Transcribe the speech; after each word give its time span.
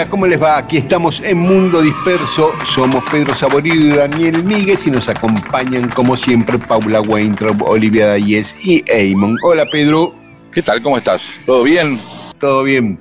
Hola, 0.00 0.08
¿cómo 0.08 0.26
les 0.26 0.42
va? 0.42 0.56
Aquí 0.56 0.78
estamos 0.78 1.20
en 1.20 1.36
Mundo 1.36 1.82
Disperso. 1.82 2.52
Somos 2.64 3.04
Pedro 3.12 3.34
Saborido 3.34 3.84
y 3.84 3.90
Daniel 3.90 4.42
Míguez 4.42 4.86
y 4.86 4.90
nos 4.90 5.10
acompañan, 5.10 5.90
como 5.90 6.16
siempre, 6.16 6.56
Paula 6.56 7.02
Weintraub, 7.02 7.62
Olivia 7.64 8.06
Dayes 8.06 8.56
y 8.64 8.82
Eamon. 8.86 9.36
Hola, 9.44 9.64
Pedro. 9.70 10.14
¿Qué 10.54 10.62
tal? 10.62 10.80
¿Cómo 10.80 10.96
estás? 10.96 11.34
¿Todo 11.44 11.64
bien? 11.64 12.00
Todo 12.40 12.62
bien. 12.62 12.98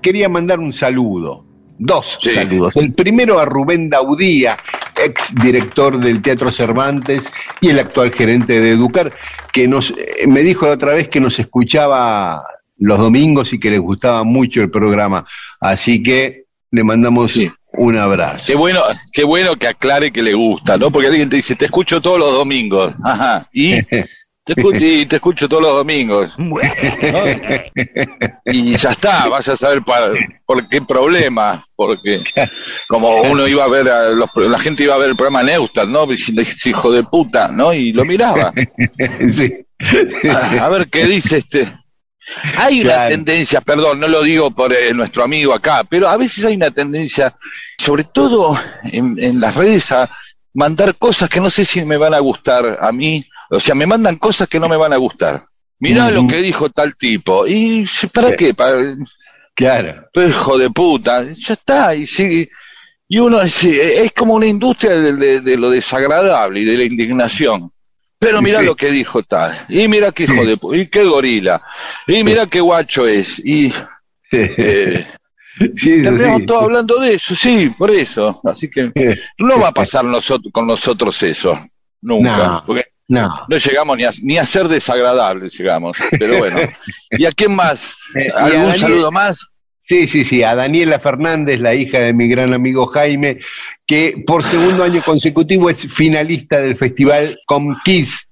Quería 0.00 0.30
mandar 0.30 0.60
un 0.60 0.72
saludo. 0.72 1.44
Dos 1.78 2.16
Sí. 2.22 2.30
saludos. 2.30 2.74
El 2.74 2.94
primero 2.94 3.38
a 3.38 3.44
Rubén 3.44 3.90
Daudía, 3.90 4.56
ex 4.96 5.34
director 5.34 5.98
del 5.98 6.22
Teatro 6.22 6.50
Cervantes 6.50 7.30
y 7.60 7.68
el 7.68 7.78
actual 7.80 8.14
gerente 8.14 8.60
de 8.62 8.70
Educar, 8.70 9.12
que 9.52 9.68
nos 9.68 9.90
eh, 9.90 10.26
me 10.26 10.40
dijo 10.40 10.64
la 10.64 10.72
otra 10.72 10.94
vez 10.94 11.10
que 11.10 11.20
nos 11.20 11.38
escuchaba 11.38 12.42
los 12.80 12.98
domingos 12.98 13.52
y 13.52 13.60
que 13.60 13.70
les 13.70 13.80
gustaba 13.80 14.24
mucho 14.24 14.60
el 14.62 14.70
programa. 14.70 15.24
Así 15.60 16.02
que 16.02 16.44
le 16.72 16.82
mandamos 16.84 17.30
Sí. 17.32 17.50
un 17.72 17.96
abrazo. 17.98 18.44
Qué 18.46 18.54
bueno, 18.56 18.80
qué 19.12 19.22
bueno 19.24 19.54
que 19.56 19.68
aclare 19.68 20.10
que 20.10 20.22
le 20.22 20.34
gusta, 20.34 20.76
¿no? 20.76 20.90
Porque 20.90 21.06
alguien 21.08 21.28
te 21.28 21.36
dice, 21.36 21.54
te 21.54 21.66
escucho 21.66 22.00
todos 22.00 22.18
los 22.18 22.32
domingos. 22.32 22.92
Ajá. 23.04 23.48
Y 23.52 23.80
te, 23.82 24.06
escu- 24.56 24.76
y 24.80 25.06
te 25.06 25.16
escucho 25.16 25.48
todos 25.48 25.62
los 25.62 25.74
domingos. 25.74 26.36
¿no? 26.38 26.56
Y 28.44 28.76
ya 28.76 28.90
está, 28.90 29.28
vas 29.28 29.48
a 29.48 29.56
saber 29.56 29.82
por 30.46 30.68
qué 30.68 30.80
problema. 30.82 31.64
Porque 31.76 32.22
como 32.88 33.20
uno 33.22 33.46
iba 33.46 33.64
a 33.64 33.68
ver, 33.68 33.88
a 33.88 34.08
los, 34.08 34.28
la 34.36 34.58
gente 34.58 34.84
iba 34.84 34.94
a 34.94 34.98
ver 34.98 35.10
el 35.10 35.16
programa 35.16 35.42
Neustar, 35.42 35.86
¿no? 35.88 36.06
Diciendo, 36.06 36.42
"Ese 36.42 36.70
hijo 36.70 36.90
de 36.90 37.02
puta, 37.04 37.48
¿no? 37.48 37.72
Y 37.72 37.92
lo 37.92 38.04
miraba. 38.04 38.52
Sí. 39.30 39.52
A, 40.28 40.64
a 40.66 40.68
ver 40.68 40.88
qué 40.90 41.06
dice 41.06 41.38
este. 41.38 41.66
Hay 42.58 42.82
una 42.82 43.08
tendencia, 43.08 43.60
perdón, 43.60 44.00
no 44.00 44.08
lo 44.08 44.22
digo 44.22 44.50
por 44.50 44.72
eh, 44.72 44.92
nuestro 44.94 45.22
amigo 45.24 45.52
acá, 45.52 45.82
pero 45.84 46.08
a 46.08 46.16
veces 46.16 46.44
hay 46.44 46.54
una 46.56 46.70
tendencia, 46.70 47.34
sobre 47.78 48.04
todo 48.04 48.58
en, 48.84 49.16
en 49.18 49.40
las 49.40 49.54
redes, 49.54 49.90
a 49.92 50.08
mandar 50.54 50.94
cosas 50.96 51.28
que 51.28 51.40
no 51.40 51.50
sé 51.50 51.64
si 51.64 51.84
me 51.84 51.96
van 51.96 52.14
a 52.14 52.18
gustar 52.20 52.78
a 52.80 52.92
mí. 52.92 53.24
O 53.50 53.58
sea, 53.60 53.74
me 53.74 53.86
mandan 53.86 54.16
cosas 54.16 54.48
que 54.48 54.60
no 54.60 54.68
me 54.68 54.76
van 54.76 54.92
a 54.92 54.96
gustar. 54.96 55.44
Mirá 55.80 56.10
lo 56.10 56.26
que 56.28 56.42
dijo 56.42 56.70
tal 56.70 56.94
tipo. 56.96 57.46
¿Y 57.46 57.88
para 58.12 58.36
qué? 58.36 58.54
Para, 58.54 58.76
Claro. 59.54 60.08
pues, 60.12 60.30
hijo 60.30 60.56
de 60.58 60.70
puta, 60.70 61.22
ya 61.32 61.54
está, 61.54 61.94
y 61.94 62.06
sigue. 62.06 62.48
Y 63.08 63.18
uno 63.18 63.40
es, 63.42 63.64
es 63.64 64.12
como 64.12 64.34
una 64.34 64.46
industria 64.46 64.92
de, 64.92 65.12
de- 65.14 65.40
de 65.40 65.56
lo 65.56 65.68
desagradable 65.70 66.60
y 66.60 66.64
de 66.64 66.76
la 66.78 66.84
indignación. 66.84 67.72
Pero 68.20 68.40
mira 68.42 68.60
Sí. 68.60 68.66
lo 68.66 68.76
que 68.76 68.90
dijo 68.90 69.22
tal, 69.22 69.52
y 69.70 69.88
mira 69.88 70.12
qué 70.12 70.24
hijo 70.24 70.42
Sí. 70.42 70.46
de 70.46 70.56
puta, 70.58 70.76
y 70.76 70.86
qué 70.88 71.02
gorila, 71.04 71.60
y 72.06 72.22
mira 72.22 72.46
qué 72.46 72.60
guacho 72.60 73.06
es, 73.08 73.38
y 73.38 73.72
eh, 74.30 75.06
Sí, 75.74 76.02
tendríamos 76.02 76.40
sí. 76.40 76.46
todo 76.46 76.60
hablando 76.60 76.98
de 77.00 77.14
eso, 77.14 77.34
sí, 77.34 77.70
por 77.76 77.90
eso. 77.90 78.40
Así 78.44 78.70
que 78.70 78.92
no 79.38 79.58
va 79.58 79.68
a 79.68 79.72
pasar 79.74 80.04
nosotros, 80.04 80.52
con 80.52 80.66
nosotros 80.66 81.22
eso, 81.22 81.58
nunca, 82.02 82.36
No. 82.46 82.62
porque 82.66 82.84
No. 83.08 83.44
no 83.48 83.56
llegamos 83.56 83.96
ni 83.96 84.04
a, 84.04 84.10
ni 84.22 84.38
a 84.38 84.44
ser 84.46 84.68
desagradables, 84.68 85.58
llegamos. 85.58 85.96
Pero 86.18 86.38
bueno, 86.38 86.58
¿y 87.10 87.24
a 87.24 87.32
quién 87.32 87.54
más? 87.56 87.96
Eh, 88.14 88.30
a 88.34 88.44
¿Algún 88.44 88.60
Daniel- 88.62 88.80
saludo 88.80 89.10
más? 89.10 89.38
Sí, 89.90 90.06
sí, 90.06 90.24
sí, 90.24 90.44
a 90.44 90.54
Daniela 90.54 91.00
Fernández, 91.00 91.58
la 91.58 91.74
hija 91.74 91.98
de 91.98 92.12
mi 92.12 92.28
gran 92.28 92.54
amigo 92.54 92.86
Jaime, 92.86 93.38
que 93.84 94.22
por 94.24 94.44
segundo 94.44 94.84
año 94.84 95.02
consecutivo 95.04 95.68
es 95.68 95.92
finalista 95.92 96.60
del 96.60 96.76
festival 96.76 97.40
Comkiss, 97.44 98.30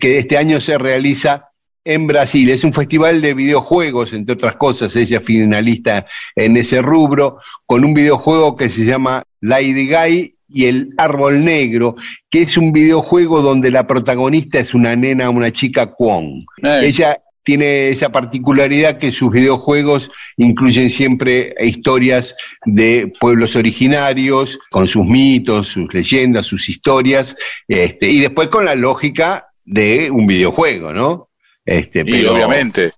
que 0.00 0.18
este 0.18 0.36
año 0.36 0.60
se 0.60 0.76
realiza 0.76 1.50
en 1.84 2.08
Brasil. 2.08 2.50
Es 2.50 2.64
un 2.64 2.72
festival 2.72 3.20
de 3.20 3.34
videojuegos, 3.34 4.14
entre 4.14 4.34
otras 4.34 4.56
cosas, 4.56 4.96
ella 4.96 5.18
es 5.18 5.24
finalista 5.24 6.06
en 6.34 6.56
ese 6.56 6.82
rubro, 6.82 7.38
con 7.66 7.84
un 7.84 7.94
videojuego 7.94 8.56
que 8.56 8.68
se 8.68 8.84
llama 8.84 9.22
Lady 9.40 9.88
Guy 9.88 10.34
y 10.48 10.64
el 10.64 10.92
Árbol 10.98 11.44
Negro, 11.44 11.94
que 12.28 12.42
es 12.42 12.56
un 12.56 12.72
videojuego 12.72 13.42
donde 13.42 13.70
la 13.70 13.86
protagonista 13.86 14.58
es 14.58 14.74
una 14.74 14.96
nena, 14.96 15.30
una 15.30 15.52
chica 15.52 15.86
Kwon. 15.86 16.46
Ella 16.64 17.20
tiene 17.46 17.90
esa 17.90 18.10
particularidad 18.10 18.98
que 18.98 19.12
sus 19.12 19.30
videojuegos 19.30 20.10
incluyen 20.36 20.90
siempre 20.90 21.54
historias 21.60 22.34
de 22.64 23.12
pueblos 23.20 23.54
originarios, 23.54 24.58
con 24.68 24.88
sus 24.88 25.06
mitos, 25.06 25.68
sus 25.68 25.94
leyendas, 25.94 26.44
sus 26.44 26.68
historias, 26.68 27.36
este, 27.68 28.10
y 28.10 28.18
después 28.18 28.48
con 28.48 28.64
la 28.64 28.74
lógica 28.74 29.46
de 29.64 30.10
un 30.10 30.26
videojuego, 30.26 30.92
¿no? 30.92 31.28
Este, 31.64 32.00
y 32.00 32.10
pero 32.10 32.32
obviamente. 32.32 32.94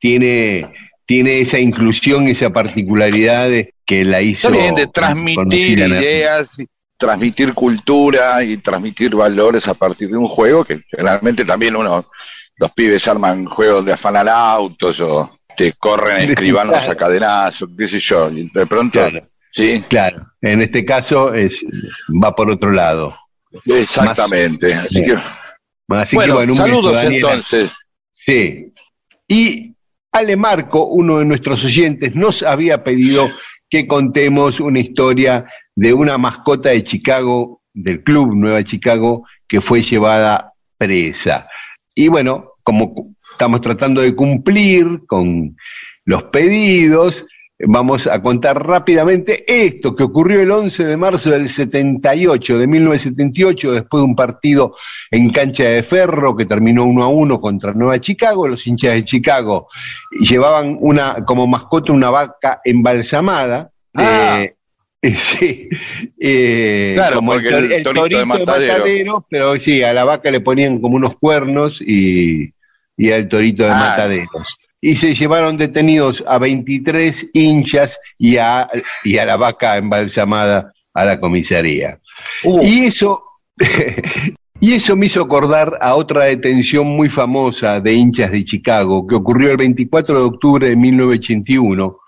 tiene, 0.00 0.66
tiene 1.06 1.38
esa 1.38 1.60
inclusión, 1.60 2.26
esa 2.26 2.50
particularidad 2.50 3.48
de, 3.48 3.74
que 3.86 4.04
la 4.04 4.22
hizo 4.22 4.48
También 4.48 4.74
de 4.74 4.88
transmitir 4.88 5.78
ideas, 5.78 6.58
y 6.58 6.66
transmitir 6.96 7.54
cultura 7.54 8.42
y 8.42 8.56
transmitir 8.56 9.14
valores 9.14 9.68
a 9.68 9.74
partir 9.74 10.08
de 10.08 10.16
un 10.16 10.26
juego 10.26 10.64
que 10.64 10.80
generalmente 10.90 11.44
también 11.44 11.76
uno, 11.76 12.08
los 12.56 12.70
pibes 12.72 13.06
arman 13.08 13.44
juegos 13.46 13.84
de 13.84 13.92
afanar 13.92 14.28
autos 14.28 15.00
o 15.00 15.38
te 15.56 15.72
corren 15.72 16.30
escribanos 16.30 16.74
Claro. 16.78 16.92
a 16.92 16.96
cadenazos, 16.96 17.68
qué 17.76 17.86
sé 17.86 17.98
yo, 17.98 18.30
y 18.30 18.50
de 18.52 18.66
pronto, 18.66 19.00
Claro. 19.00 19.28
sí, 19.50 19.84
Claro, 19.88 20.26
en 20.40 20.62
este 20.62 20.84
caso 20.84 21.32
es, 21.34 21.64
va 22.22 22.34
por 22.34 22.50
otro 22.50 22.70
lado. 22.70 23.14
exactamente. 23.64 24.72
Así 24.74 25.04
que, 25.04 25.16
Así 25.88 26.16
bueno, 26.16 26.32
que 26.34 26.38
bueno, 26.38 26.54
saludos 26.56 27.04
entonces. 27.04 27.70
Sí. 28.12 28.72
Y 29.28 29.74
Ale 30.12 30.36
Marco, 30.36 30.86
uno 30.86 31.18
de 31.18 31.24
nuestros 31.24 31.64
oyentes, 31.64 32.14
nos 32.14 32.42
había 32.42 32.82
pedido 32.84 33.28
que 33.68 33.86
contemos 33.86 34.60
una 34.60 34.80
historia 34.80 35.44
de 35.74 35.92
una 35.92 36.16
mascota 36.18 36.70
de 36.70 36.82
Chicago, 36.84 37.62
del 37.72 38.02
club 38.02 38.34
Nueva 38.34 38.62
Chicago, 38.64 39.26
que 39.48 39.60
fue 39.60 39.82
llevada 39.82 40.52
presa. 40.78 41.48
Y 41.94 42.08
bueno, 42.08 42.52
como 42.62 43.14
estamos 43.30 43.60
tratando 43.60 44.00
de 44.00 44.14
cumplir 44.14 45.06
con 45.06 45.56
los 46.04 46.24
pedidos, 46.24 47.26
vamos 47.58 48.06
a 48.06 48.20
contar 48.20 48.66
rápidamente 48.66 49.44
esto 49.46 49.94
que 49.94 50.02
ocurrió 50.02 50.40
el 50.40 50.50
11 50.50 50.84
de 50.84 50.96
marzo 50.96 51.30
del 51.30 51.48
78, 51.48 52.58
de 52.58 52.66
1978, 52.66 53.72
después 53.72 54.02
de 54.02 54.06
un 54.06 54.16
partido 54.16 54.74
en 55.10 55.30
cancha 55.30 55.64
de 55.64 55.82
ferro 55.82 56.36
que 56.36 56.46
terminó 56.46 56.84
uno 56.84 57.04
a 57.04 57.08
uno 57.08 57.40
contra 57.40 57.72
Nueva 57.72 58.00
Chicago. 58.00 58.48
Los 58.48 58.66
hinchas 58.66 58.94
de 58.94 59.04
Chicago 59.04 59.68
llevaban 60.10 60.76
una 60.80 61.24
como 61.24 61.46
mascota 61.46 61.92
una 61.92 62.10
vaca 62.10 62.60
embalsamada. 62.64 63.70
Ah. 63.94 64.40
eh, 64.40 64.56
sí, 65.14 65.68
eh, 66.18 66.92
Claro, 66.94 67.16
como 67.16 67.32
porque 67.32 67.48
el 67.76 67.82
torito 67.82 68.06
de 68.18 68.24
Matadero. 68.24 69.26
pero 69.28 69.56
sí, 69.58 69.82
a 69.82 69.92
la 69.92 70.04
vaca 70.04 70.30
le 70.30 70.40
ponían 70.40 70.80
como 70.80 70.96
unos 70.96 71.16
cuernos 71.16 71.80
y, 71.80 72.52
y 72.96 73.10
al 73.10 73.28
torito 73.28 73.64
de 73.64 73.70
Ah. 73.70 73.74
mataderos. 73.90 74.56
y 74.80 74.96
se 74.96 75.14
llevaron 75.14 75.56
detenidos 75.56 76.22
a 76.26 76.38
23 76.38 77.30
hinchas 77.32 77.98
y 78.18 78.36
a, 78.36 78.68
y 79.02 79.16
a 79.18 79.24
la 79.24 79.36
vaca 79.36 79.76
embalsamada 79.78 80.72
a 80.92 81.04
la 81.04 81.18
comisaría. 81.20 81.98
Uh. 82.44 82.62
Y 82.62 82.84
eso, 82.84 83.24
y 84.60 84.74
eso 84.74 84.96
me 84.96 85.06
hizo 85.06 85.22
acordar 85.22 85.78
a 85.80 85.94
otra 85.96 86.24
detención 86.24 86.86
muy 86.86 87.08
famosa 87.08 87.80
de 87.80 87.94
hinchas 87.94 88.30
de 88.30 88.44
Chicago, 88.44 89.06
que 89.06 89.14
ocurrió 89.16 89.50
el 89.50 89.56
24 89.56 90.18
de 90.18 90.24
octubre 90.24 90.68
de 90.68 90.76
1981, 90.76 91.98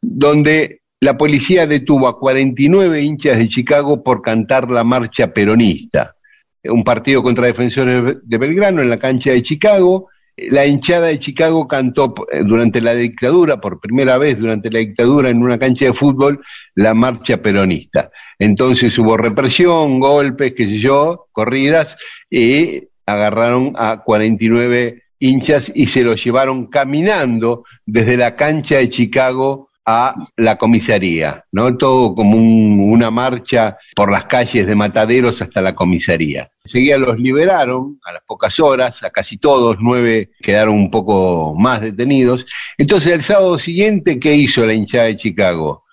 donde 0.00 0.79
la 1.00 1.16
policía 1.16 1.66
detuvo 1.66 2.06
a 2.08 2.18
49 2.18 3.02
hinchas 3.02 3.38
de 3.38 3.48
Chicago 3.48 4.02
por 4.02 4.20
cantar 4.20 4.70
la 4.70 4.84
marcha 4.84 5.32
peronista. 5.32 6.14
Un 6.62 6.84
partido 6.84 7.22
contra 7.22 7.46
defensores 7.46 8.18
de 8.22 8.38
Belgrano 8.38 8.82
en 8.82 8.90
la 8.90 8.98
cancha 8.98 9.30
de 9.30 9.42
Chicago. 9.42 10.08
La 10.36 10.66
hinchada 10.66 11.06
de 11.06 11.18
Chicago 11.18 11.66
cantó 11.66 12.14
eh, 12.30 12.42
durante 12.44 12.82
la 12.82 12.94
dictadura, 12.94 13.58
por 13.58 13.80
primera 13.80 14.18
vez 14.18 14.38
durante 14.38 14.70
la 14.70 14.80
dictadura 14.80 15.30
en 15.30 15.42
una 15.42 15.58
cancha 15.58 15.86
de 15.86 15.94
fútbol, 15.94 16.42
la 16.74 16.92
marcha 16.92 17.38
peronista. 17.38 18.10
Entonces 18.38 18.98
hubo 18.98 19.16
represión, 19.16 20.00
golpes, 20.00 20.52
qué 20.52 20.66
sé 20.66 20.78
yo, 20.78 21.28
corridas, 21.32 21.96
y 22.28 22.88
agarraron 23.06 23.72
a 23.76 24.02
49 24.04 25.02
hinchas 25.18 25.72
y 25.74 25.86
se 25.86 26.04
los 26.04 26.22
llevaron 26.22 26.66
caminando 26.66 27.64
desde 27.86 28.18
la 28.18 28.36
cancha 28.36 28.78
de 28.78 28.90
Chicago 28.90 29.69
a 29.86 30.14
la 30.36 30.56
comisaría, 30.56 31.44
¿no? 31.52 31.76
Todo 31.76 32.14
como 32.14 32.36
un- 32.36 32.90
una 32.92 33.10
marcha 33.10 33.78
por 33.96 34.10
las 34.12 34.26
calles 34.26 34.66
de 34.66 34.74
Mataderos 34.74 35.40
hasta 35.42 35.62
la 35.62 35.74
comisaría. 35.74 36.50
Enseguida 36.64 36.98
los 36.98 37.18
liberaron 37.18 37.98
a 38.04 38.12
las 38.12 38.22
pocas 38.26 38.60
horas, 38.60 39.02
a 39.02 39.10
casi 39.10 39.38
todos, 39.38 39.76
nueve 39.80 40.30
quedaron 40.42 40.74
un 40.74 40.90
poco 40.90 41.54
más 41.58 41.80
detenidos. 41.80 42.46
Entonces 42.78 43.12
el 43.12 43.22
sábado 43.22 43.58
siguiente, 43.58 44.20
¿qué 44.20 44.34
hizo 44.34 44.64
la 44.66 44.74
hinchada 44.74 45.04
de 45.04 45.16
Chicago? 45.16 45.84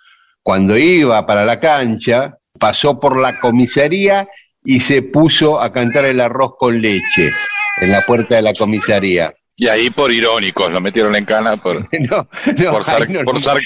Cuando 0.44 0.78
iba 0.78 1.26
para 1.26 1.46
la 1.46 1.60
cancha, 1.60 2.38
pasó 2.60 3.00
por 3.00 3.20
la 3.20 3.40
comisaría 3.40 4.28
y 4.64 4.80
se 4.82 5.02
puso 5.02 5.62
a 5.62 5.72
cantar 5.72 6.06
el 6.06 6.20
arroz 6.20 6.54
con 6.60 6.82
leche 6.82 7.32
en 7.82 7.92
la 7.92 8.02
puerta 8.02 8.36
de 8.36 8.42
la 8.42 8.54
comisaría. 8.54 9.34
Y 9.60 9.68
ahí 9.68 9.90
por 9.90 10.12
irónicos, 10.12 10.72
lo 10.72 10.80
metieron 10.80 11.16
en 11.16 11.26
cana 11.26 11.58
por, 11.58 11.90
No, 12.10 12.30
no, 12.58 12.72
por, 12.72 12.84
sar- 12.84 13.10
no, 13.10 13.24
por 13.26 13.34
no, 13.36 13.40
sar- 13.42 13.60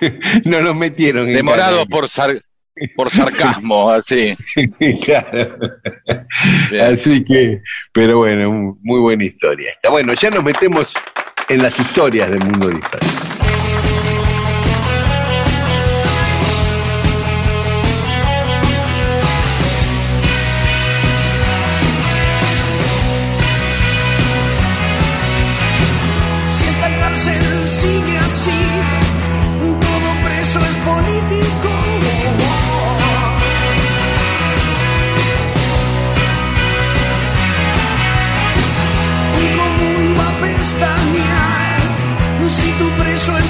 no 0.44 0.60
los 0.60 0.74
metieron 0.74 1.28
en 1.28 1.36
demorado 1.36 1.76
cana. 1.78 1.88
por, 1.90 2.08
sar- 2.08 2.42
por 2.96 3.10
sarcasmo, 3.10 3.90
así. 3.92 4.36
Claro. 5.02 5.58
Bien. 6.70 6.94
Así 6.94 7.24
que, 7.24 7.60
pero 7.92 8.18
bueno, 8.18 8.76
muy 8.82 9.00
buena 9.00 9.24
historia. 9.24 9.72
Bueno, 9.90 10.12
ya 10.14 10.30
nos 10.30 10.42
metemos 10.44 10.94
en 11.48 11.62
las 11.62 11.78
historias 11.78 12.30
del 12.30 12.40
mundo 12.40 12.68
disperso. 12.70 13.35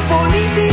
Preso 0.08 0.66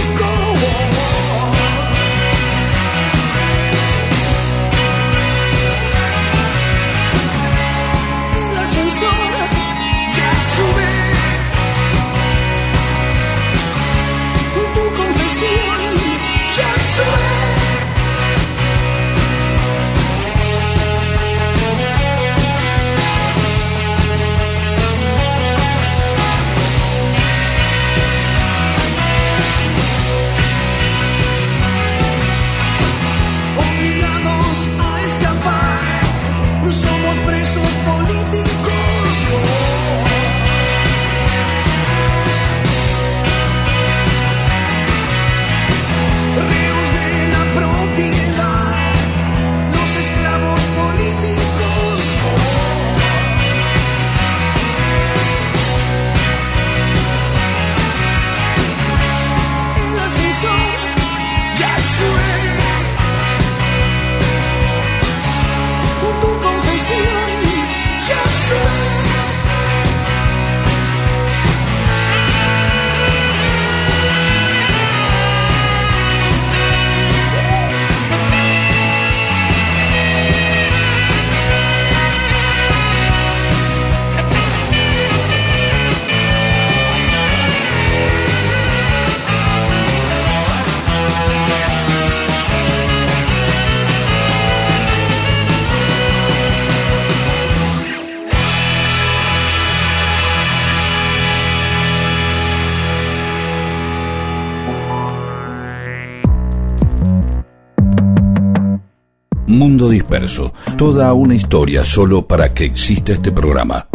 Disperso. 109.94 110.54
Toda 110.76 111.14
una 111.14 111.36
historia 111.36 111.86
solo 111.86 112.28
para 112.28 112.52
que 112.52 112.66
exista 112.66 113.14
este 113.14 113.32
programa. 113.32 113.88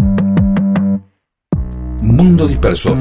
Mundo 2.01 2.47
Disperso. 2.47 2.97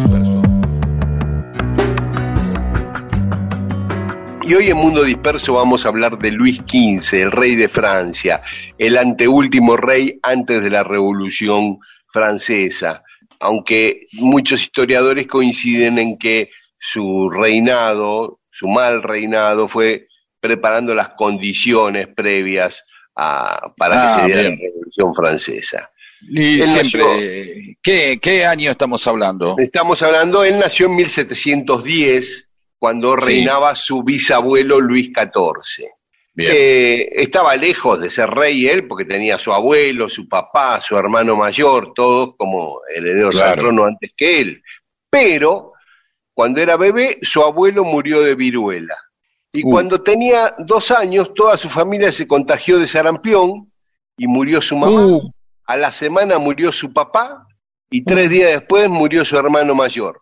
Y 4.44 4.54
hoy 4.56 4.68
en 4.68 4.78
Mundo 4.78 5.04
Disperso 5.04 5.54
vamos 5.54 5.86
a 5.86 5.90
hablar 5.90 6.18
de 6.18 6.32
Luis 6.32 6.58
XV, 6.58 7.22
el 7.22 7.32
rey 7.32 7.56
de 7.56 7.70
Francia, 7.70 8.42
el 8.80 8.98
anteúltimo 8.98 9.78
rey 9.78 10.20
antes 10.24 10.64
de 10.64 10.70
la 10.72 10.84
Revolución 10.84 11.78
Francesa. 12.12 13.04
Aunque 13.40 14.08
muchos 14.14 14.62
historiadores 14.62 15.28
coinciden 15.28 16.00
en 16.00 16.18
que 16.18 16.50
su 16.80 17.30
reinado, 17.30 18.40
su 18.50 18.68
mal 18.68 19.04
reinado, 19.04 19.68
fue 19.68 20.08
preparando 20.40 20.96
las 20.96 21.10
condiciones 21.10 22.08
previas 22.08 22.84
a- 23.18 23.74
para 23.76 23.96
Ah, 23.96 24.16
que 24.16 24.22
se 24.22 24.26
diera 24.28 24.42
bien. 24.44 24.60
la 24.62 24.68
Revolución 24.70 25.16
Francesa. 25.16 25.90
Y 26.30 26.62
Él 26.62 26.68
siempre, 26.70 27.78
¿qué, 27.84 28.20
¿Qué 28.22 28.46
año 28.46 28.72
estamos 28.72 29.06
hablando? 29.08 29.56
Estamos 29.58 30.02
hablando, 30.02 30.44
él 30.44 30.58
nació 30.60 30.88
en 30.88 30.96
1710, 30.96 32.50
cuando 32.80 33.14
Sí. 33.16 33.26
reinaba 33.26 33.76
su 33.76 34.04
bisabuelo 34.04 34.80
Luis 34.80 35.12
XIV. 35.14 35.90
Eh, 36.40 37.10
estaba 37.24 37.56
lejos 37.56 38.00
de 38.00 38.12
ser 38.12 38.30
rey 38.30 38.68
él, 38.68 38.86
porque 38.88 39.06
tenía 39.06 39.36
a 39.36 39.40
su 39.40 39.52
abuelo, 39.52 40.08
su 40.08 40.28
papá, 40.30 40.80
su 40.82 40.96
hermano 40.96 41.36
mayor, 41.36 41.94
todos 41.96 42.36
como 42.38 42.80
herederos 42.96 43.36
al 43.38 43.42
Claro. 43.42 43.62
trono 43.64 43.86
antes 43.86 44.12
que 44.16 44.42
él. 44.42 44.62
Pero 45.10 45.74
cuando 46.36 46.62
era 46.62 46.78
bebé, 46.78 47.18
su 47.24 47.42
abuelo 47.42 47.84
murió 47.84 48.22
de 48.22 48.36
viruela. 48.36 48.96
Y 49.54 49.64
Uh. 49.66 49.70
cuando 49.72 50.02
tenía 50.02 50.56
dos 50.60 50.92
años, 50.92 51.34
toda 51.34 51.58
su 51.58 51.70
familia 51.70 52.12
se 52.12 52.28
contagió 52.28 52.78
de 52.80 52.88
sarampión 52.88 53.72
y 54.18 54.28
murió 54.28 54.62
su 54.62 54.76
mamá. 54.78 55.06
Uh, 55.06 55.32
A 55.66 55.78
la 55.78 55.92
semana 55.92 56.38
murió 56.40 56.72
su 56.72 56.92
papá 56.94 57.46
y 57.90 58.04
tres 58.04 58.30
días 58.30 58.52
después 58.52 58.90
murió 58.90 59.24
su 59.26 59.38
hermano 59.38 59.74
mayor. 59.76 60.22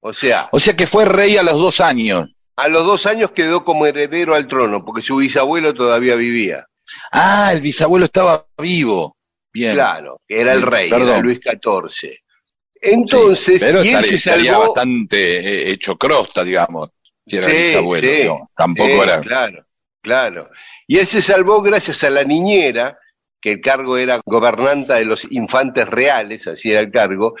O 0.00 0.12
sea, 0.12 0.48
O 0.52 0.58
sea 0.60 0.74
que 0.74 0.86
fue 0.86 1.04
rey 1.04 1.36
a 1.36 1.42
los 1.42 1.54
dos 1.58 1.80
años. 1.80 2.28
a 2.56 2.68
los 2.68 2.84
dos 2.86 3.06
años 3.06 3.32
quedó 3.32 3.64
como 3.64 3.86
heredero 3.86 4.34
al 4.34 4.46
trono, 4.48 4.84
porque 4.84 5.02
su 5.02 5.16
bisabuelo 5.16 5.74
todavía 5.74 6.16
vivía. 6.16 6.66
Ah, 7.12 7.50
el 7.52 7.60
bisabuelo 7.60 8.06
estaba 8.06 8.46
vivo. 8.58 9.16
Bien. 9.52 9.74
Claro, 9.74 10.18
era 10.28 10.52
el 10.54 10.60
Sí, 10.60 10.64
rey, 10.66 10.90
perdón. 10.90 11.08
era 11.10 11.20
Luis 11.20 11.40
XIV. 11.40 12.18
Entonces, 12.80 13.62
Pero 13.62 13.84
y 13.84 13.88
él 13.88 13.94
estaría, 13.94 14.08
se 14.08 14.14
estaría 14.16 14.58
bastante 14.58 15.38
eh, 15.38 15.70
hecho 15.70 15.96
crosta, 15.96 16.42
digamos. 16.42 16.90
Era 17.36 17.46
Sí, 17.46 17.52
bisabuelo. 17.52 18.08
sí, 18.10 18.16
digamos. 18.16 18.48
Tampoco 18.56 18.88
sí, 18.90 18.98
era. 19.00 19.20
Claro, 19.20 19.64
claro. 20.00 20.50
Y 20.86 20.98
él 20.98 21.06
se 21.06 21.22
salvó 21.22 21.62
gracias 21.62 22.02
a 22.04 22.10
la 22.10 22.24
niñera, 22.24 22.98
que 23.40 23.50
el 23.52 23.60
cargo 23.60 23.96
era 23.98 24.20
gobernanta 24.24 24.96
de 24.96 25.04
los 25.04 25.26
infantes 25.32 25.88
reales, 25.88 26.46
así 26.46 26.70
era 26.70 26.80
el 26.80 26.92
cargo, 26.92 27.34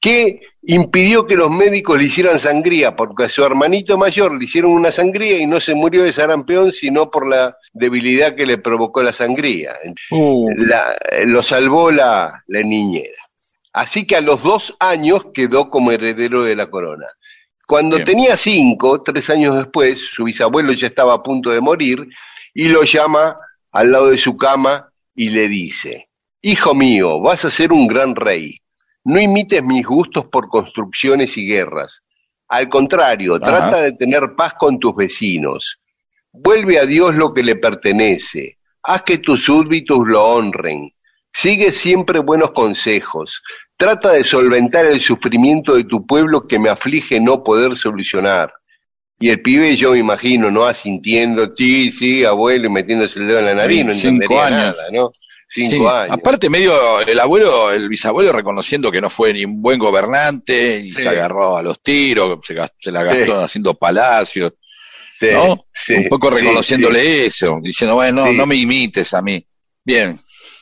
que 0.00 0.40
impidió 0.64 1.26
que 1.26 1.34
los 1.36 1.50
médicos 1.50 1.96
le 1.98 2.04
hicieran 2.04 2.38
sangría, 2.38 2.94
porque 2.94 3.24
a 3.24 3.28
su 3.30 3.42
hermanito 3.42 3.96
mayor 3.96 4.36
le 4.36 4.44
hicieron 4.44 4.72
una 4.72 4.92
sangría 4.92 5.38
y 5.38 5.46
no 5.46 5.58
se 5.60 5.74
murió 5.74 6.02
de 6.02 6.12
sarampión, 6.12 6.72
sino 6.72 7.10
por 7.10 7.26
la 7.26 7.56
debilidad 7.72 8.34
que 8.34 8.44
le 8.44 8.58
provocó 8.58 9.02
la 9.02 9.14
sangría. 9.14 9.76
Uh, 10.10 10.50
La- 10.56 10.94
lo 11.24 11.42
salvó 11.42 11.90
la, 11.90 12.42
la 12.48 12.60
niñera. 12.60 13.16
Así 13.72 14.06
que 14.06 14.16
a 14.16 14.20
los 14.20 14.42
dos 14.42 14.74
años 14.78 15.26
quedó 15.32 15.70
como 15.70 15.90
heredero 15.92 16.42
de 16.42 16.56
la 16.56 16.66
corona. 16.66 17.06
Cuando 17.66 17.96
Bien. 17.96 18.06
tenía 18.06 18.36
cinco, 18.36 19.02
tres 19.02 19.28
años 19.28 19.56
después, 19.56 20.00
su 20.00 20.24
bisabuelo 20.24 20.72
ya 20.72 20.86
estaba 20.86 21.14
a 21.14 21.22
punto 21.22 21.50
de 21.50 21.60
morir 21.60 22.06
y 22.54 22.68
lo 22.68 22.84
llama 22.84 23.36
al 23.72 23.90
lado 23.90 24.10
de 24.10 24.18
su 24.18 24.36
cama 24.36 24.90
y 25.14 25.30
le 25.30 25.48
dice, 25.48 26.08
Hijo 26.42 26.74
mío, 26.74 27.20
vas 27.20 27.44
a 27.44 27.50
ser 27.50 27.72
un 27.72 27.88
gran 27.88 28.14
rey. 28.14 28.60
No 29.04 29.20
imites 29.20 29.62
mis 29.64 29.84
gustos 29.84 30.26
por 30.26 30.48
construcciones 30.48 31.36
y 31.36 31.46
guerras. 31.46 32.02
Al 32.48 32.68
contrario, 32.68 33.34
Ajá. 33.34 33.44
trata 33.44 33.82
de 33.82 33.92
tener 33.92 34.36
paz 34.36 34.54
con 34.54 34.78
tus 34.78 34.94
vecinos. 34.94 35.80
Vuelve 36.32 36.78
a 36.78 36.86
Dios 36.86 37.16
lo 37.16 37.34
que 37.34 37.42
le 37.42 37.56
pertenece. 37.56 38.58
Haz 38.82 39.02
que 39.02 39.18
tus 39.18 39.44
súbditos 39.44 39.98
lo 40.04 40.24
honren. 40.24 40.92
Sigue 41.32 41.72
siempre 41.72 42.20
buenos 42.20 42.52
consejos. 42.52 43.42
Trata 43.76 44.12
de 44.12 44.24
solventar 44.24 44.86
el 44.86 45.00
sufrimiento 45.00 45.74
de 45.76 45.84
tu 45.84 46.06
pueblo 46.06 46.46
que 46.46 46.58
me 46.58 46.70
aflige 46.70 47.20
no 47.20 47.42
poder 47.44 47.76
solucionar. 47.76 48.52
Y 49.18 49.28
el 49.30 49.40
pibe, 49.42 49.74
yo 49.76 49.92
me 49.92 49.98
imagino, 49.98 50.50
¿no? 50.50 50.64
Asintiendo, 50.64 51.52
sí, 51.56 51.92
sí, 51.92 52.24
abuelo, 52.24 52.66
y 52.66 52.70
metiéndose 52.70 53.18
el 53.20 53.26
dedo 53.28 53.38
en 53.40 53.46
la 53.46 53.54
nariz, 53.54 53.84
no 53.84 53.92
entendería 53.92 54.46
años. 54.46 54.58
nada, 54.58 54.84
¿no? 54.92 55.12
Cinco 55.48 55.76
sí. 55.76 55.96
años. 55.96 56.10
Aparte, 56.18 56.50
medio 56.50 57.00
el 57.00 57.18
abuelo, 57.20 57.70
el 57.72 57.88
bisabuelo 57.88 58.32
reconociendo 58.32 58.90
que 58.90 59.00
no 59.00 59.08
fue 59.08 59.32
ni 59.32 59.44
un 59.44 59.62
buen 59.62 59.78
gobernante 59.78 60.80
y 60.80 60.92
Sí. 60.92 61.02
se 61.02 61.08
agarró 61.08 61.56
a 61.56 61.62
los 61.62 61.82
tiros, 61.82 62.38
se, 62.46 62.56
se 62.78 62.92
la 62.92 63.04
gastó 63.04 63.40
haciendo 63.40 63.74
palacios, 63.74 64.52
¿no? 65.20 65.52
un 65.52 66.08
poco 66.10 66.30
reconociéndole 66.30 67.26
eso, 67.26 67.58
diciendo, 67.62 67.94
bueno, 67.94 68.24
no, 68.26 68.32
no 68.32 68.46
me 68.46 68.56
imites 68.56 69.14
a 69.14 69.22
mí. 69.22 69.46
Bien. 69.84 70.18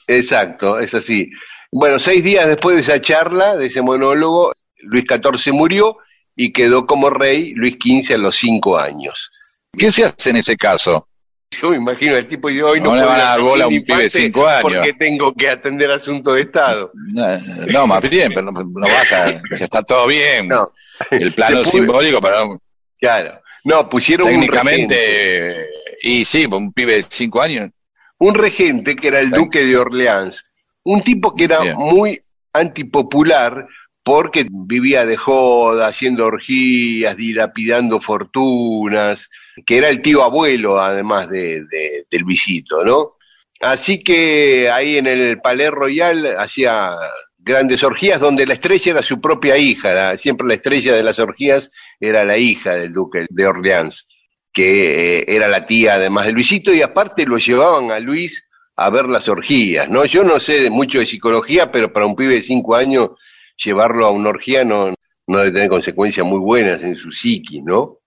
exacto, 0.06 0.78
es 0.78 0.94
así. 0.94 1.28
Bueno, 1.76 1.98
seis 1.98 2.22
días 2.22 2.46
después 2.46 2.76
de 2.76 2.82
esa 2.82 3.00
charla, 3.00 3.56
de 3.56 3.66
ese 3.66 3.82
monólogo, 3.82 4.52
Luis 4.76 5.04
XIV 5.08 5.52
murió 5.52 5.96
y 6.36 6.52
quedó 6.52 6.86
como 6.86 7.10
rey 7.10 7.52
Luis 7.54 7.74
XV 7.82 8.14
a 8.14 8.18
los 8.18 8.36
cinco 8.36 8.78
años. 8.78 9.32
¿Qué 9.76 9.90
se 9.90 10.04
hace 10.04 10.30
en 10.30 10.36
ese 10.36 10.56
caso? 10.56 11.08
Yo 11.50 11.70
me 11.70 11.78
imagino 11.78 12.16
el 12.16 12.28
tipo 12.28 12.48
de 12.48 12.62
hoy 12.62 12.80
no, 12.80 12.94
No 12.94 13.00
le 13.00 13.04
van 13.04 13.20
a 13.20 13.24
dar 13.24 13.40
bola 13.40 13.64
a 13.64 13.66
un 13.66 13.82
pibe 13.82 14.04
de 14.04 14.08
cinco 14.08 14.46
años. 14.46 14.62
Porque 14.62 14.92
tengo 14.92 15.34
que 15.34 15.48
atender 15.48 15.90
asuntos 15.90 16.36
de 16.36 16.42
Estado. 16.42 16.92
No, 17.12 17.38
no, 17.66 17.86
más 17.88 18.08
bien, 18.08 18.28
pero 18.32 18.52
no, 18.52 18.52
no 18.52 18.86
vas 18.86 19.12
a, 19.12 19.32
ya 19.32 19.64
está 19.64 19.82
todo 19.82 20.06
bien. 20.06 20.46
No. 20.46 20.68
El 21.10 21.32
plano 21.32 21.64
simbólico, 21.64 22.20
pero 22.20 22.56
Claro. 23.00 23.40
No, 23.64 23.88
pusieron 23.88 24.28
un 24.28 24.34
técnicamente, 24.34 25.70
y 26.02 26.24
sí, 26.24 26.46
un 26.48 26.72
pibe 26.72 26.98
de 26.98 27.06
cinco 27.08 27.42
años. 27.42 27.70
un 28.18 28.34
regente 28.34 28.94
que 28.94 29.08
era 29.08 29.18
el 29.18 29.30
duque 29.30 29.64
de 29.64 29.76
Orleans, 29.76 30.44
un 30.84 31.02
tipo 31.02 31.34
que 31.34 31.44
era 31.44 31.60
Bien. 31.60 31.76
muy 31.76 32.20
antipopular 32.52 33.66
porque 34.02 34.46
vivía 34.50 35.06
de 35.06 35.16
joda, 35.16 35.86
haciendo 35.86 36.26
orgías, 36.26 37.16
dilapidando 37.16 38.00
fortunas, 38.00 39.30
que 39.64 39.78
era 39.78 39.88
el 39.88 40.02
tío 40.02 40.22
abuelo 40.22 40.78
además 40.78 41.28
de, 41.30 41.64
de- 41.70 42.06
del 42.10 42.24
visito, 42.24 42.84
¿no? 42.84 43.12
Así 43.60 44.02
que 44.04 44.68
ahí 44.70 44.98
en 44.98 45.06
el 45.06 45.40
Palais 45.40 45.70
Royal 45.70 46.34
hacía 46.38 46.96
grandes 47.38 47.82
orgías 47.82 48.20
donde 48.20 48.44
la 48.46 48.52
estrella 48.54 48.92
era 48.92 49.02
su 49.02 49.20
propia 49.22 49.56
hija, 49.56 49.90
la- 49.90 50.16
siempre 50.18 50.46
la 50.46 50.54
estrella 50.54 50.94
de 50.94 51.02
las 51.02 51.18
orgías 51.18 51.70
era 51.98 52.24
la 52.24 52.36
hija 52.36 52.74
del 52.74 52.92
duque 52.92 53.24
de 53.30 53.46
Orleans, 53.46 54.06
que 54.52 55.18
eh, 55.20 55.24
era 55.28 55.48
la 55.48 55.64
tía 55.64 55.94
además 55.94 56.26
de 56.26 56.32
Luisito 56.32 56.74
y 56.74 56.82
aparte 56.82 57.24
lo 57.24 57.38
llevaban 57.38 57.90
a 57.90 58.00
Luis 58.00 58.44
a 58.76 58.90
ver 58.90 59.06
las 59.06 59.28
orgías, 59.28 59.88
¿no? 59.88 60.04
Yo 60.04 60.24
no 60.24 60.40
sé 60.40 60.68
mucho 60.70 60.98
de 60.98 61.06
psicología, 61.06 61.70
pero 61.70 61.92
para 61.92 62.06
un 62.06 62.16
pibe 62.16 62.34
de 62.34 62.42
cinco 62.42 62.74
años 62.74 63.10
llevarlo 63.56 64.06
a 64.06 64.10
una 64.10 64.30
orgía 64.30 64.64
no, 64.64 64.92
no 65.26 65.38
debe 65.38 65.52
tener 65.52 65.68
consecuencias 65.68 66.26
muy 66.26 66.38
buenas 66.40 66.82
en 66.82 66.96
su 66.96 67.10
psiqui, 67.12 67.62
¿no? 67.62 67.98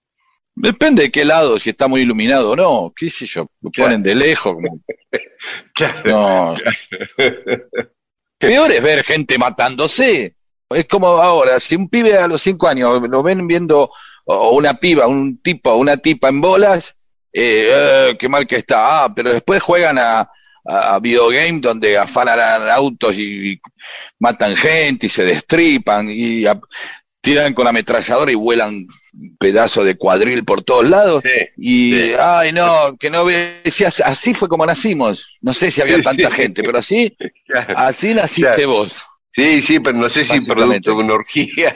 Depende 0.55 1.03
de 1.03 1.11
qué 1.11 1.23
lado, 1.23 1.59
si 1.59 1.69
está 1.69 1.87
muy 1.87 2.01
iluminado 2.01 2.51
o 2.51 2.55
no, 2.55 2.93
qué 2.95 3.09
sé 3.09 3.25
yo, 3.27 3.47
lo 3.61 3.69
Claro. 3.69 3.89
ponen 3.91 4.03
de 4.03 4.15
lejos. 4.15 4.53
como- 4.55 4.81
Claro. 5.73 6.01
No. 6.05 6.55
Peor 8.37 8.71
es 8.71 8.81
ver 8.83 9.03
gente 9.03 9.37
matándose. 9.37 10.35
Es 10.69 10.85
como 10.85 11.07
ahora, 11.07 11.59
si 11.59 11.75
un 11.75 11.87
pibe 11.89 12.17
a 12.17 12.27
los 12.27 12.41
cinco 12.41 12.67
años 12.67 13.01
lo 13.09 13.23
ven 13.23 13.47
viendo, 13.47 13.89
o 14.25 14.49
una 14.55 14.73
piba, 14.75 15.07
un 15.07 15.41
tipo, 15.41 15.75
una 15.75 15.97
tipa 15.97 16.27
en 16.29 16.41
bolas, 16.41 16.95
eh, 17.31 17.69
eh, 17.71 18.17
qué 18.19 18.27
mal 18.27 18.45
que 18.45 18.57
está. 18.57 19.05
Ah, 19.05 19.13
pero 19.15 19.31
después 19.31 19.61
juegan 19.61 19.97
a, 19.97 20.29
a, 20.67 20.95
a 20.95 20.99
videogame 20.99 21.59
donde 21.59 21.97
afanan 21.97 22.69
autos 22.69 23.15
y, 23.15 23.51
y 23.53 23.61
matan 24.19 24.55
gente 24.55 25.07
y 25.07 25.09
se 25.09 25.23
destripan 25.23 26.09
y 26.09 26.45
a- 26.45 26.59
tiran 27.21 27.53
con 27.53 27.67
ametralladora 27.67 28.31
y 28.31 28.35
vuelan 28.35 28.85
pedazos 29.39 29.83
de 29.85 29.97
cuadril 29.97 30.45
por 30.45 30.63
todos 30.63 30.87
lados. 30.87 31.23
Sí, 31.23 31.29
Y, 31.57 31.91
Sí. 31.97 32.11
ay, 32.19 32.51
no, 32.53 32.95
que 32.97 33.09
no 33.09 33.25
decías, 33.25 33.99
así 34.01 34.33
fue 34.33 34.47
como 34.47 34.65
nacimos. 34.65 35.37
No 35.41 35.53
sé 35.53 35.69
si 35.71 35.81
había 35.81 35.97
Sí, 35.97 36.03
tanta 36.03 36.31
gente, 36.31 36.63
pero 36.63 36.77
así, 36.77 37.15
claro. 37.47 37.73
así 37.77 38.13
naciste 38.13 38.53
Claro. 38.53 38.67
vos. 38.69 38.93
Sí, 39.31 39.61
sí, 39.61 39.79
pero 39.79 39.97
no 39.97 40.09
sé 40.09 40.25
si 40.25 40.39
producto 40.41 40.91
de 40.91 40.95
una 41.03 41.13
orgía. 41.15 41.75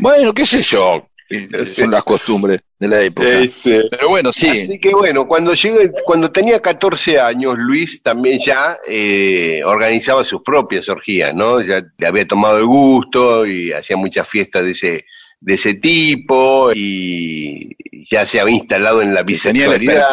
Bueno, 0.00 0.32
qué 0.32 0.46
sé 0.46 0.62
yo, 0.62 1.08
son 1.74 1.90
las 1.90 2.04
costumbres 2.04 2.60
de 2.78 2.88
la 2.88 3.02
época. 3.02 3.28
Este, 3.28 3.84
Pero 3.90 4.08
bueno, 4.08 4.32
sí, 4.32 4.48
Así 4.48 4.78
que 4.78 4.90
bueno, 4.90 5.26
cuando 5.26 5.54
llegué, 5.54 5.90
cuando 6.04 6.30
tenía 6.30 6.60
14 6.60 7.18
años, 7.18 7.54
Luis 7.56 8.02
también 8.02 8.38
ya 8.44 8.78
eh, 8.86 9.60
organizaba 9.64 10.24
sus 10.24 10.42
propias 10.42 10.88
orgías, 10.88 11.34
¿no? 11.34 11.60
Ya 11.60 11.82
le 11.98 12.06
había 12.06 12.26
tomado 12.26 12.58
el 12.58 12.66
gusto 12.66 13.46
y 13.46 13.72
hacía 13.72 13.96
muchas 13.96 14.28
fiestas 14.28 14.62
de 14.64 14.70
ese 14.70 15.06
de 15.40 15.54
ese 15.54 15.74
tipo 15.74 16.70
y 16.74 17.76
ya 18.10 18.24
se 18.26 18.40
había 18.40 18.56
instalado 18.56 19.02
en 19.02 19.14
la 19.14 19.22
bisexualidad. 19.22 20.08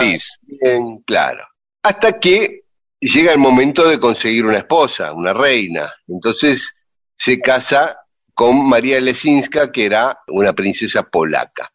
Bien, 0.45 0.99
claro. 1.05 1.45
Hasta 1.81 2.19
que 2.19 2.63
llega 2.99 3.33
el 3.33 3.39
momento 3.39 3.87
de 3.87 3.99
conseguir 3.99 4.45
una 4.45 4.59
esposa, 4.59 5.13
una 5.13 5.33
reina. 5.33 5.91
Entonces 6.07 6.75
se 7.17 7.39
casa 7.39 7.97
con 8.33 8.67
María 8.67 8.99
Lesinska, 8.99 9.71
que 9.71 9.85
era 9.85 10.17
una 10.27 10.53
princesa 10.53 11.03
polaca. 11.03 11.71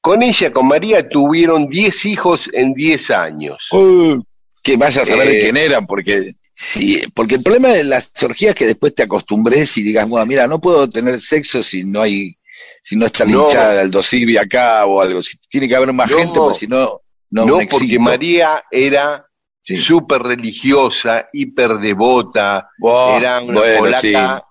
Con 0.00 0.22
ella, 0.22 0.52
con 0.52 0.66
María, 0.66 1.08
tuvieron 1.08 1.68
10 1.68 2.04
hijos 2.06 2.48
en 2.52 2.72
10 2.74 3.10
años. 3.10 3.68
Uh, 3.70 4.20
que 4.62 4.76
vayas 4.76 5.02
a 5.08 5.12
saber 5.12 5.28
Eh. 5.28 5.38
quién 5.40 5.56
eran, 5.56 5.86
porque 5.86 6.32
sí, 6.52 7.02
porque 7.14 7.36
el 7.36 7.42
problema 7.42 7.68
de 7.68 7.84
las 7.84 8.10
orgías 8.22 8.50
es 8.50 8.54
que 8.56 8.66
después 8.66 8.94
te 8.94 9.02
acostumbres 9.02 9.76
y 9.78 9.82
digas, 9.82 10.08
bueno, 10.08 10.24
mira, 10.26 10.46
no 10.46 10.60
puedo 10.60 10.88
tener 10.88 11.20
sexo 11.20 11.62
si 11.62 11.84
no 11.84 12.02
hay, 12.02 12.34
si 12.82 12.96
no 12.96 13.06
está 13.06 13.24
No. 13.24 13.44
linchada 13.44 13.82
el 13.82 13.90
dosibi 13.90 14.36
acá 14.36 14.84
o 14.86 15.00
algo, 15.00 15.20
si 15.22 15.36
tiene 15.48 15.68
que 15.68 15.76
haber 15.76 15.92
más 15.92 16.10
No. 16.10 16.16
gente, 16.18 16.38
porque 16.38 16.58
si 16.58 16.66
no, 16.66 17.00
no, 17.30 17.44
No, 17.46 17.58
porque. 17.70 17.98
María 17.98 18.64
era 18.70 19.24
Sí. 19.62 19.76
súper 19.76 20.22
religiosa, 20.22 21.26
hiper 21.32 21.72
devota, 21.78 22.70
era 23.18 23.40
una 23.42 23.60
bueno, 23.60 23.78
polaca 23.78 24.44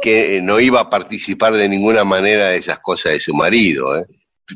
que 0.00 0.36
eh, 0.36 0.42
no 0.42 0.60
iba 0.60 0.80
a 0.80 0.90
participar 0.90 1.54
de 1.54 1.68
ninguna 1.68 2.04
manera 2.04 2.50
de 2.50 2.58
esas 2.58 2.78
cosas 2.80 3.12
de 3.12 3.20
su 3.20 3.34
marido. 3.34 3.96
¿eh? 3.98 4.04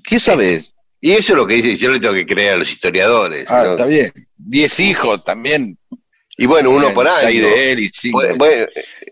¿Qué 0.02 0.18
sabes? 0.20 0.72
Y 1.00 1.12
eso 1.12 1.32
es 1.32 1.36
lo 1.36 1.46
que 1.46 1.54
dice, 1.54 1.76
yo 1.76 1.90
le 1.92 2.00
tengo 2.00 2.14
que 2.14 2.26
creer 2.26 2.52
a 2.52 2.56
los 2.56 2.70
historiadores. 2.70 3.50
Ah, 3.50 3.64
¿no? 3.64 3.70
está 3.72 3.84
bien. 3.86 4.12
Diez 4.36 4.80
hijos 4.80 5.24
también. 5.24 5.76
Y 6.36 6.46
bueno, 6.46 6.70
uno 6.70 6.92
por 6.94 7.06
año. 7.06 7.16
Seis 7.20 7.42
de 7.42 7.72
él 7.72 7.80
y 7.80 7.88
cinco. 7.90 8.18
Bueno, 8.18 8.36
bueno, 8.36 8.66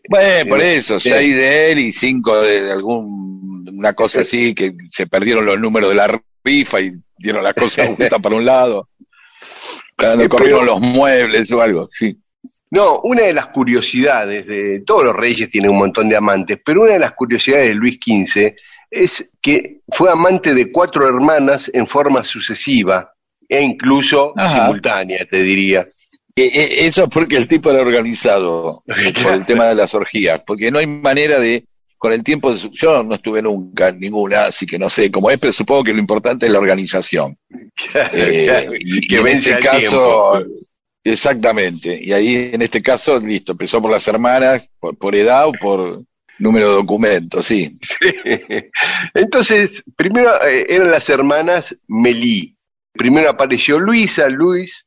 Bueno, 0.09 0.49
por 0.49 0.61
eh, 0.61 0.75
eso, 0.77 0.99
sí. 0.99 1.09
seis 1.11 1.35
de 1.37 1.71
él 1.71 1.79
y 1.81 1.93
cinco 1.93 2.41
de 2.41 2.71
algún, 2.73 3.65
una 3.73 3.93
cosa 3.93 4.23
así, 4.23 4.55
que 4.55 4.73
se 4.91 5.07
perdieron 5.07 5.45
los 5.47 5.59
números 5.61 5.91
de 5.91 5.97
la 5.97 6.21
rifa 6.45 6.81
y 6.81 6.93
dieron 7.19 7.45
la 7.45 7.53
cosa 7.53 7.87
justa 7.97 8.19
para 8.19 8.35
un 8.37 8.45
lado. 8.45 8.89
Cuando 9.97 10.25
Eh, 10.25 10.29
corrieron 10.29 10.67
los 10.67 10.81
muebles 10.81 11.53
o 11.53 11.61
algo, 11.63 11.89
sí. 11.93 12.17
No, 12.73 13.01
una 13.01 13.25
de 13.25 13.35
las 13.35 13.49
curiosidades 13.49 14.47
de 14.47 14.81
todos 14.81 15.05
los 15.05 15.15
reyes 15.15 15.51
tienen 15.51 15.71
un 15.71 15.77
montón 15.77 16.09
de 16.09 16.17
amantes, 16.17 16.59
pero 16.65 16.83
una 16.83 16.95
de 16.95 17.01
las 17.01 17.13
curiosidades 17.13 17.69
de 17.69 17.75
Luis 17.75 17.99
XV 18.03 18.55
es 18.91 19.31
que 19.43 19.81
fue 19.89 20.11
amante 20.11 20.55
de 20.55 20.73
cuatro 20.73 21.07
hermanas 21.07 21.71
en 21.75 21.87
forma 21.87 22.25
sucesiva 22.25 23.13
e 23.47 23.61
incluso 23.61 24.33
Ajá. 24.39 24.65
simultánea, 24.65 25.27
te 25.31 25.43
diría. 25.43 25.85
Eh, 26.35 26.51
eh, 26.55 26.87
Eso 26.87 27.11
porque 27.11 27.37
el 27.37 27.47
tipo 27.47 27.71
era 27.71 27.83
organizado 27.83 28.83
por 29.23 29.35
el 29.35 29.45
tema 29.45 29.67
de 29.67 29.75
las 29.75 29.95
orgías, 29.95 30.41
porque 30.47 30.71
no 30.71 30.79
hay 30.79 30.87
manera 30.87 31.39
de, 31.39 31.67
con 31.99 32.15
el 32.15 32.25
tiempo 32.25 32.51
de 32.51 32.57
su, 32.57 32.71
yo 32.71 33.03
no 33.03 33.17
estuve 33.17 33.43
nunca 33.43 33.89
en 33.89 34.01
ninguna, 34.01 34.47
así 34.47 34.65
que 34.65 34.79
no 34.79 34.89
sé 34.89 35.11
cómo 35.11 35.31
es, 35.31 35.39
pero 35.39 35.53
supongo 35.53 35.85
que 35.85 35.93
lo 35.93 36.01
importante 36.01 36.47
es 36.47 36.53
la 36.53 36.59
organización. 36.59 37.37
Eh, 38.15 38.67
y, 38.81 39.07
que 39.07 39.17
y 39.17 39.19
en 39.19 39.25
vence 39.25 39.51
este 39.51 39.63
caso, 39.63 39.79
tiempo. 40.39 40.72
Exactamente, 41.05 41.99
y 42.03 42.13
ahí 42.13 42.51
en 42.53 42.63
este 42.63 42.83
caso, 42.83 43.19
listo, 43.21 43.53
empezó 43.53 43.81
por 43.81 43.91
las 43.91 44.07
hermanas, 44.09 44.69
por, 44.79 44.97
por 44.97 45.15
edad 45.15 45.49
o 45.49 45.53
por 45.53 46.05
número 46.39 46.69
de 46.69 46.75
documentos, 46.75 47.47
sí. 47.47 47.79
Sí. 48.03 48.09
Entonces, 49.15 49.85
primero 49.97 50.43
eh, 50.45 50.67
eran 50.69 50.91
las 50.91 51.09
hermanas 51.09 51.77
Melí. 51.87 52.57
Primero 52.93 53.31
apareció 53.31 53.79
Luisa, 53.79 54.29
Luis, 54.29 54.85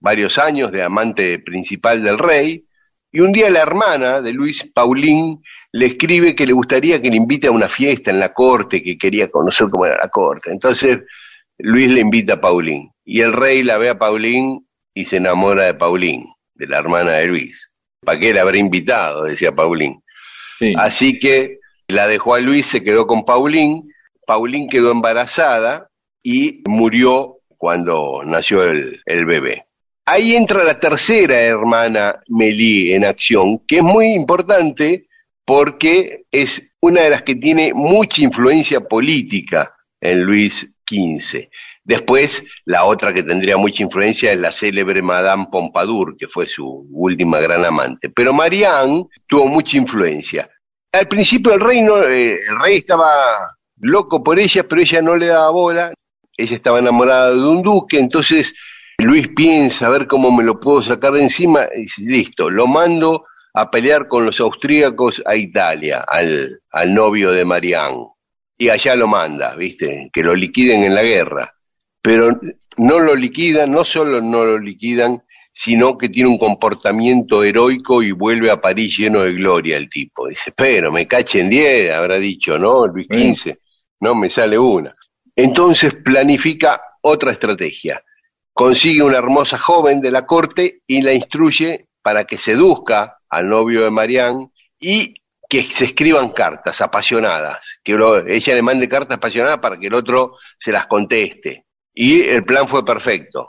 varios 0.00 0.38
años 0.38 0.72
de 0.72 0.82
amante 0.82 1.38
principal 1.40 2.02
del 2.02 2.18
rey, 2.18 2.64
y 3.10 3.20
un 3.20 3.32
día 3.32 3.50
la 3.50 3.60
hermana 3.60 4.20
de 4.22 4.32
Luis, 4.32 4.70
Paulín, 4.72 5.42
le 5.72 5.86
escribe 5.86 6.34
que 6.34 6.46
le 6.46 6.52
gustaría 6.52 7.00
que 7.00 7.10
le 7.10 7.16
invite 7.16 7.48
a 7.48 7.52
una 7.52 7.68
fiesta 7.68 8.10
en 8.10 8.18
la 8.18 8.32
corte, 8.32 8.82
que 8.82 8.96
quería 8.96 9.30
conocer 9.30 9.68
cómo 9.70 9.86
era 9.86 9.98
la 9.98 10.08
corte. 10.08 10.50
Entonces, 10.50 10.98
Luis 11.58 11.90
le 11.90 12.00
invita 12.00 12.34
a 12.34 12.40
Paulín, 12.40 12.90
y 13.04 13.20
el 13.20 13.32
rey 13.32 13.62
la 13.62 13.76
ve 13.76 13.90
a 13.90 13.98
Paulín 13.98 14.66
y 14.94 15.04
se 15.04 15.16
enamora 15.16 15.66
de 15.66 15.74
Paulín, 15.74 16.26
de 16.54 16.66
la 16.66 16.78
hermana 16.78 17.12
de 17.12 17.26
Luis. 17.26 17.70
¿Para 18.04 18.18
qué 18.18 18.32
la 18.32 18.42
habrá 18.42 18.58
invitado? 18.58 19.24
decía 19.24 19.52
Paulín. 19.52 20.02
Sí. 20.58 20.74
Así 20.76 21.18
que 21.18 21.58
la 21.88 22.06
dejó 22.06 22.34
a 22.34 22.40
Luis, 22.40 22.66
se 22.66 22.82
quedó 22.82 23.06
con 23.06 23.24
Paulín. 23.24 23.82
Paulín 24.26 24.68
quedó 24.68 24.90
embarazada 24.92 25.88
y 26.22 26.62
murió 26.66 27.38
cuando 27.56 28.22
nació 28.24 28.64
el, 28.64 29.00
el 29.04 29.26
bebé. 29.26 29.66
Ahí 30.04 30.34
entra 30.34 30.64
la 30.64 30.80
tercera 30.80 31.38
hermana 31.38 32.20
Melí 32.28 32.92
en 32.92 33.04
acción, 33.04 33.60
que 33.66 33.76
es 33.76 33.82
muy 33.82 34.14
importante 34.14 35.06
porque 35.44 36.24
es 36.30 36.74
una 36.80 37.02
de 37.02 37.10
las 37.10 37.22
que 37.22 37.36
tiene 37.36 37.72
mucha 37.74 38.22
influencia 38.22 38.80
política 38.80 39.74
en 40.00 40.22
Luis 40.22 40.68
XV. 40.88 41.48
Después, 41.84 42.44
la 42.64 42.84
otra 42.84 43.12
que 43.12 43.24
tendría 43.24 43.56
mucha 43.56 43.82
influencia 43.82 44.32
es 44.32 44.40
la 44.40 44.52
célebre 44.52 45.02
Madame 45.02 45.46
Pompadour, 45.50 46.16
que 46.16 46.28
fue 46.28 46.46
su 46.46 46.86
última 46.92 47.40
gran 47.40 47.64
amante. 47.64 48.08
Pero 48.08 48.32
Marianne 48.32 49.06
tuvo 49.26 49.46
mucha 49.46 49.76
influencia. 49.76 50.48
Al 50.92 51.08
principio 51.08 51.54
el 51.54 51.60
rey, 51.60 51.80
no, 51.82 52.02
eh, 52.04 52.38
el 52.48 52.60
rey 52.60 52.76
estaba 52.78 53.08
loco 53.80 54.22
por 54.22 54.38
ella, 54.38 54.62
pero 54.68 54.80
ella 54.80 55.02
no 55.02 55.16
le 55.16 55.26
daba 55.26 55.50
bola. 55.50 55.92
Ella 56.36 56.56
estaba 56.56 56.78
enamorada 56.78 57.32
de 57.32 57.40
un 57.40 57.62
duque, 57.62 57.98
entonces 57.98 58.54
Luis 58.98 59.28
piensa 59.28 59.86
a 59.86 59.90
ver 59.90 60.06
cómo 60.06 60.30
me 60.30 60.44
lo 60.44 60.60
puedo 60.60 60.82
sacar 60.82 61.12
de 61.12 61.22
encima 61.22 61.66
y 61.74 61.86
listo, 62.04 62.48
lo 62.48 62.66
mando 62.66 63.26
a 63.54 63.70
pelear 63.70 64.08
con 64.08 64.24
los 64.24 64.40
austríacos 64.40 65.22
a 65.26 65.36
Italia, 65.36 66.04
al, 66.06 66.60
al 66.70 66.94
novio 66.94 67.32
de 67.32 67.44
Marianne. 67.44 68.06
Y 68.56 68.68
allá 68.68 68.94
lo 68.94 69.08
manda, 69.08 69.54
¿viste? 69.56 70.08
Que 70.12 70.22
lo 70.22 70.34
liquiden 70.34 70.84
en 70.84 70.94
la 70.94 71.02
guerra. 71.02 71.52
Pero 72.02 72.40
no 72.76 72.98
lo 72.98 73.14
liquidan, 73.14 73.70
no 73.70 73.84
solo 73.84 74.20
no 74.20 74.44
lo 74.44 74.58
liquidan, 74.58 75.22
sino 75.54 75.96
que 75.96 76.08
tiene 76.08 76.30
un 76.30 76.38
comportamiento 76.38 77.44
heroico 77.44 78.02
y 78.02 78.10
vuelve 78.12 78.50
a 78.50 78.60
París 78.60 78.96
lleno 78.98 79.20
de 79.22 79.32
gloria 79.34 79.76
el 79.76 79.88
tipo. 79.88 80.26
Dice, 80.28 80.52
pero 80.52 80.90
me 80.90 81.06
cachen 81.06 81.48
10, 81.48 81.92
habrá 81.94 82.18
dicho, 82.18 82.58
¿no? 82.58 82.86
Luis 82.86 83.06
XV, 83.08 83.54
no 84.00 84.14
me 84.14 84.30
sale 84.30 84.58
una. 84.58 84.92
Entonces 85.36 85.94
planifica 85.94 86.82
otra 87.02 87.32
estrategia. 87.32 88.02
Consigue 88.52 89.02
una 89.02 89.18
hermosa 89.18 89.58
joven 89.58 90.00
de 90.00 90.10
la 90.10 90.26
corte 90.26 90.80
y 90.86 91.02
la 91.02 91.12
instruye 91.12 91.86
para 92.02 92.24
que 92.24 92.36
seduzca 92.36 93.18
al 93.28 93.48
novio 93.48 93.82
de 93.84 93.90
Marianne 93.90 94.50
y 94.80 95.14
que 95.48 95.62
se 95.62 95.86
escriban 95.86 96.30
cartas 96.32 96.80
apasionadas, 96.80 97.78
que 97.84 97.92
lo- 97.92 98.26
ella 98.26 98.54
le 98.54 98.62
mande 98.62 98.88
cartas 98.88 99.18
apasionadas 99.18 99.58
para 99.58 99.78
que 99.78 99.86
el 99.86 99.94
otro 99.94 100.36
se 100.58 100.72
las 100.72 100.86
conteste. 100.86 101.66
Y 101.94 102.22
el 102.22 102.44
plan 102.44 102.68
fue 102.68 102.84
perfecto. 102.84 103.48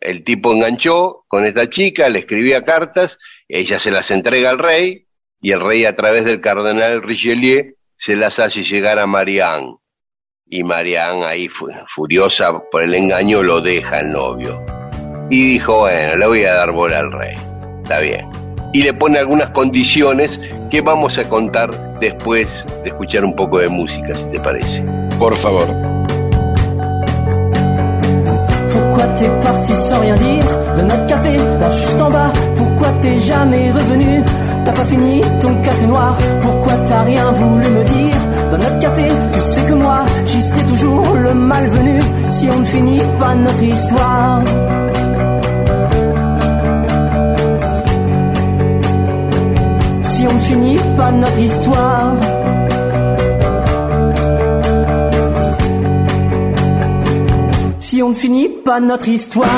El 0.00 0.24
tipo 0.24 0.52
enganchó 0.52 1.24
con 1.28 1.44
esta 1.44 1.68
chica, 1.68 2.08
le 2.08 2.20
escribía 2.20 2.64
cartas, 2.64 3.18
ella 3.48 3.78
se 3.78 3.90
las 3.90 4.10
entrega 4.10 4.50
al 4.50 4.58
rey 4.58 5.06
y 5.40 5.50
el 5.52 5.60
rey 5.60 5.84
a 5.84 5.96
través 5.96 6.24
del 6.24 6.40
cardenal 6.40 7.02
Richelieu 7.02 7.74
se 7.96 8.16
las 8.16 8.38
hace 8.38 8.62
llegar 8.62 8.98
a 8.98 9.06
Marianne. 9.06 9.76
Y 10.46 10.62
Marianne 10.62 11.24
ahí 11.26 11.48
fu- 11.48 11.68
furiosa 11.94 12.50
por 12.70 12.82
el 12.82 12.94
engaño 12.94 13.42
lo 13.42 13.60
deja 13.60 13.98
al 13.98 14.12
novio. 14.12 14.64
Y 15.28 15.52
dijo, 15.52 15.80
bueno, 15.80 16.16
le 16.16 16.26
voy 16.26 16.42
a 16.44 16.54
dar 16.54 16.72
bola 16.72 16.98
al 17.00 17.12
rey. 17.12 17.34
Está 17.82 18.00
bien. 18.00 18.28
Y 18.72 18.82
le 18.82 18.94
pone 18.94 19.18
algunas 19.18 19.50
condiciones 19.50 20.40
que 20.70 20.80
vamos 20.80 21.18
a 21.18 21.28
contar 21.28 21.70
después 22.00 22.64
de 22.82 22.88
escuchar 22.88 23.24
un 23.24 23.34
poco 23.36 23.58
de 23.58 23.68
música, 23.68 24.14
si 24.14 24.24
te 24.30 24.40
parece. 24.40 24.82
Por 25.18 25.36
favor. 25.36 25.99
T'es 29.20 29.28
parti 29.44 29.76
sans 29.76 30.00
rien 30.00 30.16
dire. 30.16 30.44
De 30.76 30.82
notre 30.82 31.06
café, 31.06 31.36
là 31.60 31.68
juste 31.70 32.00
en 32.00 32.10
bas. 32.10 32.32
Pourquoi 32.56 32.88
t'es 33.02 33.18
jamais 33.18 33.70
revenu? 33.70 34.24
T'as 34.64 34.72
pas 34.72 34.86
fini 34.86 35.20
ton 35.40 35.54
café 35.66 35.86
noir. 35.86 36.16
Pourquoi 36.40 36.72
t'as 36.86 37.02
rien 37.02 37.26
voulu 37.32 37.68
me 37.68 37.84
dire? 37.84 38.20
Dans 38.50 38.58
notre 38.58 38.78
café, 38.78 39.06
tu 39.32 39.40
sais 39.40 39.62
que 39.68 39.74
moi, 39.74 39.98
j'y 40.24 40.42
serai 40.42 40.62
toujours 40.72 41.04
le 41.26 41.34
malvenu. 41.34 41.98
Si 42.30 42.48
on 42.54 42.60
ne 42.60 42.64
finit 42.64 43.02
pas 43.18 43.34
notre 43.34 43.62
histoire. 43.62 44.42
Si 50.02 50.22
on 50.30 50.34
ne 50.34 50.44
finit 50.50 50.80
pas 50.96 51.12
notre 51.12 51.38
histoire 51.38 52.39
on 58.02 58.10
ne 58.10 58.14
finit 58.14 58.48
pas 58.48 58.80
notre 58.80 59.08
histoire. 59.08 59.48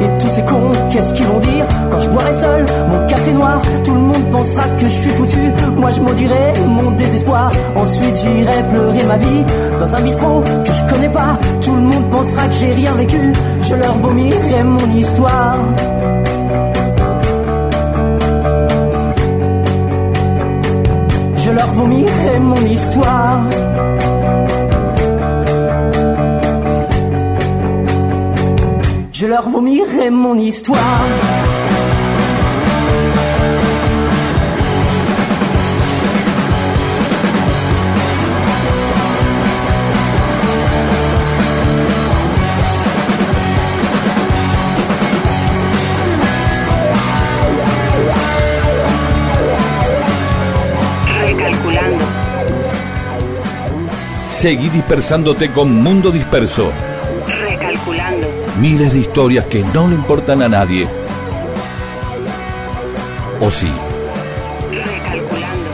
Et 0.00 0.24
tous 0.24 0.30
ces 0.30 0.42
cons, 0.42 0.75
qu'est-ce 0.90 1.14
qu'ils 1.14 1.26
vont 1.26 1.38
dire 1.40 1.66
Quand 1.90 2.00
je 2.00 2.08
boirai 2.10 2.34
seul 2.34 2.64
mon 2.90 3.06
café 3.06 3.32
noir? 3.32 3.60
Tout 3.84 3.94
le 3.94 4.00
monde 4.00 4.30
pensera 4.32 4.64
que 4.78 4.84
je 4.84 4.98
suis 5.02 5.10
foutu. 5.10 5.52
Moi 5.76 5.90
je 5.90 6.00
maudirai 6.00 6.52
mon 6.66 6.90
désespoir. 6.92 7.50
Ensuite 7.76 8.16
j'irai 8.16 8.62
pleurer 8.70 9.04
ma 9.04 9.16
vie 9.16 9.44
Dans 9.78 9.94
un 9.94 10.00
bistrot 10.00 10.44
que 10.64 10.72
je 10.72 10.92
connais 10.92 11.08
pas. 11.08 11.38
Tout 11.60 11.74
le 11.74 11.82
monde 11.82 12.10
pensera 12.10 12.46
que 12.48 12.54
j'ai 12.54 12.72
rien 12.72 12.92
vécu. 12.92 13.32
Je 13.62 13.74
leur 13.74 13.94
vomirai 13.98 14.62
mon 14.64 14.96
histoire. 14.96 15.58
Je 21.36 21.50
leur 21.50 21.68
vomirai 21.68 22.38
mon 22.40 22.66
histoire 22.66 23.40
Je 29.18 29.24
leur 29.26 29.48
vomirai 29.48 30.10
mon 30.10 30.38
histoire. 30.38 30.82
Seguí 54.28 54.68
dispersándote 54.68 55.50
con 55.52 55.72
Mundo 55.82 56.10
Disperso. 56.10 56.70
Miles 58.60 58.92
de 58.92 59.00
historias 59.00 59.44
que 59.46 59.62
no 59.74 59.88
le 59.88 59.94
importan 59.94 60.40
a 60.42 60.48
nadie. 60.48 60.88
¿O 63.40 63.50
sí? 63.50 63.70
Recalculando. 64.70 65.70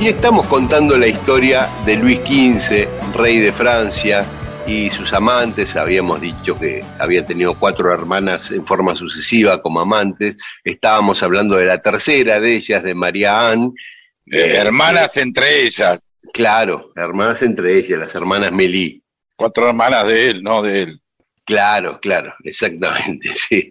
Y 0.00 0.08
estamos 0.08 0.46
contando 0.46 0.98
la 0.98 1.06
historia 1.06 1.68
de 1.84 1.96
Luis 1.96 2.18
XV, 2.20 2.88
rey 3.16 3.38
de 3.38 3.52
Francia, 3.52 4.26
y 4.66 4.90
sus 4.90 5.12
amantes. 5.12 5.76
Habíamos 5.76 6.20
dicho 6.20 6.58
que 6.58 6.82
había 6.98 7.24
tenido 7.24 7.54
cuatro 7.54 7.92
hermanas 7.92 8.50
en 8.50 8.66
forma 8.66 8.94
sucesiva 8.94 9.62
como 9.62 9.80
amantes. 9.80 10.36
Estábamos 10.64 11.22
hablando 11.22 11.56
de 11.56 11.66
la 11.66 11.78
tercera 11.78 12.40
de 12.40 12.56
ellas, 12.56 12.82
de 12.82 12.94
María 12.94 13.50
Anne. 13.50 13.70
Eh, 14.26 14.56
hermanas 14.56 15.16
entre 15.16 15.66
ellas. 15.66 16.00
Claro, 16.32 16.90
hermanas 16.96 17.42
entre 17.42 17.78
ellas, 17.78 18.00
las 18.00 18.14
hermanas 18.14 18.52
Melí. 18.52 19.02
Cuatro 19.36 19.68
hermanas 19.68 20.06
de 20.08 20.30
él, 20.30 20.42
no 20.42 20.62
de 20.62 20.82
él. 20.82 21.00
Claro, 21.44 22.00
claro, 22.00 22.34
exactamente, 22.42 23.28
sí. 23.34 23.70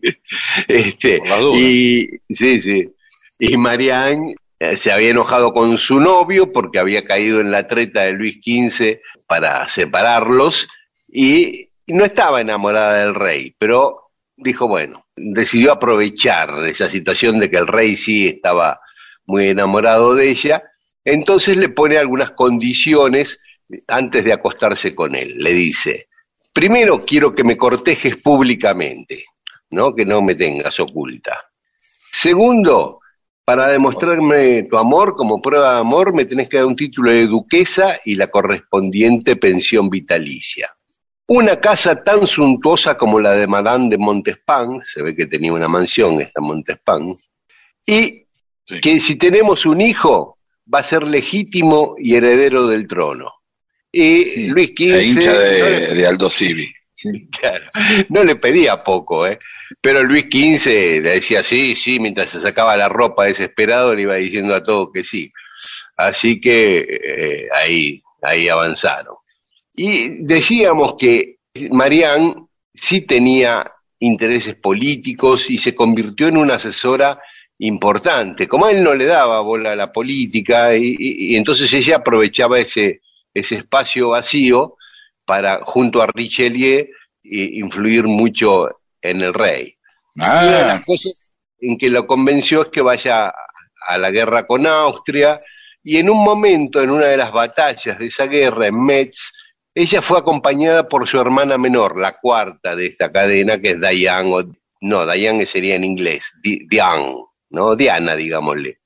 Este, 0.67 1.19
y 1.58 2.10
sí, 2.34 2.62
sí. 2.62 2.89
Y 3.38 3.58
Marianne 3.58 4.36
eh, 4.60 4.78
se 4.78 4.91
había 4.91 5.10
enojado 5.10 5.51
con 5.54 5.78
su 5.78 5.99
novio 5.99 6.54
porque 6.54 6.80
había 6.80 7.04
caído 7.04 7.41
en 7.41 7.51
la 7.51 7.67
treta 7.67 8.04
de 8.04 8.13
Luis 8.13 8.36
XV 8.36 8.99
para 9.28 9.67
separarlos 9.67 10.69
y 11.08 11.69
no 11.88 12.06
estaba 12.06 12.39
enamorada 12.39 12.99
del 13.04 13.13
rey, 13.13 13.54
pero 13.58 14.12
dijo, 14.38 14.67
bueno, 14.67 15.06
decidió 15.15 15.73
aprovechar 15.73 16.65
esa 16.65 16.88
situación 16.88 17.39
de 17.39 17.49
que 17.49 17.58
el 17.58 17.67
rey 17.67 17.97
sí 17.97 18.28
estaba 18.28 18.80
muy 19.25 19.49
enamorado 19.49 20.15
de 20.15 20.30
ella, 20.30 20.63
entonces 21.04 21.58
le 21.58 21.69
pone 21.69 21.97
algunas 21.97 22.32
condiciones 22.32 23.39
antes 23.88 24.23
de 24.23 24.34
acostarse 24.34 24.93
con 24.93 25.15
él. 25.15 25.36
Le 25.38 25.54
dice, 25.54 26.08
primero 26.54 26.99
quiero 26.99 27.34
que 27.34 27.43
me 27.43 27.58
cortejes 27.58 28.21
públicamente, 28.21 29.25
¿no? 29.71 29.93
Que 29.93 30.06
no 30.06 30.21
me 30.21 30.36
tengas 30.36 30.80
oculta. 30.80 31.39
Segundo, 32.12 32.99
para 33.43 33.67
demostrarme 33.67 34.63
tu 34.63 34.78
amor, 34.78 35.15
como 35.15 35.41
prueba 35.41 35.73
de 35.73 35.80
amor, 35.80 36.13
me 36.13 36.25
tenés 36.25 36.49
que 36.49 36.58
dar 36.58 36.65
un 36.65 36.75
título 36.75 37.12
de 37.12 37.28
duquesa 37.28 37.99
y 38.06 38.15
la 38.15 38.32
correspondiente 38.32 39.36
pensión 39.36 39.89
vitalicia. 39.89 40.69
Una 41.28 41.60
casa 41.60 42.04
tan 42.04 42.28
suntuosa 42.28 42.97
como 42.97 43.19
la 43.19 43.34
de 43.34 43.47
Madame 43.47 43.89
de 43.89 43.97
Montespan, 43.97 44.82
se 44.82 45.01
ve 45.01 45.15
que 45.15 45.25
tenía 45.25 45.51
una 45.54 45.67
mansión 45.67 46.21
esta 46.21 46.41
Montespan, 46.41 47.15
y 47.86 48.25
Sí. 48.67 48.82
que 48.82 48.99
si 48.99 49.15
tenemos 49.15 49.67
un 49.67 49.80
hijo, 49.80 50.39
va 50.73 50.80
a 50.80 50.84
ser 50.84 51.08
legítimo 51.08 51.95
y 51.99 52.15
heredero 52.15 52.67
del 52.67 52.88
trono. 52.88 53.32
Y 53.97 54.25
Sí, 54.25 54.47
Luis 54.47 54.71
XV... 54.77 54.95
E 54.95 55.03
hincha 55.05 55.34
no 55.34 55.39
le- 55.39 55.45
de, 55.47 55.95
de 55.95 56.08
Aldo 56.08 56.29
Civi. 56.29 56.73
Claro, 57.39 57.65
no 58.10 58.23
le 58.23 58.36
pedía 58.38 58.81
poco, 58.84 59.27
¿eh? 59.27 59.38
Pero 59.79 60.03
Luis 60.03 60.25
XV 60.25 60.67
le 61.01 61.13
decía 61.15 61.43
sí, 61.43 61.75
sí, 61.75 61.99
mientras 61.99 62.29
se 62.29 62.41
sacaba 62.41 62.75
la 62.75 62.89
ropa 62.89 63.25
desesperado 63.25 63.93
le 63.93 64.01
iba 64.03 64.15
diciendo 64.15 64.55
a 64.55 64.63
todos 64.63 64.89
que 64.93 65.03
sí. 65.03 65.31
Así 65.97 66.39
que 66.41 66.79
eh, 66.79 67.47
ahí, 67.53 68.01
ahí 68.21 68.47
avanzaron. 68.49 69.15
Y 69.75 70.25
decíamos 70.25 70.95
que 70.97 71.38
Marianne 71.71 72.47
sí 72.73 73.01
tenía 73.01 73.71
intereses 73.99 74.55
políticos 74.55 75.49
y 75.49 75.58
se 75.58 75.75
convirtió 75.75 76.27
en 76.27 76.38
una 76.38 76.55
asesora 76.55 77.19
importante. 77.60 78.47
Como 78.47 78.65
a 78.65 78.71
él 78.71 78.84
no 78.84 78.93
le 78.95 79.05
daba 79.05 79.41
bola 79.41 79.73
a 79.73 79.75
la 79.75 79.91
política, 79.91 80.75
y, 80.75 80.95
y- 80.97 81.34
y 81.34 81.36
entonces 81.36 81.71
ella 81.73 81.97
aprovechaba 81.97 82.60
ese, 82.60 83.01
ese 83.36 83.56
espacio 83.56 84.10
vacío 84.10 84.78
para, 85.26 85.62
junto 85.63 86.02
a 86.02 86.08
Richelieu, 86.08 86.88
influir 87.24 88.06
mucho 88.06 88.67
en 89.02 89.21
el 89.21 89.34
rey. 89.34 89.76
Y 90.15 90.21
una 90.21 90.41
de 90.43 90.56
Ah, 90.63 90.67
las 90.67 90.86
cosas 90.86 91.34
en 91.60 91.78
que 91.78 91.89
lo 91.89 92.08
convenció 92.08 92.62
es 92.63 92.67
que 92.69 92.82
vaya 92.82 93.32
a 93.88 93.98
la 93.98 94.10
guerra 94.10 94.48
con 94.48 94.65
Austria, 94.65 95.38
y 95.84 95.98
en 95.98 96.10
un 96.10 96.24
momento, 96.24 96.82
en 96.82 96.89
una 96.89 97.06
de 97.06 97.17
las 97.17 97.32
batallas 97.32 98.00
de 98.00 98.08
esa 98.08 98.26
guerra, 98.26 98.67
en 98.67 98.84
Metz, 98.84 99.32
ella 99.76 100.02
fue 100.02 100.17
acompañada 100.17 100.88
por 100.88 101.08
su 101.08 101.19
hermana 101.19 101.58
menor, 101.58 102.00
la 102.00 102.17
cuarta 102.19 102.76
de 102.76 102.88
esta 102.88 103.12
cadena, 103.12 103.60
que 103.60 103.71
es 103.71 103.80
Diane, 103.80 104.34
o, 104.34 104.43
no, 104.82 105.06
Diane 105.06 105.45
sería 105.45 105.76
en 105.76 105.84
inglés, 105.84 106.32
Di- 106.41 106.65
Diane, 106.67 107.15
¿no? 107.52 107.76
Diana, 107.76 108.15
digámosle. 108.15 108.80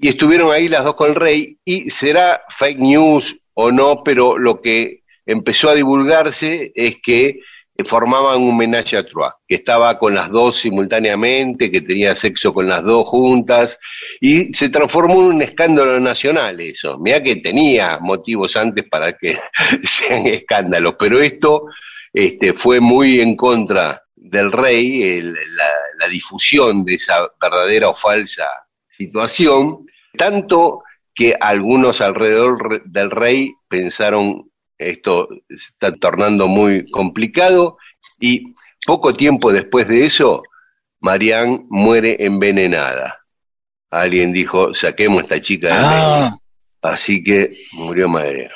Y 0.00 0.08
estuvieron 0.08 0.52
ahí 0.52 0.68
las 0.68 0.84
dos 0.84 0.94
con 0.94 1.08
el 1.10 1.16
rey, 1.16 1.58
y 1.64 1.90
será 1.90 2.42
fake 2.50 2.78
news 2.78 3.36
o 3.60 3.72
no, 3.72 4.04
pero 4.04 4.38
lo 4.38 4.60
que 4.60 5.02
empezó 5.26 5.68
a 5.68 5.74
divulgarse 5.74 6.70
es 6.76 6.98
que 7.02 7.40
formaban 7.84 8.40
un 8.40 8.50
homenaje 8.50 8.96
a 8.96 9.04
Trois, 9.04 9.32
que 9.48 9.56
estaba 9.56 9.98
con 9.98 10.14
las 10.14 10.30
dos 10.30 10.56
simultáneamente, 10.56 11.68
que 11.68 11.80
tenía 11.80 12.14
sexo 12.14 12.52
con 12.52 12.68
las 12.68 12.84
dos 12.84 13.08
juntas, 13.08 13.80
y 14.20 14.54
se 14.54 14.68
transformó 14.68 15.14
en 15.22 15.34
un 15.34 15.42
escándalo 15.42 15.98
nacional 15.98 16.60
eso. 16.60 16.98
Mira 17.00 17.20
que 17.20 17.36
tenía 17.36 17.98
motivos 18.00 18.56
antes 18.56 18.84
para 18.88 19.16
que 19.18 19.36
sean 19.82 20.28
escándalos, 20.28 20.94
pero 20.96 21.18
esto 21.18 21.64
este, 22.12 22.54
fue 22.54 22.78
muy 22.78 23.18
en 23.18 23.34
contra 23.34 24.00
del 24.14 24.52
rey, 24.52 25.20
la 25.20 26.08
difusión 26.08 26.84
de 26.84 26.94
esa 26.94 27.28
verdadera 27.40 27.88
o 27.88 27.96
falsa 27.96 28.46
situación, 28.88 29.84
tanto 30.16 30.84
que 31.18 31.34
algunos 31.40 32.00
alrededor 32.00 32.70
re- 32.70 32.82
del 32.84 33.10
rey 33.10 33.52
pensaron 33.68 34.52
esto 34.78 35.26
se 35.48 35.54
está 35.72 35.90
tornando 35.90 36.46
muy 36.46 36.88
complicado 36.92 37.76
y 38.20 38.54
poco 38.86 39.12
tiempo 39.14 39.52
después 39.52 39.88
de 39.88 40.04
eso, 40.04 40.44
Marianne 41.00 41.66
muere 41.70 42.14
envenenada. 42.20 43.18
Alguien 43.90 44.32
dijo, 44.32 44.72
saquemos 44.72 45.18
a 45.18 45.22
esta 45.22 45.42
chica 45.42 45.68
de 45.68 45.74
ah, 45.80 46.36
Así 46.82 47.20
que 47.24 47.48
murió 47.72 48.08
Madero. 48.08 48.50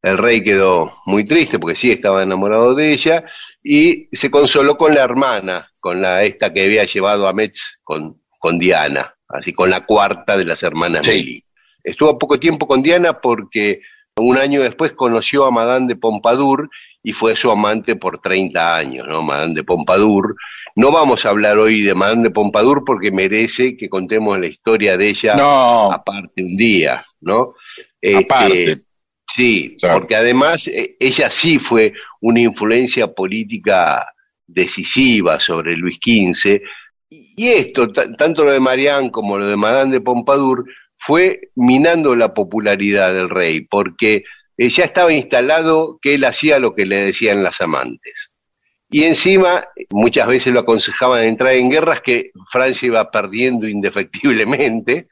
El 0.00 0.16
rey 0.16 0.42
quedó 0.42 0.94
muy 1.04 1.26
triste 1.26 1.58
porque 1.58 1.76
sí 1.76 1.90
estaba 1.90 2.22
enamorado 2.22 2.74
de 2.74 2.88
ella 2.88 3.22
y 3.62 4.08
se 4.16 4.30
consoló 4.30 4.78
con 4.78 4.94
la 4.94 5.04
hermana, 5.04 5.70
con 5.78 6.00
la 6.00 6.22
esta 6.22 6.50
que 6.54 6.62
había 6.64 6.84
llevado 6.84 7.28
a 7.28 7.34
Metz 7.34 7.80
con, 7.82 8.22
con 8.38 8.58
Diana, 8.58 9.14
así 9.28 9.52
con 9.52 9.68
la 9.68 9.84
cuarta 9.84 10.34
de 10.38 10.46
las 10.46 10.62
hermanas 10.62 11.04
Sí. 11.04 11.42
Estuvo 11.86 12.18
poco 12.18 12.38
tiempo 12.40 12.66
con 12.66 12.82
Diana 12.82 13.14
porque 13.20 13.80
un 14.16 14.36
año 14.38 14.62
después 14.62 14.92
conoció 14.92 15.44
a 15.44 15.50
Madame 15.50 15.86
de 15.88 15.96
Pompadour 15.96 16.68
y 17.02 17.12
fue 17.12 17.36
su 17.36 17.50
amante 17.50 17.96
por 17.96 18.20
30 18.20 18.76
años, 18.76 19.06
¿no? 19.08 19.22
Madame 19.22 19.54
de 19.54 19.62
Pompadour. 19.62 20.34
No 20.74 20.90
vamos 20.90 21.24
a 21.24 21.28
hablar 21.30 21.58
hoy 21.58 21.82
de 21.82 21.94
Madame 21.94 22.24
de 22.24 22.30
Pompadour 22.30 22.82
porque 22.84 23.10
merece 23.10 23.76
que 23.76 23.88
contemos 23.88 24.38
la 24.38 24.46
historia 24.46 24.96
de 24.96 25.08
ella 25.10 25.34
no, 25.36 25.92
aparte 25.92 26.42
un 26.42 26.56
día, 26.56 27.00
¿no? 27.20 27.54
Este, 28.00 28.24
Aparte. 28.24 28.76
sí, 29.26 29.76
Claro. 29.80 30.00
porque 30.00 30.16
además 30.16 30.66
eh, 30.68 30.96
ella 30.98 31.30
sí 31.30 31.58
fue 31.58 31.92
una 32.20 32.40
influencia 32.40 33.06
política 33.12 34.06
decisiva 34.46 35.38
sobre 35.40 35.76
Luis 35.76 35.98
XV, 36.04 36.60
y 37.08 37.48
esto, 37.48 37.92
ta- 37.92 38.12
tanto 38.16 38.44
lo 38.44 38.52
de 38.52 38.60
Marianne 38.60 39.10
como 39.10 39.38
lo 39.38 39.46
de 39.46 39.56
Madame 39.56 39.92
de 39.92 40.00
Pompadour, 40.00 40.64
fue 40.98 41.50
minando 41.54 42.14
la 42.16 42.34
popularidad 42.34 43.14
del 43.14 43.30
rey, 43.30 43.60
porque 43.62 44.24
eh, 44.56 44.68
ya 44.68 44.84
estaba 44.84 45.12
instalado 45.12 45.98
que 46.00 46.14
él 46.14 46.24
hacía 46.24 46.58
lo 46.58 46.74
que 46.74 46.86
le 46.86 46.96
decían 46.96 47.42
las 47.42 47.60
amantes. 47.60 48.30
Y 48.88 49.04
encima, 49.04 49.66
muchas 49.90 50.28
veces 50.28 50.52
lo 50.52 50.60
aconsejaban 50.60 51.24
entrar 51.24 51.54
en 51.54 51.70
guerras 51.70 52.00
que 52.02 52.30
Francia 52.50 52.86
iba 52.86 53.10
perdiendo 53.10 53.68
indefectiblemente, 53.68 55.08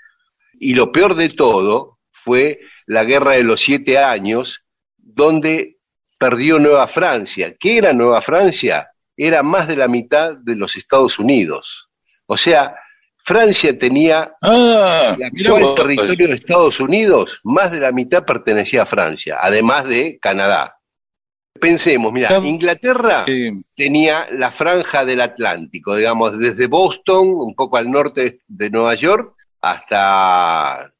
y 0.59 0.75
lo 0.75 0.92
peor 0.92 1.14
de 1.14 1.31
todo 1.31 1.99
fue 2.11 2.61
la 2.87 3.05
guerra 3.05 3.33
de 3.33 3.42
los 3.42 3.61
siete 3.61 3.99
años, 3.99 4.64
donde 4.97 5.77
perdió 6.18 6.59
Nueva 6.59 6.87
Francia. 6.87 7.55
¿Qué 7.59 7.79
era 7.79 7.92
Nueva 7.92 8.23
Francia? 8.23 8.88
Era 9.16 9.42
más 9.42 9.68
de 9.68 9.77
la 9.77 9.88
mitad 9.88 10.37
de 10.37 10.57
los 10.57 10.77
Estados 10.77 11.18
Unidos. 11.18 11.88
O 12.27 12.37
sea, 12.37 12.75
Francia 13.24 13.78
tenía 13.78 14.34
ah, 14.42 15.16
el 15.16 15.24
actual 15.24 15.74
territorio 15.74 16.28
de 16.28 16.34
Estados 16.34 16.78
Unidos, 16.78 17.40
más 17.42 17.70
de 17.70 17.80
la 17.80 17.90
mitad 17.90 18.22
pertenecía 18.24 18.82
a 18.82 18.87
Francia, 18.87 19.38
además 19.40 19.87
de 19.87 20.18
Canadá. 20.20 20.76
Pensemos, 21.58 22.12
mira. 22.12 22.37
Inglaterra 22.38 23.24
tenía 23.74 24.28
la 24.30 24.50
franja 24.50 25.06
del 25.06 25.22
Atlántico, 25.22 25.96
digamos, 25.96 26.38
desde 26.38 26.66
Boston, 26.66 27.28
un 27.28 27.54
poco 27.54 27.78
al 27.78 27.90
norte 27.90 28.40
de 28.46 28.68
Nueva 28.68 28.94
York, 28.94 29.34
hasta 29.62 30.92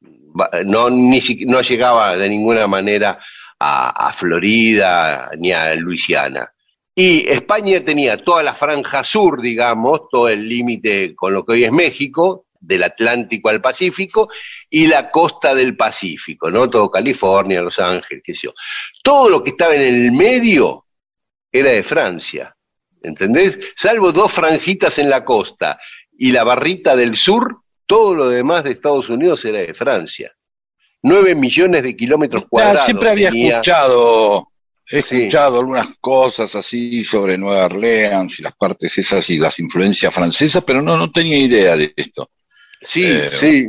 no, 0.65 0.89
ni 0.89 1.21
no 1.47 1.61
llegaba 1.61 2.17
de 2.17 2.29
ninguna 2.31 2.67
manera 2.67 3.19
a, 3.59 4.09
a 4.09 4.13
Florida 4.15 5.29
ni 5.37 5.53
a 5.53 5.75
Luisiana. 5.75 6.54
Y 6.95 7.29
España 7.29 7.81
tenía 7.85 8.17
toda 8.23 8.43
la 8.43 8.55
franja 8.55 9.03
sur, 9.03 9.41
digamos, 9.43 10.03
todo 10.11 10.29
el 10.29 10.49
límite 10.49 11.15
con 11.17 11.33
lo 11.33 11.45
que 11.45 11.55
hoy 11.55 11.65
es 11.65 11.73
México, 11.73 12.47
del 12.61 12.85
Atlántico 12.85 13.51
al 13.51 13.61
Pacífico, 13.61 14.29
y 14.71 14.87
la 14.87 15.11
costa 15.11 15.55
del 15.55 15.77
Pacífico, 15.77 16.51
¿no? 16.51 16.71
Todo 16.71 16.91
California, 16.91 17.61
Los 17.61 17.79
Ángeles, 17.79 18.23
qué 18.25 18.33
sé 18.35 18.43
yo. 18.45 18.55
Todo 19.03 19.29
lo 19.29 19.43
que 19.43 19.51
estaba 19.51 19.75
en 19.75 19.83
el 19.83 20.13
medio 20.13 20.87
era 21.53 21.71
de 21.73 21.83
Francia, 21.83 22.55
¿entendés? 23.03 23.59
Salvo 23.77 24.13
dos 24.13 24.33
franjitas 24.33 24.99
en 24.99 25.11
la 25.11 25.25
costa 25.25 25.79
y 26.17 26.31
la 26.33 26.45
barrita 26.45 26.95
del 26.97 27.17
sur, 27.17 27.59
todo 27.87 28.15
lo 28.15 28.29
demás 28.29 28.65
de 28.65 28.71
Estados 28.71 29.09
Unidos 29.11 29.45
era 29.45 29.61
de 29.61 29.75
Francia. 29.75 30.33
Nueve 31.03 31.35
millones 31.35 31.83
de 31.83 31.95
kilómetros 31.95 32.47
cuadrados. 32.49 32.87
siempre 32.87 33.11
había 33.11 33.31
tenía- 33.31 33.53
escuchado, 33.61 34.49
he 34.91 35.03
Sí. 35.03 35.17
escuchado 35.17 35.59
algunas 35.61 35.89
cosas 36.01 36.55
así 36.55 37.03
sobre 37.05 37.39
Nueva 37.39 37.67
Orleans 37.67 38.39
y 38.39 38.43
las 38.43 38.55
partes 38.55 38.97
esas 38.99 39.29
y 39.31 39.39
las 39.39 39.59
influencias 39.59 40.13
francesas, 40.15 40.63
pero 40.67 40.83
no, 40.83 40.97
no 40.97 41.11
tenía 41.11 41.37
idea 41.39 41.77
de 41.77 41.93
esto. 41.97 42.31
Sí, 42.83 43.03
Eh, 43.05 43.31
sí. 43.41 43.69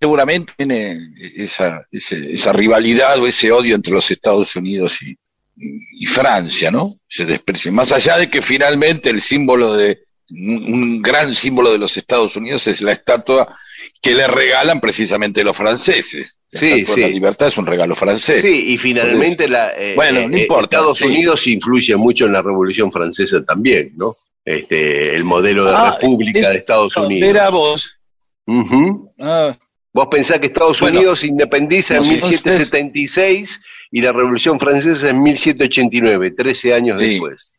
seguramente 0.00 0.52
tiene 0.56 0.98
esa, 1.36 1.86
ese- 1.92 2.34
esa 2.34 2.52
rivalidad 2.52 3.18
o 3.20 3.26
ese 3.26 3.52
odio 3.52 3.74
entre 3.74 3.92
los 3.92 4.10
Estados 4.10 4.56
Unidos 4.56 5.02
y, 5.02 5.10
y- 5.56 6.04
y 6.04 6.06
Francia, 6.06 6.70
¿no? 6.70 6.96
Se 7.06 7.24
desprecia. 7.26 7.70
Más 7.70 7.92
allá 7.92 8.16
de 8.16 8.30
que 8.30 8.40
finalmente 8.40 9.10
el 9.10 9.20
símbolo 9.20 9.76
de, 9.76 10.04
un 10.30 11.02
gran 11.02 11.34
símbolo 11.34 11.70
de 11.72 11.78
los 11.78 11.96
Estados 11.96 12.34
Unidos 12.36 12.66
es 12.68 12.80
la 12.80 12.92
estatua 12.92 13.58
que 14.00 14.14
le 14.14 14.26
regalan 14.28 14.80
precisamente 14.80 15.44
los 15.44 15.56
franceses. 15.56 16.36
La 16.52 16.60
Sí, 16.60 16.84
sí. 16.86 17.00
La 17.02 17.08
libertad 17.08 17.48
es 17.48 17.56
un 17.58 17.66
regalo 17.66 17.94
francés. 17.94 18.42
Sí, 18.42 18.72
y 18.72 18.78
finalmente 18.78 19.46
la, 19.48 19.72
eh, 19.76 19.94
Bueno, 19.94 20.26
no 20.28 20.36
eh, 20.36 20.40
importa, 20.42 20.76
Estados 20.78 20.98
sí. 20.98 21.04
Unidos 21.04 21.46
influye 21.46 21.94
mucho 21.96 22.26
en 22.26 22.32
la 22.32 22.42
Revolución 22.42 22.90
Francesa 22.90 23.44
también, 23.44 23.92
¿no? 23.96 24.16
Este, 24.44 25.14
el 25.14 25.22
modelo 25.22 25.64
de 25.64 25.72
Ah, 25.76 25.92
república 26.00 26.40
es- 26.40 26.48
de 26.48 26.56
Estados 26.56 26.96
Unidos. 26.96 27.28
Era 27.30 27.50
vos. 27.50 28.00
Ah, 29.20 29.56
Vos 29.92 30.06
pensás 30.08 30.38
que 30.38 30.46
Estados 30.46 30.80
Bueno, 30.80 30.98
Unidos 31.00 31.20
se 31.20 31.26
independiza 31.26 31.96
en 31.96 32.02
no 32.04 32.08
sé, 32.08 32.12
1776 32.14 33.60
y 33.90 34.00
la 34.02 34.12
Revolución 34.12 34.58
Francesa 34.60 35.10
en 35.10 35.20
1789, 35.22 36.30
13 36.30 36.74
años 36.74 37.00
Sí. 37.00 37.08
después. 37.10 37.52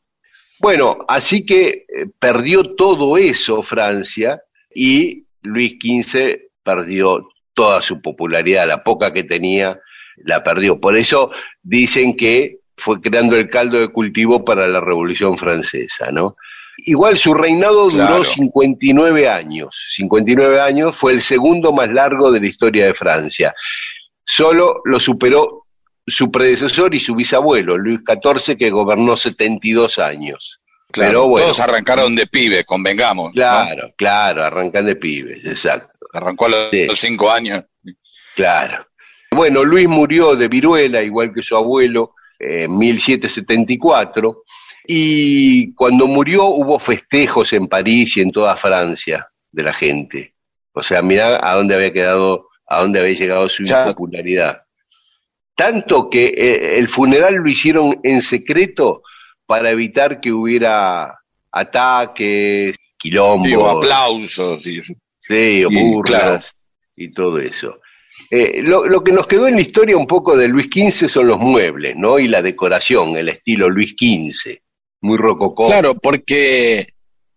Bueno, 0.60 1.00
así 1.10 1.46
que 1.46 1.68
eh, 1.88 2.06
perdió 2.20 2.76
todo 2.76 3.18
eso 3.18 3.62
Francia 3.64 4.42
y 4.74 5.26
Luis 5.42 5.74
XV 5.82 6.38
perdió 6.64 7.28
toda 7.54 7.82
su 7.82 8.02
popularidad, 8.02 8.68
la 8.68 8.84
poca 8.84 9.14
que 9.14 9.24
tenía 9.24 9.80
la 10.18 10.44
perdió. 10.44 10.80
Por 10.80 10.98
eso 10.98 11.32
dicen 11.62 12.16
que 12.16 12.60
fue 12.78 13.00
creando 13.02 13.38
el 13.38 13.50
caldo 13.50 13.80
de 13.80 13.90
cultivo 13.90 14.44
para 14.44 14.68
la 14.68 14.80
Revolución 14.82 15.38
Francesa, 15.38 16.12
¿no? 16.12 16.36
Igual 16.78 17.18
su 17.18 17.34
reinado 17.34 17.90
duró 17.90 18.08
Claro. 18.08 18.24
59 18.24 19.30
años. 19.30 19.90
59 19.96 20.60
años 20.60 20.98
fue 20.98 21.14
el 21.14 21.22
segundo 21.22 21.72
más 21.72 21.92
largo 21.94 22.32
de 22.32 22.40
la 22.40 22.48
historia 22.48 22.86
de 22.86 22.94
Francia. 22.94 23.54
Solo 24.26 24.82
lo 24.86 25.00
superó 25.00 25.66
su 26.08 26.32
predecesor 26.32 26.96
y 26.96 27.00
su 27.00 27.14
bisabuelo, 27.14 27.78
Luis 27.78 28.00
XIV, 28.00 28.58
que 28.58 28.72
gobernó 28.72 29.16
72 29.16 30.00
años. 30.00 30.60
Claro, 30.92 31.10
Pero 31.12 31.28
bueno, 31.28 31.46
todos 31.48 31.60
arrancaron 31.60 32.16
de 32.16 32.28
pibe, 32.28 32.64
convengamos. 32.66 33.28
¿no? 33.28 33.32
claro, 33.34 33.94
claro, 33.98 34.44
arrancan 34.44 34.86
de 34.86 34.96
pibes, 34.96 35.46
exacto. 35.46 35.90
Arrancó 36.14 36.46
a 36.46 36.50
los, 36.50 36.70
Sí. 36.70 36.86
los 36.86 37.00
cinco 37.00 37.32
años. 37.32 37.64
Claro. 38.36 38.86
Bueno, 39.34 39.64
Luis 39.64 39.88
murió 39.88 40.36
de 40.36 40.48
viruela, 40.48 41.02
igual 41.02 41.34
que 41.34 41.42
su 41.44 41.56
abuelo, 41.56 42.16
en 42.38 42.76
1774, 42.78 44.44
y 44.88 45.74
cuando 45.74 46.08
murió 46.08 46.46
hubo 46.48 46.80
festejos 46.80 47.54
en 47.54 47.68
París 47.68 48.18
y 48.18 48.22
en 48.22 48.32
toda 48.32 48.56
Francia 48.58 49.30
de 49.52 49.64
la 49.64 49.74
gente. 49.74 50.36
O 50.74 50.82
sea, 50.84 51.02
mirá 51.02 51.40
a 51.42 51.56
dónde 51.56 51.76
había 51.76 51.94
quedado, 51.94 52.48
a 52.68 52.82
dónde 52.82 53.00
había 53.02 53.14
llegado 53.18 53.48
su 53.50 53.64
Ya. 53.64 53.86
popularidad. 53.86 54.64
Tanto 55.56 56.10
que 56.10 56.26
eh, 56.28 56.80
el 56.80 56.90
funeral 56.90 57.36
lo 57.36 57.50
hicieron 57.50 58.00
en 58.04 58.22
secreto 58.22 59.04
para 59.52 59.70
evitar 59.72 60.22
que 60.22 60.32
hubiera 60.32 61.14
ataques, 61.52 62.78
quilombos. 62.98 63.78
Aplausos. 63.78 64.66
y- 64.66 64.82
Sí, 65.24 65.64
o 65.66 65.70
Y, 65.70 65.92
burlas 65.92 66.20
claro. 66.22 66.40
y 66.96 67.14
todo 67.14 67.40
eso. 67.40 67.80
Eh, 68.32 68.62
lo, 68.62 68.86
lo 68.86 69.04
que 69.04 69.12
nos 69.12 69.28
quedó 69.28 69.48
en 69.48 69.56
la 69.56 69.62
historia 69.62 69.96
un 69.98 70.08
poco 70.08 70.36
de 70.38 70.48
Luis 70.48 70.68
XV 70.68 71.08
son 71.10 71.28
los 71.28 71.38
muebles, 71.40 71.96
¿no? 71.98 72.18
Y 72.18 72.28
la 72.28 72.42
decoración, 72.42 73.16
el 73.18 73.30
estilo 73.30 73.70
Luis 73.70 73.92
XV, 73.92 74.58
muy 75.02 75.18
rococó. 75.18 75.68
Claro, 75.68 75.96
porque, 75.96 76.94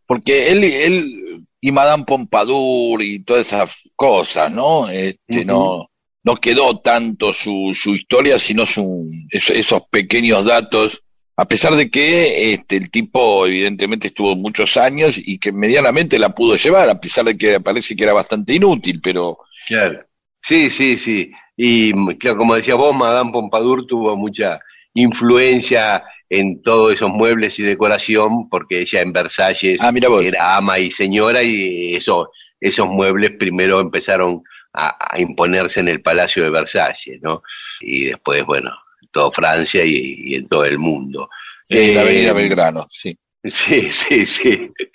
porque 0.07 0.51
él, 0.53 0.65
él 0.65 1.45
y 1.61 1.73
Madame 1.73 2.05
Pompadour 2.05 3.03
y 3.03 3.23
todas 3.25 3.47
esas 3.49 3.77
cosas, 3.97 4.51
¿no? 4.53 4.89
Este, 4.89 5.45
no, 5.45 5.91
no 6.25 6.37
quedó 6.37 6.79
tanto 6.81 7.33
su, 7.33 7.77
su 7.79 7.95
historia, 7.95 8.39
sino 8.39 8.65
su, 8.67 9.09
es- 9.31 9.51
esos 9.51 9.83
pequeños 9.91 10.47
datos, 10.47 11.03
a 11.37 11.45
pesar 11.47 11.75
de 11.75 11.91
que 11.91 12.53
este, 12.53 12.77
el 12.77 12.91
tipo 12.91 13.47
evidentemente 13.47 14.09
estuvo 14.09 14.37
muchos 14.37 14.77
años 14.77 15.17
y 15.17 15.39
que 15.39 15.53
medianamente 15.53 16.19
la 16.19 16.35
pudo 16.35 16.55
llevar, 16.55 16.89
a 16.89 17.01
pesar 17.01 17.25
de 17.25 17.35
que 17.35 17.61
parece 17.61 17.97
que 17.97 18.05
era 18.05 18.13
bastante 18.13 18.55
inútil, 18.55 19.01
pero 19.03 19.39
Claro. 19.67 20.05
Sí, 20.41 20.71
sí, 20.71 20.99
sí. 20.99 21.33
Y 21.57 21.93
claro, 22.19 22.37
como 22.37 22.55
decía 22.55 22.75
vos, 22.75 22.95
Madame 22.95 23.33
Pompadour 23.33 23.87
tuvo 23.87 24.17
mucha 24.17 24.61
influencia 24.93 26.05
en 26.29 26.63
todos 26.63 26.93
esos 26.93 27.11
muebles 27.11 27.59
y 27.59 27.63
decoración, 27.63 28.49
porque 28.49 28.81
ella 28.81 29.01
en 29.01 29.13
Versalles 29.13 29.81
Ah, 29.81 29.93
era 30.23 30.57
ama 30.57 30.79
y 30.79 30.91
señora, 30.91 31.43
y 31.43 31.95
eso, 31.95 32.31
esos 32.61 32.87
muebles 32.89 33.33
primero 33.39 33.81
empezaron 33.81 34.43
a, 34.73 34.97
a 35.15 35.21
imponerse 35.21 35.81
en 35.81 35.89
el 35.89 36.03
Palacio 36.03 36.43
de 36.45 36.51
Versalles, 36.51 37.21
¿no? 37.23 37.43
Y 37.81 38.07
después, 38.07 38.45
bueno, 38.45 38.71
todo 39.15 39.33
Francia 39.33 39.83
y, 39.87 40.33
y 40.33 40.35
en 40.37 40.49
todo 40.49 40.67
el 40.67 40.79
mundo. 40.79 41.31
eh, 41.71 41.95
la 41.95 42.03
Avenida 42.03 42.35
Belgrano, 42.35 42.87
sí. 42.91 43.17
Sí, 43.47 43.83
sí, 43.91 44.27
sí. 44.27 44.71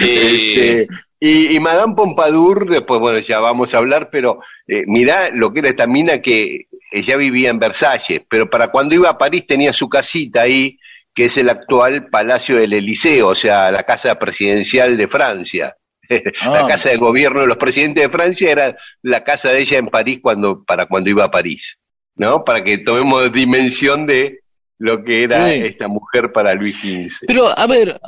Eh, 0.00 0.86
Este, 0.86 0.88
y, 1.20 1.54
y 1.56 1.60
Madame 1.60 1.94
Pompadour, 1.94 2.68
después, 2.68 3.00
bueno, 3.00 3.18
ya 3.20 3.38
vamos 3.40 3.74
a 3.74 3.78
hablar, 3.78 4.08
pero 4.10 4.40
eh, 4.66 4.82
mirá 4.86 5.30
lo 5.30 5.52
que 5.52 5.60
era 5.60 5.68
esta 5.70 5.86
mina 5.86 6.20
que 6.20 6.66
ella 6.90 7.16
vivía 7.16 7.50
en 7.50 7.58
Versalles, 7.58 8.22
pero 8.28 8.50
para 8.50 8.68
cuando 8.68 8.94
iba 8.94 9.08
a 9.10 9.18
París 9.18 9.46
tenía 9.46 9.72
su 9.72 9.88
casita 9.88 10.42
ahí, 10.42 10.78
que 11.14 11.26
es 11.26 11.36
el 11.36 11.48
actual 11.50 12.08
Palacio 12.08 12.56
del 12.56 12.72
Eliseo, 12.72 13.28
o 13.28 13.34
sea, 13.34 13.70
la 13.70 13.84
casa 13.84 14.18
presidencial 14.18 14.96
de 14.96 15.08
Francia. 15.08 15.76
la 16.08 16.64
Ah. 16.64 16.66
casa 16.68 16.90
de 16.90 16.96
gobierno 16.96 17.40
de 17.42 17.46
los 17.46 17.56
presidentes 17.56 18.02
de 18.04 18.10
Francia 18.10 18.50
era 18.50 18.74
la 19.02 19.22
casa 19.22 19.50
de 19.52 19.60
ella 19.60 19.78
en 19.78 19.86
París 19.86 20.18
cuando, 20.22 20.64
para 20.64 20.86
cuando 20.86 21.10
iba 21.10 21.24
a 21.24 21.30
París, 21.30 21.78
¿no? 22.16 22.44
Para 22.44 22.62
que 22.64 22.78
tomemos 22.78 23.32
dimensión 23.32 24.06
de 24.06 24.40
lo 24.78 25.02
que 25.04 25.22
era 25.22 25.48
Sí. 25.48 25.60
esta 25.62 25.88
mujer 25.88 26.32
para 26.32 26.54
Luis 26.54 26.76
XV. 26.80 27.26
Pero, 27.26 27.56
a 27.56 27.66
ver, 27.66 28.00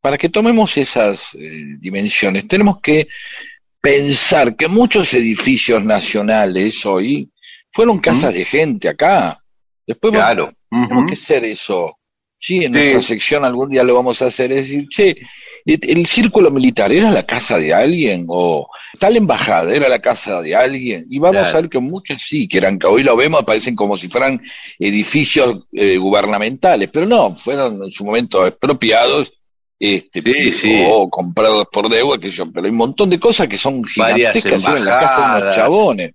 para 0.00 0.16
que 0.18 0.28
tomemos 0.28 0.76
esas 0.76 1.34
eh, 1.34 1.76
dimensiones, 1.78 2.48
tenemos 2.48 2.80
que 2.80 3.08
pensar 3.80 4.56
que 4.56 4.68
muchos 4.68 5.12
edificios 5.14 5.84
nacionales 5.84 6.84
hoy 6.86 7.30
fueron 7.72 7.98
casas 8.00 8.32
de 8.34 8.44
gente 8.44 8.88
acá. 8.88 9.38
Después 9.86 10.12
vamos- 10.12 10.26
Claro. 10.34 10.52
tenemos 10.70 11.06
que 11.06 11.16
ser 11.16 11.44
eso. 11.44 11.98
Sí, 12.38 12.58
en 12.64 12.72
Sí. 12.72 12.78
nuestra 12.78 13.02
sección 13.02 13.44
algún 13.44 13.68
día 13.68 13.84
lo 13.84 13.94
vamos 13.94 14.20
a 14.22 14.26
hacer, 14.26 14.50
es 14.52 14.68
decir, 14.68 14.86
che, 14.88 15.16
¿el 15.64 16.06
círculo 16.06 16.50
militar 16.50 16.92
era 16.92 17.10
la 17.10 17.24
casa 17.24 17.58
de 17.58 17.72
alguien? 17.72 18.24
¿O 18.28 18.68
tal 18.98 19.16
embajada 19.16 19.74
era 19.74 19.88
la 19.88 20.00
casa 20.00 20.40
de 20.42 20.54
alguien? 20.54 21.04
Y 21.08 21.18
vamos 21.18 21.40
Claro. 21.42 21.58
a 21.58 21.60
ver 21.62 21.70
que 21.70 21.78
muchos 21.78 22.22
sí, 22.22 22.48
que 22.48 22.58
eran, 22.58 22.78
que 22.78 22.86
hoy 22.86 23.02
lo 23.02 23.16
vemos, 23.16 23.44
parecen 23.44 23.74
como 23.76 23.96
si 23.96 24.08
fueran 24.08 24.40
edificios 24.78 25.64
eh, 25.72 25.96
gubernamentales, 25.96 26.88
pero 26.92 27.06
no, 27.06 27.34
fueron 27.34 27.82
en 27.84 27.90
su 27.90 28.04
momento 28.04 28.46
expropiados 28.46 29.32
este, 29.78 30.20
Sí, 30.22 30.52
sí. 30.52 30.84
o 30.88 31.08
comprados 31.10 31.66
por 31.72 31.88
deuda, 31.88 32.18
que 32.18 32.28
yo, 32.28 32.50
pero 32.52 32.66
hay 32.66 32.70
un 32.70 32.76
montón 32.76 33.10
de 33.10 33.18
cosas 33.18 33.48
que 33.48 33.58
son 33.58 33.82
gigantescas 33.84 34.64
en 34.64 34.84
la 34.84 35.00
casa 35.00 35.34
de 35.36 35.42
unos 35.42 35.54
chabones. 35.56 36.10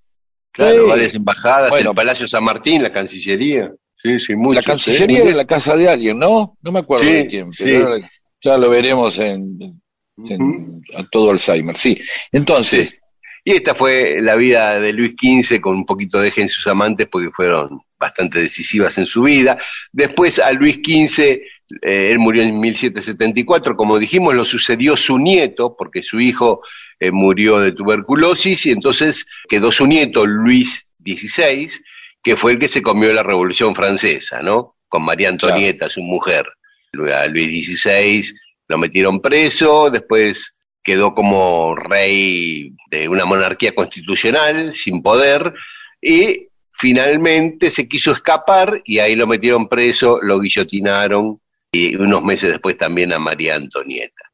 Claro, 0.51 0.83
Sí. 0.86 0.89
varias 0.89 1.13
embajadas, 1.15 1.69
Bueno. 1.69 1.89
el 1.91 1.95
Palacio 1.95 2.27
San 2.27 2.43
Martín, 2.43 2.81
la 2.81 2.91
Cancillería. 2.93 3.71
Sí, 3.93 4.19
sí, 4.19 4.36
mucho. 4.36 4.60
La 4.60 4.63
Cancillería 4.63 5.19
era 5.19 5.33
la 5.33 5.45
casa 5.45 5.75
de 5.75 5.89
alguien, 5.89 6.17
¿no? 6.19 6.55
No 6.62 6.71
me 6.71 6.79
acuerdo 6.79 7.05
de 7.05 7.27
quién, 7.27 7.51
sí. 7.51 7.63
pero 7.65 7.88
ahora 7.89 8.10
ya 8.41 8.58
lo 8.58 8.69
veremos 8.69 9.17
en, 9.19 9.58
en- 10.28 10.82
a 10.95 11.04
todo 11.04 11.32
Alzheimer. 11.32 11.78
Sí, 11.78 12.00
entonces, 12.32 12.93
Y 13.43 13.52
esta 13.54 13.73
fue 13.76 14.17
la 14.21 14.36
vida 14.36 14.78
de 14.80 14.91
Luis 14.91 15.13
XV 15.17 15.62
con 15.62 15.76
un 15.76 15.86
poquito 15.86 16.19
de 16.19 16.34
en 16.36 16.50
sus 16.50 16.67
amantes 16.67 17.08
porque 17.10 17.30
fueron 17.32 17.80
bastante 17.97 18.39
decisivas 18.41 18.97
en 18.97 19.06
su 19.06 19.21
vida. 19.23 19.58
Después 19.93 20.39
a 20.39 20.52
Luis 20.52 20.76
XV, 20.84 21.19
eh, 21.23 21.41
él 22.12 22.19
murió 22.19 22.43
en 22.43 22.60
1774, 22.60 23.78
como 23.78 23.97
dijimos, 24.00 24.36
lo 24.36 24.43
sucedió 24.43 24.97
su 24.97 25.17
nieto 25.17 25.76
porque 25.78 26.04
su 26.04 26.19
hijo 26.19 26.62
eh, 27.00 27.12
murió 27.12 27.60
de 27.60 27.71
tuberculosis 27.71 28.65
y 28.65 28.71
entonces 28.71 29.26
quedó 29.47 29.71
su 29.71 29.88
nieto 29.88 30.26
Luis 30.26 30.86
XVI, 31.06 31.69
que 32.21 32.36
fue 32.36 32.52
el 32.52 32.60
que 32.60 32.67
se 32.67 32.82
comió 32.82 33.13
la 33.13 33.23
Revolución 33.23 33.73
Francesa, 33.76 34.41
¿no? 34.41 34.76
Con 34.89 35.04
María 35.04 35.30
Antonieta, 35.30 35.88
su 35.89 36.02
mujer. 36.02 36.45
A 36.93 37.28
Luis 37.28 37.80
XVI 37.80 38.23
lo 38.67 38.78
metieron 38.78 39.21
preso, 39.21 39.89
después 39.89 40.54
quedó 40.84 41.13
como 41.13 41.76
rey 41.76 42.73
de 42.89 43.10
una 43.10 43.26
monarquía 43.26 43.73
constitucional, 43.73 44.73
sin 44.73 45.02
poder, 45.02 45.54
y 46.02 46.47
finalmente 46.71 47.69
se 47.69 47.88
quiso 47.88 48.12
escapar 48.12 48.82
y 48.86 49.00
ahí 49.00 49.15
lo 49.15 49.28
metieron 49.28 49.67
preso, 49.67 50.19
lo 50.21 50.39
guillotinaron 50.39 51.39
y 51.71 51.95
unos 51.95 52.23
meses 52.23 52.52
después 52.52 52.78
también 52.78 53.12
a 53.13 53.19
María 53.19 53.56
Antonieta. 53.56 54.32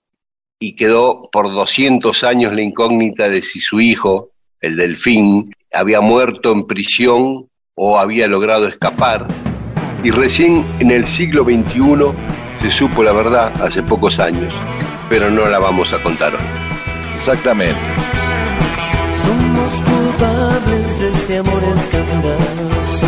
Y 0.59 0.75
quedó 0.75 1.29
por 1.31 1.51
200 1.51 2.23
años 2.23 2.53
la 2.53 2.61
incógnita 2.61 3.29
de 3.29 3.41
si 3.41 3.59
su 3.59 3.81
hijo, 3.81 4.31
el 4.61 4.77
delfín, 4.77 5.45
había 5.71 6.01
muerto 6.01 6.53
en 6.53 6.67
prisión 6.67 7.49
o 7.73 7.97
había 7.97 8.27
logrado 8.27 8.67
escapar. 8.67 9.27
Y 10.03 10.11
recién 10.11 10.63
en 10.79 10.91
el 10.91 11.05
siglo 11.05 11.43
XXI 11.43 12.32
se 12.63 12.71
supo 12.71 13.03
la 13.03 13.11
verdad 13.11 13.51
hace 13.61 13.83
pocos 13.83 14.19
años, 14.19 14.53
pero 15.09 15.29
no 15.29 15.45
la 15.47 15.59
vamos 15.59 15.91
a 15.91 16.01
contar 16.01 16.33
hoy. 16.33 16.41
Exactamente. 17.19 17.75
Somos 19.25 19.73
culpables 19.81 20.99
de 21.01 21.11
este 21.11 21.37
amor 21.39 21.61
escandaloso, 21.61 23.07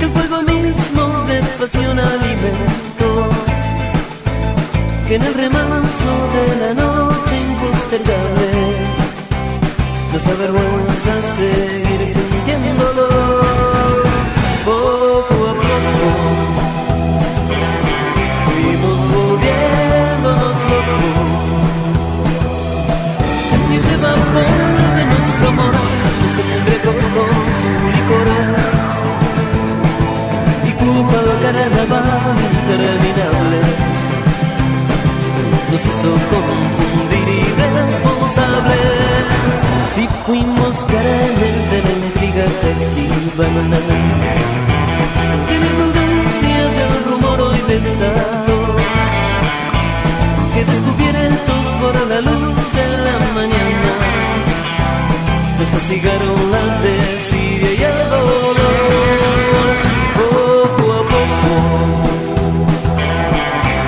que 0.00 0.04
el 0.04 0.10
fuego 0.10 0.42
mismo 0.42 1.24
de 1.28 1.40
pasión 1.60 2.00
alimentó, 2.00 3.28
que 5.06 5.14
en 5.14 5.22
el 5.22 5.34
remanso 5.34 6.10
de 6.34 6.66
la 6.66 6.74
noche 6.74 7.34
impostergable 7.38 8.50
nos 10.12 10.26
avergüenza 10.26 11.22
seguir 11.36 12.08
sintiendo 12.08 12.95
de 25.56 25.62
amor 25.62 25.74
nos 26.20 26.36
embriagó 26.38 26.92
con 27.14 27.34
su 27.60 27.70
licor. 27.94 28.28
Y 30.64 30.70
culpa 30.72 31.16
al 31.18 31.30
carnaval 31.42 32.36
interminable 32.58 33.58
nos 35.70 35.82
hizo 35.86 36.10
confundir 36.32 37.28
irresponsables. 37.48 39.26
Si 39.94 40.04
fuimos 40.26 40.74
caramel 40.84 41.58
de 41.70 41.78
la 41.82 41.92
intriga 42.06 42.44
que 42.60 42.70
esquivan 42.72 43.54
en 43.56 43.70
la 43.70 43.80
del 46.78 47.04
rumor 47.08 47.38
hoy 47.40 47.60
desató 47.68 48.58
que 50.54 50.64
descubiertos 50.64 51.64
por 51.80 51.94
la 52.08 52.20
luz 52.20 52.72
de 52.74 52.86
la 53.04 53.16
mañana 53.34 53.65
nos 55.66 55.80
castigaron 55.80 56.50
la 56.50 56.80
desidia 56.80 57.72
y 57.72 57.82
el 57.82 58.10
dolor. 58.10 58.56
Poco 60.16 60.92
a 60.92 61.02
poco 61.12 61.52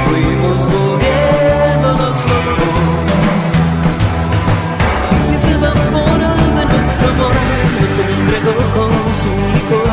fuimos 0.05 0.59
volviéndonos 0.73 2.17
locos. 2.31 2.77
Y 5.31 5.37
se 5.43 5.51
evapora 5.53 6.31
de 6.57 6.65
nuestro 6.65 7.07
amor 7.09 7.37
nos 7.81 7.95
embriagó 8.07 8.55
con 8.75 8.93
su 9.21 9.33
licor. 9.55 9.91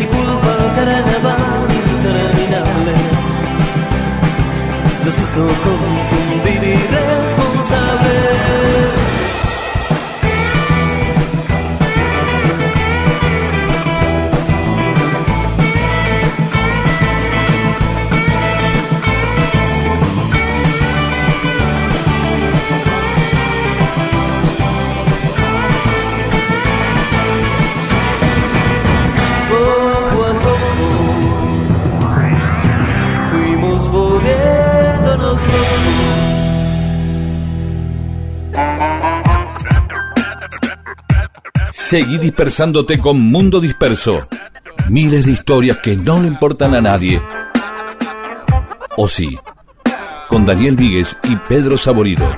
Y 0.00 0.04
culpa 0.04 0.50
al 0.52 0.66
carnaval 0.76 1.68
interminable 1.94 2.94
nos 5.04 5.16
hizo 5.18 5.44
confundir 5.64 6.62
irresponsables 6.62 7.11
Seguí 41.92 42.16
dispersándote 42.16 42.98
con 42.98 43.20
Mundo 43.20 43.60
Disperso. 43.60 44.18
Miles 44.88 45.26
de 45.26 45.32
historias 45.32 45.76
que 45.76 45.94
no 45.94 46.22
le 46.22 46.26
importan 46.26 46.74
a 46.74 46.80
nadie. 46.80 47.20
O 48.96 49.06
sí, 49.06 49.36
con 50.26 50.46
Daniel 50.46 50.74
Víguez 50.74 51.14
y 51.24 51.36
Pedro 51.36 51.76
Saborido. 51.76 52.34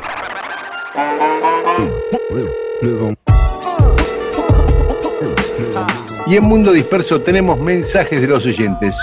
Y 6.27 6.37
en 6.37 6.45
Mundo 6.49 6.73
Disperso 6.73 7.21
tenemos 7.21 7.57
mensajes 7.61 8.21
de 8.21 8.27
los 8.27 8.45
oyentes. 8.47 8.97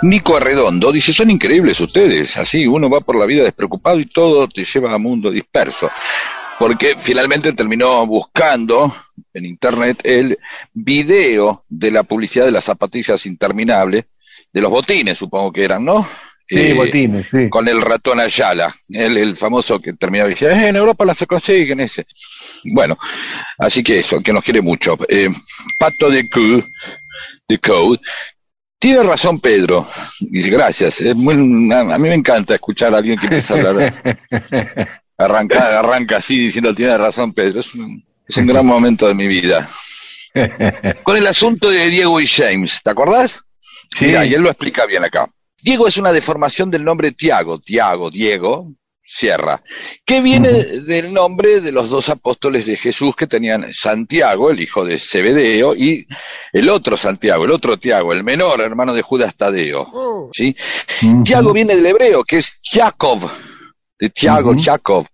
Nico 0.00 0.38
Arredondo 0.38 0.90
dice, 0.90 1.12
son 1.12 1.30
increíbles 1.30 1.78
ustedes, 1.80 2.34
así 2.38 2.66
uno 2.66 2.88
va 2.88 3.02
por 3.02 3.16
la 3.16 3.26
vida 3.26 3.44
despreocupado 3.44 4.00
y 4.00 4.06
todo 4.06 4.48
te 4.48 4.64
lleva 4.64 4.94
a 4.94 4.96
mundo 4.96 5.30
disperso. 5.30 5.90
Porque 6.58 6.94
finalmente 6.98 7.52
terminó 7.52 8.06
buscando 8.06 8.94
en 9.34 9.44
internet 9.44 10.00
el 10.04 10.38
video 10.72 11.64
de 11.68 11.90
la 11.90 12.02
publicidad 12.02 12.46
de 12.46 12.52
las 12.52 12.64
zapatillas 12.64 13.26
interminables, 13.26 14.06
de 14.52 14.60
los 14.60 14.70
botines 14.70 15.18
supongo 15.18 15.52
que 15.52 15.64
eran, 15.64 15.84
¿no? 15.84 16.08
Sí, 16.48 16.60
Eh, 16.60 16.74
botines, 16.74 17.28
sí. 17.28 17.48
Con 17.50 17.66
el 17.68 17.82
ratón 17.82 18.20
Ayala, 18.20 18.74
el, 18.88 19.16
el 19.16 19.36
famoso 19.36 19.80
que 19.80 19.94
terminaba 19.94 20.28
diciendo, 20.30 20.56
"Eh, 20.56 20.68
en 20.68 20.76
Europa 20.76 21.04
las 21.04 21.18
se 21.18 21.26
consiguen 21.26 21.80
ese. 21.80 22.06
Bueno, 22.72 22.96
así 23.58 23.82
que 23.82 23.98
eso, 23.98 24.20
que 24.22 24.32
nos 24.32 24.44
quiere 24.44 24.60
mucho. 24.62 24.96
Eh, 25.08 25.28
Pato 25.78 26.08
de 26.08 26.28
Q, 26.28 26.64
de 27.48 27.58
Code, 27.58 27.98
tiene 28.78 29.02
razón 29.02 29.40
Pedro. 29.40 29.88
Dice, 30.20 30.50
gracias. 30.50 31.00
Es 31.00 31.16
muy, 31.16 31.34
a, 31.72 31.80
a 31.80 31.98
mí 31.98 32.08
me 32.08 32.14
encanta 32.14 32.54
escuchar 32.54 32.94
a 32.94 32.98
alguien 32.98 33.18
que 33.18 33.26
empieza 33.26 33.54
a 33.54 33.56
hablar. 33.56 34.20
Arranca, 35.18 35.78
arranca 35.78 36.18
así 36.18 36.38
diciendo, 36.38 36.74
tiene 36.74 36.96
razón 36.98 37.32
Pedro. 37.32 37.60
Es 37.60 37.74
un, 37.74 38.04
es 38.28 38.36
un 38.36 38.46
gran 38.46 38.66
momento 38.66 39.08
de 39.08 39.14
mi 39.14 39.26
vida. 39.26 39.68
Con 41.02 41.16
el 41.16 41.26
asunto 41.26 41.70
de 41.70 41.88
Diego 41.88 42.20
y 42.20 42.26
James, 42.26 42.80
¿te 42.82 42.90
acordás? 42.90 43.42
Sí. 43.94 44.06
Mirá, 44.06 44.26
y 44.26 44.34
él 44.34 44.42
lo 44.42 44.50
explica 44.50 44.84
bien 44.86 45.04
acá. 45.04 45.30
Diego 45.62 45.88
es 45.88 45.96
una 45.96 46.12
deformación 46.12 46.70
del 46.70 46.84
nombre 46.84 47.12
Tiago, 47.12 47.58
Tiago, 47.58 48.10
Diego, 48.10 48.72
Sierra, 49.08 49.62
que 50.04 50.20
viene 50.20 50.50
del 50.50 51.12
nombre 51.12 51.60
de 51.60 51.70
los 51.70 51.88
dos 51.88 52.08
apóstoles 52.08 52.66
de 52.66 52.76
Jesús 52.76 53.14
que 53.14 53.28
tenían 53.28 53.72
Santiago, 53.72 54.50
el 54.50 54.60
hijo 54.60 54.84
de 54.84 54.98
Zebedeo, 54.98 55.76
y 55.76 56.06
el 56.52 56.68
otro 56.68 56.96
Santiago, 56.96 57.44
el 57.44 57.52
otro 57.52 57.78
Tiago, 57.78 58.12
el 58.12 58.24
menor 58.24 58.60
hermano 58.60 58.92
de 58.94 59.02
Judas 59.02 59.36
Tadeo. 59.36 60.30
¿sí? 60.32 60.56
Tiago 61.24 61.52
viene 61.52 61.76
del 61.76 61.86
hebreo, 61.86 62.24
que 62.24 62.38
es 62.38 62.58
Jacob, 62.62 63.30
de 63.98 64.10
Tiago. 64.10 64.54
Jacob. 64.62 65.06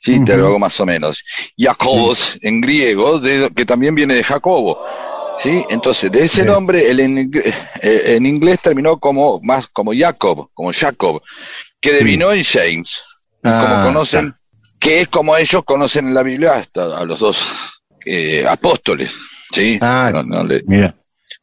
Sí, 0.00 0.22
te 0.24 0.36
lo 0.36 0.46
hago 0.46 0.58
más 0.58 0.78
o 0.80 0.86
menos. 0.86 1.22
Jacobos, 1.58 2.38
en 2.40 2.60
griego, 2.60 3.18
de- 3.18 3.50
que 3.54 3.64
también 3.66 3.94
viene 3.94 4.14
de 4.14 4.24
Jacobo. 4.24 4.80
¿Sí? 5.38 5.62
Entonces, 5.68 6.10
de 6.10 6.24
ese 6.24 6.40
Sí. 6.42 6.46
nombre, 6.46 6.88
el 6.90 6.98
en, 7.00 7.30
eh, 7.82 8.02
en 8.16 8.24
inglés 8.24 8.58
terminó 8.62 8.98
como 8.98 9.38
más 9.42 9.66
como 9.68 9.92
Jacob, 9.94 10.48
como 10.54 10.72
Jacob, 10.72 11.20
que 11.78 11.92
devinó 11.92 12.32
en 12.32 12.42
James, 12.42 13.02
Ah, 13.42 13.66
como 13.68 13.84
conocen, 13.88 14.34
que 14.80 15.02
es 15.02 15.08
como 15.08 15.36
ellos 15.36 15.62
conocen 15.64 16.06
en 16.06 16.14
la 16.14 16.22
Biblia 16.22 16.54
hasta 16.54 16.96
a 16.98 17.04
los 17.04 17.18
dos 17.18 17.46
eh, 18.06 18.46
apóstoles. 18.48 19.10
¿Sí? 19.52 19.78
Ah, 19.82 20.10
No- 20.12 20.22
no 20.22 20.42
le- 20.44 20.62
Mira. 20.66 20.94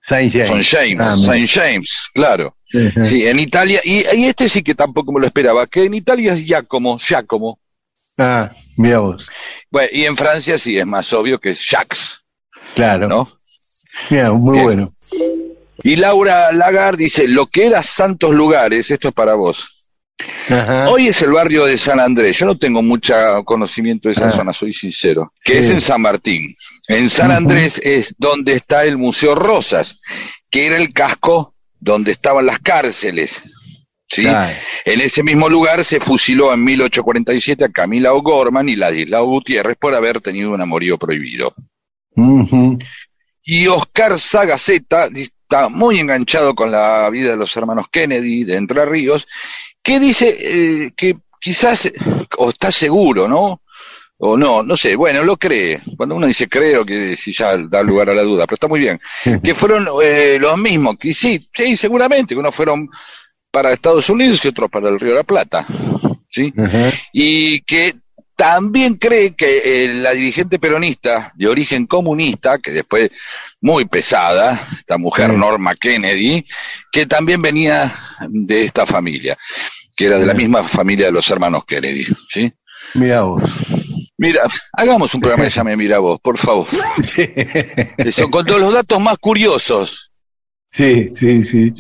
Saint 0.02 0.32
James. 0.34 0.48
son 0.48 0.64
James, 0.64 0.98
Ah. 1.00 1.16
Saint 1.18 1.50
James, 1.50 1.90
claro. 2.16 2.58
Sí, 3.04 3.28
en 3.28 3.40
Italia, 3.40 3.82
y, 3.84 4.04
y 4.16 4.26
este 4.26 4.50
sí 4.50 4.64
que 4.64 4.74
tampoco 4.74 5.12
me 5.12 5.20
lo 5.20 5.28
esperaba, 5.28 5.68
que 5.68 5.84
en 5.86 5.94
Italia 5.94 6.34
es 6.34 6.44
Giacomo, 6.46 6.98
Giacomo. 6.98 7.60
Ah, 8.18 8.50
mira 8.78 9.00
vos. 9.00 9.28
Bueno, 9.70 9.90
y 9.92 10.06
en 10.06 10.18
Francia 10.18 10.58
sí 10.58 10.78
es 10.78 10.86
más 10.86 11.12
obvio 11.14 11.40
que 11.40 11.52
es 11.52 11.68
Jacques, 11.70 12.20
Claro. 12.76 13.08
¿no? 13.08 13.30
Mira, 14.10 14.32
muy 14.32 14.54
Bien. 14.54 14.64
bueno. 14.66 14.94
Y 15.84 15.96
Laura 15.98 16.52
Lagar 16.52 16.98
dice, 16.98 17.28
lo 17.28 17.46
que 17.48 17.68
era 17.68 17.84
Santos 17.84 18.34
Lugares, 18.34 18.90
esto 18.90 19.10
es 19.10 19.14
para 19.14 19.36
vos. 19.36 19.92
Ajá. 20.50 20.90
Hoy 20.90 21.08
es 21.08 21.22
el 21.22 21.32
barrio 21.32 21.66
de 21.66 21.78
San 21.78 22.00
Andrés, 22.00 22.38
yo 22.38 22.46
no 22.46 22.58
tengo 22.58 22.82
mucho 22.82 23.14
conocimiento 23.46 24.08
de 24.10 24.14
esa 24.16 24.28
Ah. 24.30 24.32
zona, 24.32 24.54
soy 24.54 24.74
sincero, 24.74 25.34
que 25.44 25.54
Sí. 25.54 25.58
es 25.60 25.70
en 25.72 25.82
San 25.82 26.02
Martín. 26.02 26.56
En 26.88 27.10
San. 27.10 27.32
Andrés 27.32 27.80
es 27.84 28.16
donde 28.18 28.54
está 28.54 28.84
el 28.86 28.98
Museo 28.98 29.36
Rosas, 29.36 30.00
que 30.50 30.68
era 30.68 30.78
el 30.78 30.94
casco 30.94 31.53
donde 31.84 32.14
estaban 32.14 32.46
las 32.46 32.60
cárceles. 32.60 33.44
¿sí? 34.08 34.24
Claro. 34.24 34.56
En 34.86 35.02
ese 35.02 35.22
mismo 35.22 35.50
lugar 35.50 35.84
se 35.84 36.00
fusiló 36.00 36.54
en 36.54 36.64
1847 36.64 37.66
a 37.66 37.70
Camila 37.70 38.14
O'Gorman 38.14 38.70
y 38.70 38.76
Ladislao 38.76 39.26
Gutiérrez 39.26 39.76
por 39.78 39.94
haber 39.94 40.22
tenido 40.22 40.52
un 40.52 40.62
amorío 40.62 40.98
prohibido. 40.98 41.54
Y 43.44 43.68
Oscar 43.68 44.18
Sagaceta 44.20 45.10
está 45.14 45.68
muy 45.68 46.00
enganchado 46.00 46.56
con 46.56 46.72
la 46.72 47.10
vida 47.10 47.32
de 47.32 47.38
los 47.38 47.56
hermanos 47.58 47.88
Kennedy 47.92 48.46
de 48.46 48.56
Entre 48.56 48.86
Ríos, 48.86 49.28
que 49.82 50.00
dice 50.00 50.38
eh, 50.40 50.92
que 50.96 51.18
quizás, 51.42 51.92
o 52.38 52.50
está 52.50 52.72
seguro, 52.72 53.28
¿no? 53.28 53.62
O 54.26 54.38
no, 54.38 54.64
no 54.64 54.78
sé, 54.78 54.96
bueno, 54.96 55.22
lo 55.22 55.36
cree. 55.36 55.82
Cuando 55.98 56.16
uno 56.16 56.28
dice 56.28 56.48
creo, 56.48 56.86
que 56.86 57.14
si 57.18 57.34
ya 57.34 57.58
da 57.58 57.84
lugar 57.84 58.10
a 58.10 58.14
la 58.14 58.22
duda, 58.22 58.46
pero 58.46 58.54
está 58.54 58.70
muy 58.70 58.80
bien. 58.80 58.98
Que 59.44 59.54
fueron 59.54 59.86
eh, 60.02 60.38
los 60.40 60.58
mismos, 60.58 60.96
que 60.98 61.14
sí, 61.14 61.46
sí, 61.52 61.76
seguramente, 61.76 62.34
que 62.34 62.40
unos 62.40 62.56
fueron 62.56 62.88
para 63.52 63.74
Estados 63.74 64.10
Unidos 64.10 64.46
y 64.46 64.48
otros 64.48 64.70
para 64.70 64.88
el 64.88 64.98
Río 64.98 65.12
de 65.12 65.18
la 65.18 65.24
Plata. 65.24 65.66
¿Sí? 66.30 66.54
Y 67.12 67.60
que 67.64 67.96
también 68.38 68.96
cree 68.96 69.36
que 69.36 69.62
eh, 69.66 69.94
la 69.96 70.12
dirigente 70.12 70.58
peronista 70.58 71.34
de 71.36 71.50
origen 71.50 71.86
comunista, 71.86 72.60
que 72.60 72.72
después 72.72 73.10
muy 73.60 73.84
pesada, 73.84 74.70
esta 74.80 74.98
mujer. 74.98 75.34
Norma 75.34 75.76
Kennedy, 75.76 76.46
que 76.94 77.08
también 77.08 77.42
venía 77.42 77.94
de 78.30 78.64
esta 78.64 78.86
familia, 78.86 79.38
que 79.98 80.06
era 80.06 80.18
de 80.18 80.26
la 80.26 80.34
misma 80.34 80.64
familia 80.64 81.08
de 81.08 81.12
los 81.12 81.30
hermanos 81.30 81.66
Kennedy, 81.66 82.08
¿sí? 82.30 82.54
Mira 82.94 83.24
vos. 83.24 83.44
Mira, 84.24 84.42
hagamos 84.72 85.14
un 85.14 85.20
programa 85.20 85.44
que 85.44 85.50
se 85.50 85.58
llame 85.58 85.76
Mira 85.76 86.00
vos, 86.00 86.18
por 86.22 86.38
favor. 86.38 86.66
Sí, 87.02 87.28
Eso, 87.98 88.30
con 88.32 88.46
todos 88.46 88.62
los 88.62 88.74
datos 88.74 88.98
más 89.02 89.18
curiosos. 89.18 90.12
sí, 90.72 91.10
sí. 91.14 91.44
sí. 91.44 91.74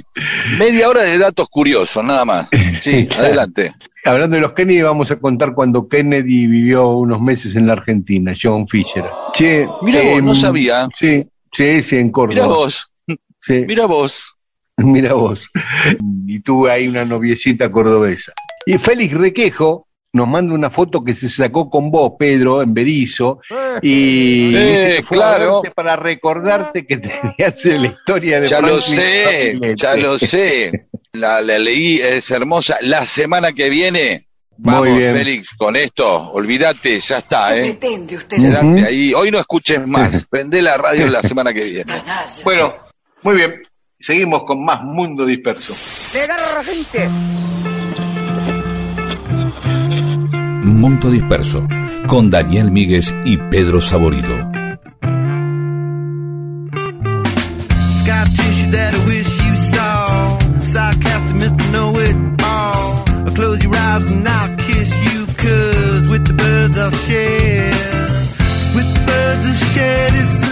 Media 0.59 0.89
hora 0.89 1.03
de 1.03 1.17
datos 1.17 1.47
curiosos, 1.49 2.03
nada 2.03 2.25
más. 2.25 2.49
Sí, 2.81 3.07
Claro. 3.07 3.23
adelante. 3.27 3.73
Hablando 4.03 4.35
de 4.35 4.41
los 4.41 4.51
Kennedy, 4.51 4.81
vamos 4.81 5.09
a 5.11 5.15
contar 5.19 5.53
cuando 5.53 5.87
Kennedy 5.87 6.45
vivió 6.47 6.89
unos 6.89 7.21
meses 7.21 7.55
en 7.55 7.65
la 7.67 7.73
Argentina, 7.73 8.33
John 8.39 8.67
Fisher. 8.67 9.05
Che, 9.31 9.65
Mirá 9.81 10.01
vos, 10.03 10.21
no 10.21 10.35
sabía. 10.35 10.89
Sí, 10.93 11.25
sí, 11.49 11.81
sí, 11.81 11.95
en 11.95 12.11
Córdoba. 12.11 12.41
Mira 12.43 12.47
vos, 12.47 12.89
Sí, 13.39 13.63
mira 13.65 13.85
vos. 13.85 14.35
mira 14.77 15.13
vos. 15.13 15.47
Y 16.27 16.41
tuve 16.41 16.71
ahí 16.71 16.89
una 16.89 17.05
noviecita 17.05 17.71
cordobesa. 17.71 18.33
Y 18.65 18.77
Félix 18.77 19.13
Requejo 19.13 19.87
nos 20.13 20.27
manda 20.27 20.53
una 20.53 20.69
foto 20.69 21.01
que 21.03 21.13
se 21.13 21.27
sacó 21.27 21.69
con 21.69 21.89
vos, 21.89 22.13
Pedro, 22.19 22.61
en 22.61 22.73
Berizo, 22.73 23.39
y 23.81 24.55
Eh, 24.55 24.69
dice 24.69 24.95
que 24.97 25.03
fue 25.03 25.17
a 25.17 25.19
claro. 25.21 25.61
verte 25.61 25.73
para 25.75 25.95
recordarte 25.95 26.85
que 26.85 26.97
tenías 26.97 27.65
la 27.65 27.87
historia 27.87 28.39
de 28.39 28.47
Ya 28.47 28.61
lo 28.61 28.79
sé, 28.79 29.23
Capilete. 29.55 29.75
ya 29.75 29.95
lo 29.95 30.19
sé. 30.19 30.87
La, 31.13 31.41
la 31.41 31.57
leí, 31.59 31.99
es 31.99 32.29
hermosa. 32.31 32.77
La 32.81 33.05
semana 33.07 33.53
que 33.53 33.69
viene, 33.69 34.27
Muy 34.57 34.71
vamos, 34.73 34.97
bien. 34.97 35.13
Félix, 35.15 35.49
con 35.57 35.75
esto, 35.75 36.31
olvídate, 36.31 36.99
ya 36.99 37.17
está, 37.17 37.55
¿eh? 37.57 37.61
pretende 37.61 38.15
usted? 38.15 38.37
Quedate 38.37 38.65
Ujú. 38.65 38.85
ahí. 38.85 39.13
Hoy 39.15 39.31
no 39.31 39.39
escuches 39.39 39.85
más. 39.87 40.25
Prende 40.29 40.61
la 40.61 40.77
radio 40.77 41.07
la 41.07 41.23
semana 41.23 41.51
que 41.53 41.61
viene. 41.61 41.91
Bueno, 42.43 42.71
muy 43.23 43.35
bien. 43.35 43.61
Seguimos 43.99 44.43
con 44.43 44.63
más 44.63 44.83
Mundo 44.83 45.25
Disperso. 45.25 45.73
Mundo 50.73 51.09
Disperso, 51.09 51.67
con 52.07 52.29
Daniel 52.29 52.71
Míguez 52.71 53.13
y 53.25 53.37
Pedro 53.37 53.81
Saborido. 53.81 54.51
With 66.13 66.25
the 66.27 66.33
birds 66.33 66.77
I'll 66.77 66.91
share. 67.07 67.71
With 68.75 68.93
the 68.93 69.03
birds 69.07 69.47
I'll 69.47 69.73
share 69.73 70.11
this 70.11 70.42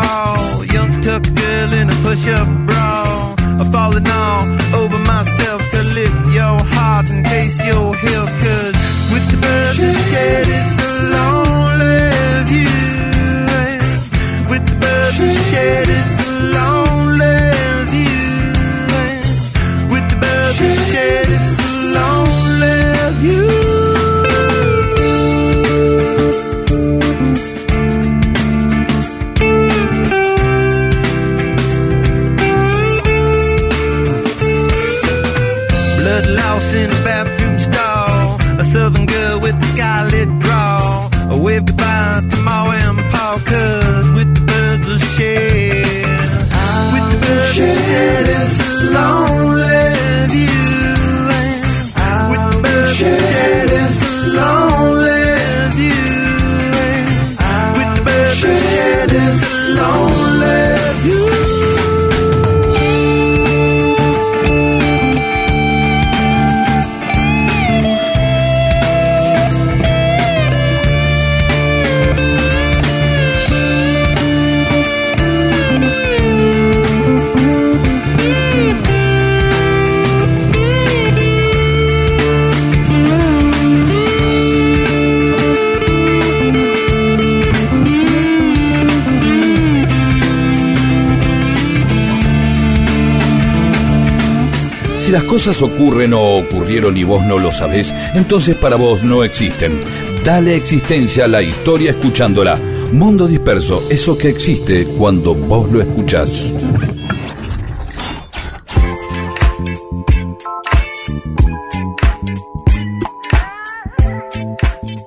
wall. 0.00 0.64
Young 0.64 1.00
tuck 1.00 1.22
girl 1.22 1.72
in 1.80 1.90
a 1.90 1.96
push-up 2.02 2.48
bra. 2.66 3.34
I'm 3.60 3.70
falling 3.72 4.06
all 4.06 4.59
cosas 95.40 95.62
ocurren 95.62 96.12
o 96.12 96.36
ocurrieron 96.36 96.98
y 96.98 97.02
vos 97.02 97.24
no 97.24 97.38
lo 97.38 97.50
sabés, 97.50 97.90
entonces 98.14 98.54
para 98.56 98.76
vos 98.76 99.02
no 99.02 99.24
existen. 99.24 99.80
Dale 100.22 100.54
existencia 100.54 101.24
a 101.24 101.28
la 101.28 101.40
historia 101.40 101.92
escuchándola. 101.92 102.58
Mundo 102.92 103.26
disperso, 103.26 103.82
eso 103.88 104.18
que 104.18 104.28
existe 104.28 104.84
cuando 104.98 105.34
vos 105.34 105.72
lo 105.72 105.80
escuchás. 105.80 106.52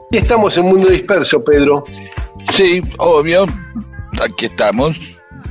Y 0.09 0.17
estamos 0.17 0.57
en 0.57 0.65
Mundo 0.65 0.89
Disperso, 0.89 1.43
Pedro. 1.43 1.83
Sí, 2.55 2.81
obvio. 2.97 3.45
Aquí 4.19 4.47
estamos, 4.47 4.97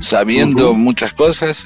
sabiendo 0.00 0.74
muchas 0.74 1.12
cosas, 1.12 1.58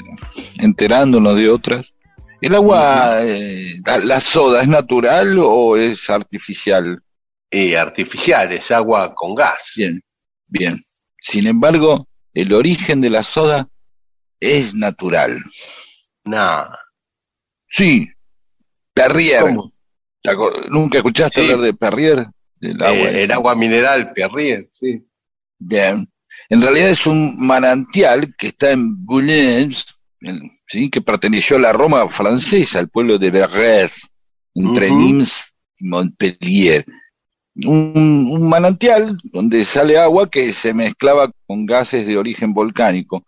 enterándonos 0.58 1.34
de 1.36 1.48
otras. 1.48 1.95
¿El 2.41 2.55
agua, 2.55 3.20
eh, 3.22 3.74
la, 4.03 4.20
soda, 4.20 4.62
es 4.62 4.68
natural 4.68 5.39
o 5.41 5.76
es 5.76 6.09
artificial? 6.11 7.03
Eh, 7.51 7.76
artificial, 7.76 8.53
es 8.53 8.70
agua 8.70 9.14
con 9.14 9.34
gas. 9.34 9.72
Bien, 9.76 10.01
bien. 10.47 10.84
Sin 11.18 11.47
embargo, 11.47 12.09
el 12.34 12.53
origen 12.53 13.01
de 13.01 13.11
la 13.11 13.22
soda 13.22 13.68
es 14.39 14.74
natural. 14.74 15.43
Nah. 16.24 16.66
Sí, 17.68 18.09
Perrier. 18.93 19.43
¿Cómo? 19.43 19.72
¿Te 20.22 20.30
acor- 20.30 20.68
¿Nunca 20.70 20.99
escuchaste 20.99 21.41
Sí. 21.43 21.51
hablar 21.51 21.64
de 21.66 21.74
Perrier? 21.74 22.26
Del 22.57 22.82
agua 22.82 23.11
Eh, 23.11 23.22
el 23.24 23.32
agua 23.32 23.55
mineral, 23.55 24.12
Perrier, 24.12 24.68
sí. 24.70 25.03
Bien. 25.59 26.09
En 26.49 26.62
realidad 26.62 26.91
es 26.91 27.07
un 27.07 27.37
manantial 27.45 28.34
que 28.37 28.49
está 28.49 28.70
en 28.70 29.05
Boulogne, 29.05 29.74
¿sí? 30.66 30.90
que 30.90 31.00
perteneció 31.00 31.56
a 31.56 31.60
la 31.60 31.72
Roma 31.72 32.08
francesa, 32.08 32.78
al 32.78 32.88
pueblo 32.88 33.18
de 33.18 33.30
Verres, 33.30 34.08
entre 34.54 34.90
Ujú. 34.90 34.98
Nimes 34.98 35.52
y 35.78 35.86
Montpellier. 35.86 36.84
Un, 37.64 38.28
un 38.30 38.48
manantial 38.48 39.16
donde 39.24 39.64
sale 39.64 39.96
agua 39.98 40.30
que 40.30 40.52
se 40.52 40.74
mezclaba 40.74 41.30
con 41.46 41.64
gases 41.64 42.06
de 42.06 42.18
origen 42.18 42.52
volcánico. 42.52 43.24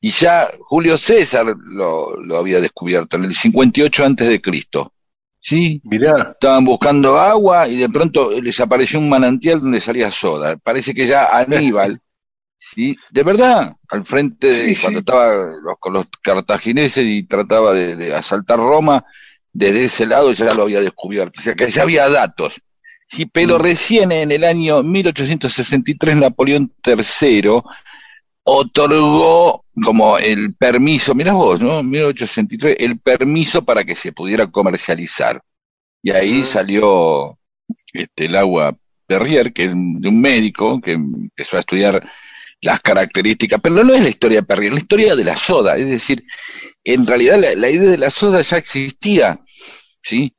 Y 0.00 0.10
ya 0.10 0.48
Julio 0.60 0.96
César 0.96 1.56
lo, 1.64 2.16
lo 2.16 2.36
había 2.36 2.60
descubierto 2.60 3.16
en 3.16 3.24
el 3.24 3.34
58 3.34 4.04
antes 4.04 4.28
de 4.28 4.40
Cristo. 4.40 4.92
¿Sí? 5.40 5.80
Mirá. 5.84 6.30
Estaban 6.34 6.64
buscando 6.64 7.18
agua 7.18 7.66
y 7.66 7.76
de 7.76 7.88
pronto 7.88 8.30
les 8.40 8.60
apareció 8.60 9.00
un 9.00 9.08
manantial 9.08 9.60
donde 9.60 9.80
salía 9.80 10.12
soda. 10.12 10.56
Parece 10.56 10.94
que 10.94 11.06
ya 11.06 11.26
Aníbal, 11.36 12.00
sí, 12.70 12.96
de 13.10 13.22
verdad, 13.22 13.76
al 13.88 14.04
frente 14.04 14.46
de 14.48 14.74
sí. 14.74 14.80
cuando 14.82 15.00
estaba 15.00 15.34
los- 15.34 15.78
con 15.80 15.92
los 15.94 16.06
cartagineses 16.22 17.04
y 17.06 17.24
trataba 17.24 17.72
de, 17.72 17.96
de 17.96 18.14
asaltar 18.14 18.58
Roma, 18.58 19.04
desde 19.52 19.84
ese 19.84 20.06
lado 20.06 20.32
ya 20.32 20.54
lo 20.54 20.62
había 20.62 20.80
descubierto. 20.80 21.40
O 21.40 21.42
sea 21.42 21.54
que 21.54 21.68
ya 21.70 21.82
había 21.82 22.08
datos. 22.08 22.54
Sí, 23.06 23.26
pero 23.26 23.58
Mm. 23.58 23.62
recién 23.62 24.12
en 24.12 24.32
el 24.32 24.44
año 24.44 24.82
1863 24.82 26.16
Napoleón 26.16 26.72
III 26.86 27.60
otorgó 28.44 29.64
como 29.84 30.18
el 30.18 30.54
permiso, 30.54 31.14
mirá 31.14 31.32
vos, 31.32 31.60
¿no? 31.60 31.82
1863, 31.82 32.76
el 32.80 32.98
permiso 32.98 33.62
para 33.64 33.84
que 33.84 33.94
se 33.94 34.12
pudiera 34.12 34.46
comercializar. 34.46 35.40
Y 36.02 36.10
ahí 36.12 36.40
Mm. 36.40 36.44
salió 36.44 37.38
este, 37.92 38.24
el 38.26 38.36
agua 38.36 38.74
Perrier, 39.06 39.52
que 39.52 39.64
es 39.66 39.70
de 39.74 40.08
un 40.08 40.20
médico 40.20 40.80
que 40.80 40.92
empezó 40.92 41.56
a 41.56 41.60
estudiar 41.60 42.08
las 42.62 42.80
características, 42.80 43.60
pero 43.60 43.84
no 43.84 43.92
es 43.92 44.02
la 44.02 44.08
historia 44.08 44.38
de 44.40 44.46
Perry, 44.46 44.66
es 44.68 44.72
la 44.72 44.78
historia 44.78 45.14
de 45.16 45.24
la 45.24 45.36
soda, 45.36 45.76
es 45.76 45.88
decir, 45.88 46.24
en 46.84 47.06
realidad 47.06 47.38
la, 47.38 47.54
la 47.54 47.68
idea 47.68 47.90
de 47.90 47.98
la 47.98 48.10
soda 48.10 48.40
ya 48.40 48.56
existía, 48.56 49.38
¿sí? 50.02 50.34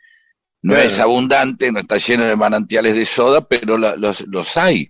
No 0.61 0.74
Claro. 0.74 0.89
es 0.89 0.99
abundante, 0.99 1.71
no 1.71 1.80
está 1.82 1.97
lleno 1.97 2.24
de 2.26 2.36
manantiales 2.38 2.95
de 2.95 3.05
soda, 3.05 3.45
pero 3.47 3.78
la- 3.78 3.97
los, 3.97 4.21
los 4.28 4.55
hay. 4.57 4.89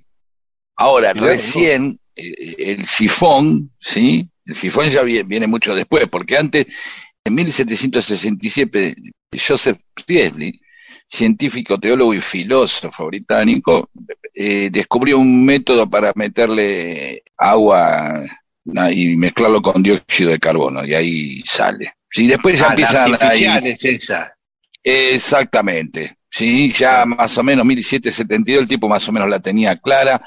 Ahora, 0.75 1.13
Claro. 1.13 1.27
recién 1.29 1.99
eh, 2.15 2.55
el 2.59 2.85
sifón, 2.85 3.71
¿sí? 3.79 4.29
El 4.45 4.53
sifón 4.53 4.87
ya 4.89 5.01
vie- 5.01 5.25
viene 5.27 5.47
mucho 5.47 5.73
después, 5.73 6.05
porque 6.11 6.37
antes, 6.37 6.67
en 7.25 7.33
1767, 7.33 8.95
Joseph 9.47 9.79
Priestley, 10.05 10.59
científico, 11.15 11.79
teólogo 11.79 12.13
y 12.13 12.21
filósofo 12.21 13.05
británico, 13.07 13.89
eh, 14.33 14.69
descubrió 14.71 15.19
un 15.19 15.45
método 15.45 15.87
para 15.89 16.11
meterle 16.15 17.23
agua 17.37 18.23
y 18.91 19.15
mezclarlo 19.17 19.61
con 19.61 19.83
dióxido 19.83 20.31
de 20.31 20.39
carbono, 20.39 20.83
y 20.85 20.93
ahí 20.95 21.41
sale. 21.45 21.93
Sí, 22.09 22.27
después 22.27 22.57
ya 22.59 22.65
Ah, 22.65 22.67
la 22.69 22.73
empiezan 22.73 23.17
ahí. 23.21 23.45
artificial 23.45 23.67
es 23.67 23.85
esa. 23.85 24.33
Exactamente, 24.83 26.17
sí, 26.29 26.71
ya 26.71 27.05
más 27.05 27.37
o 27.37 27.43
menos 27.43 27.65
1772 27.65 28.63
el 28.63 28.67
tipo 28.67 28.87
más 28.89 29.07
o 29.07 29.11
menos 29.11 29.29
la 29.29 29.39
tenía 29.39 29.75
clara, 29.77 30.21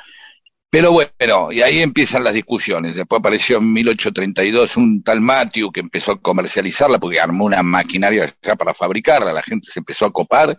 pero 0.69 0.93
bueno, 0.93 1.53
y 1.53 1.63
ahí 1.63 1.81
empiezan 1.81 2.25
las 2.25 2.35
discusiones. 2.35 2.97
Después 2.97 3.21
apareció 3.21 3.59
en 3.59 3.73
1832 3.73 4.77
un 4.77 5.03
tal 5.03 5.21
Matthew 5.21 5.73
que 5.73 5.81
empezó 5.81 6.13
a 6.13 6.21
comercializarla 6.21 6.99
porque 6.99 7.21
armó 7.21 7.45
una 7.45 7.63
maquinaria 7.63 8.35
ya 8.43 8.57
para 8.57 8.75
fabricarla, 8.75 9.33
la 9.33 9.43
gente 9.43 9.71
se 9.73 9.81
empezó 9.81 10.05
a 10.07 10.13
copar, 10.13 10.57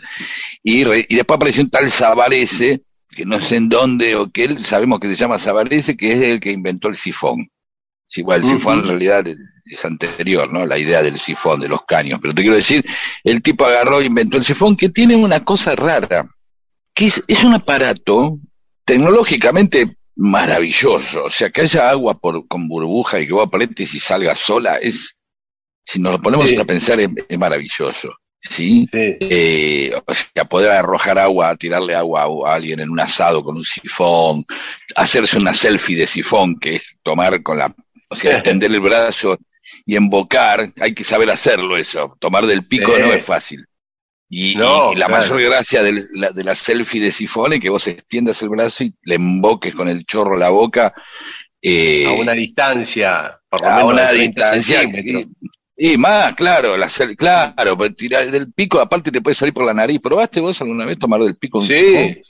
y, 0.63 0.83
re- 0.83 1.05
y 1.07 1.15
después 1.15 1.35
apareció 1.35 1.61
un 1.63 1.69
tal 1.69 1.89
Savarese, 1.91 2.81
que 3.09 3.25
no 3.25 3.39
sé 3.41 3.57
en 3.57 3.69
dónde 3.69 4.15
o 4.15 4.29
que 4.31 4.45
él, 4.45 4.63
sabemos 4.65 4.99
que 4.99 5.07
se 5.09 5.15
llama 5.15 5.39
Savarese, 5.39 5.95
que 5.97 6.13
es 6.13 6.21
el 6.21 6.39
que 6.39 6.51
inventó 6.51 6.87
el 6.87 6.95
sifón. 6.95 7.49
Sí, 8.07 8.21
igual 8.21 8.41
el 8.41 8.47
sifón 8.47 8.79
en 8.79 8.87
realidad 8.87 9.25
es 9.65 9.83
anterior, 9.85 10.51
¿no? 10.51 10.65
La 10.65 10.77
idea 10.77 11.03
del 11.03 11.19
sifón, 11.19 11.59
de 11.59 11.67
los 11.67 11.83
caños. 11.85 12.19
Pero 12.21 12.33
te 12.33 12.41
quiero 12.41 12.55
decir, 12.55 12.85
el 13.23 13.41
tipo 13.41 13.65
agarró 13.65 13.99
e 13.99 14.05
inventó 14.05 14.37
el 14.37 14.45
sifón 14.45 14.77
que 14.77 14.89
tiene 14.89 15.15
una 15.17 15.43
cosa 15.43 15.75
rara, 15.75 16.29
que 16.93 17.07
es, 17.07 17.21
es 17.27 17.43
un 17.43 17.53
aparato 17.53 18.39
tecnológicamente 18.87 19.97
maravilloso. 20.15 21.25
O 21.25 21.29
sea, 21.29 21.49
que 21.51 21.61
haya 21.61 21.89
agua 21.89 22.17
por, 22.17 22.47
con 22.47 22.67
burbuja 22.67 23.19
y 23.19 23.27
que 23.27 23.33
vos 23.33 23.45
apretes 23.45 23.93
y 23.93 23.99
salga 23.99 24.33
sola, 24.33 24.77
es, 24.77 25.15
si 25.85 25.99
nos 25.99 26.13
lo 26.13 26.21
ponemos 26.21 26.49
Sí. 26.49 26.57
a 26.57 26.65
pensar, 26.65 26.99
es, 26.99 27.09
es 27.27 27.37
maravilloso. 27.37 28.15
¿Sí? 28.39 28.87
Sí. 28.91 29.15
Eh, 29.19 29.91
o 30.05 30.13
sea, 30.13 30.45
poder 30.45 30.71
arrojar 30.71 31.19
agua, 31.19 31.55
tirarle 31.57 31.95
agua 31.95 32.23
a 32.23 32.55
alguien 32.55 32.79
en 32.79 32.89
un 32.89 32.99
asado 32.99 33.43
con 33.43 33.57
un 33.57 33.65
sifón, 33.65 34.45
hacerse 34.95 35.37
una 35.37 35.53
selfie 35.53 35.97
de 35.97 36.07
sifón, 36.07 36.57
que 36.59 36.75
es 36.77 36.83
tomar 37.03 37.43
con 37.43 37.57
la, 37.57 37.75
o 38.09 38.15
sea, 38.15 38.35
extender 38.35 38.71
el 38.71 38.79
brazo 38.79 39.37
y 39.85 39.95
embocar, 39.95 40.71
hay 40.79 40.93
que 40.93 41.03
saber 41.03 41.29
hacerlo 41.29 41.75
eso, 41.77 42.15
tomar 42.19 42.45
del 42.45 42.65
pico 42.65 42.91
no 42.97 43.11
es 43.13 43.25
fácil. 43.25 43.65
Y, 44.29 44.55
No, 44.55 44.91
y 44.91 44.95
la 44.97 45.05
claro. 45.05 45.21
mayor 45.35 45.41
gracia 45.41 45.81
la- 46.13 46.31
de 46.31 46.43
la 46.43 46.53
selfie 46.55 46.99
de 47.01 47.11
sifón 47.11 47.53
es 47.53 47.61
que 47.61 47.69
vos 47.69 47.87
extiendas 47.87 48.41
el 48.41 48.49
brazo 48.49 48.83
y 48.83 48.93
le 49.03 49.15
emboques 49.15 49.73
con 49.73 49.87
el 49.87 50.05
chorro 50.05 50.37
la 50.37 50.49
boca. 50.49 50.93
eh, 51.61 52.05
a 52.05 52.11
una 52.11 52.33
distancia, 52.33 53.39
por 53.49 53.61
lo 53.61 53.67
a 53.67 53.75
menos 53.77 53.93
una 53.93 54.01
de 54.03 54.13
30 54.13 54.51
distancia 54.51 54.83
y, 54.83 55.27
y 55.93 55.97
más, 55.97 56.33
claro, 56.35 56.77
la 56.77 56.87
claro, 57.17 57.75
pues 57.75 57.95
tirar 57.95 58.29
del 58.29 58.53
pico, 58.53 58.79
aparte 58.79 59.11
te 59.11 59.21
puede 59.21 59.35
salir 59.35 59.53
por 59.53 59.65
la 59.65 59.73
nariz. 59.73 59.99
¿Probaste 59.99 60.39
vos 60.39 60.61
alguna 60.61 60.85
vez 60.85 60.99
tomar 60.99 61.19
del 61.21 61.35
pico? 61.35 61.57
un 61.59 61.65
Sí, 61.65 62.21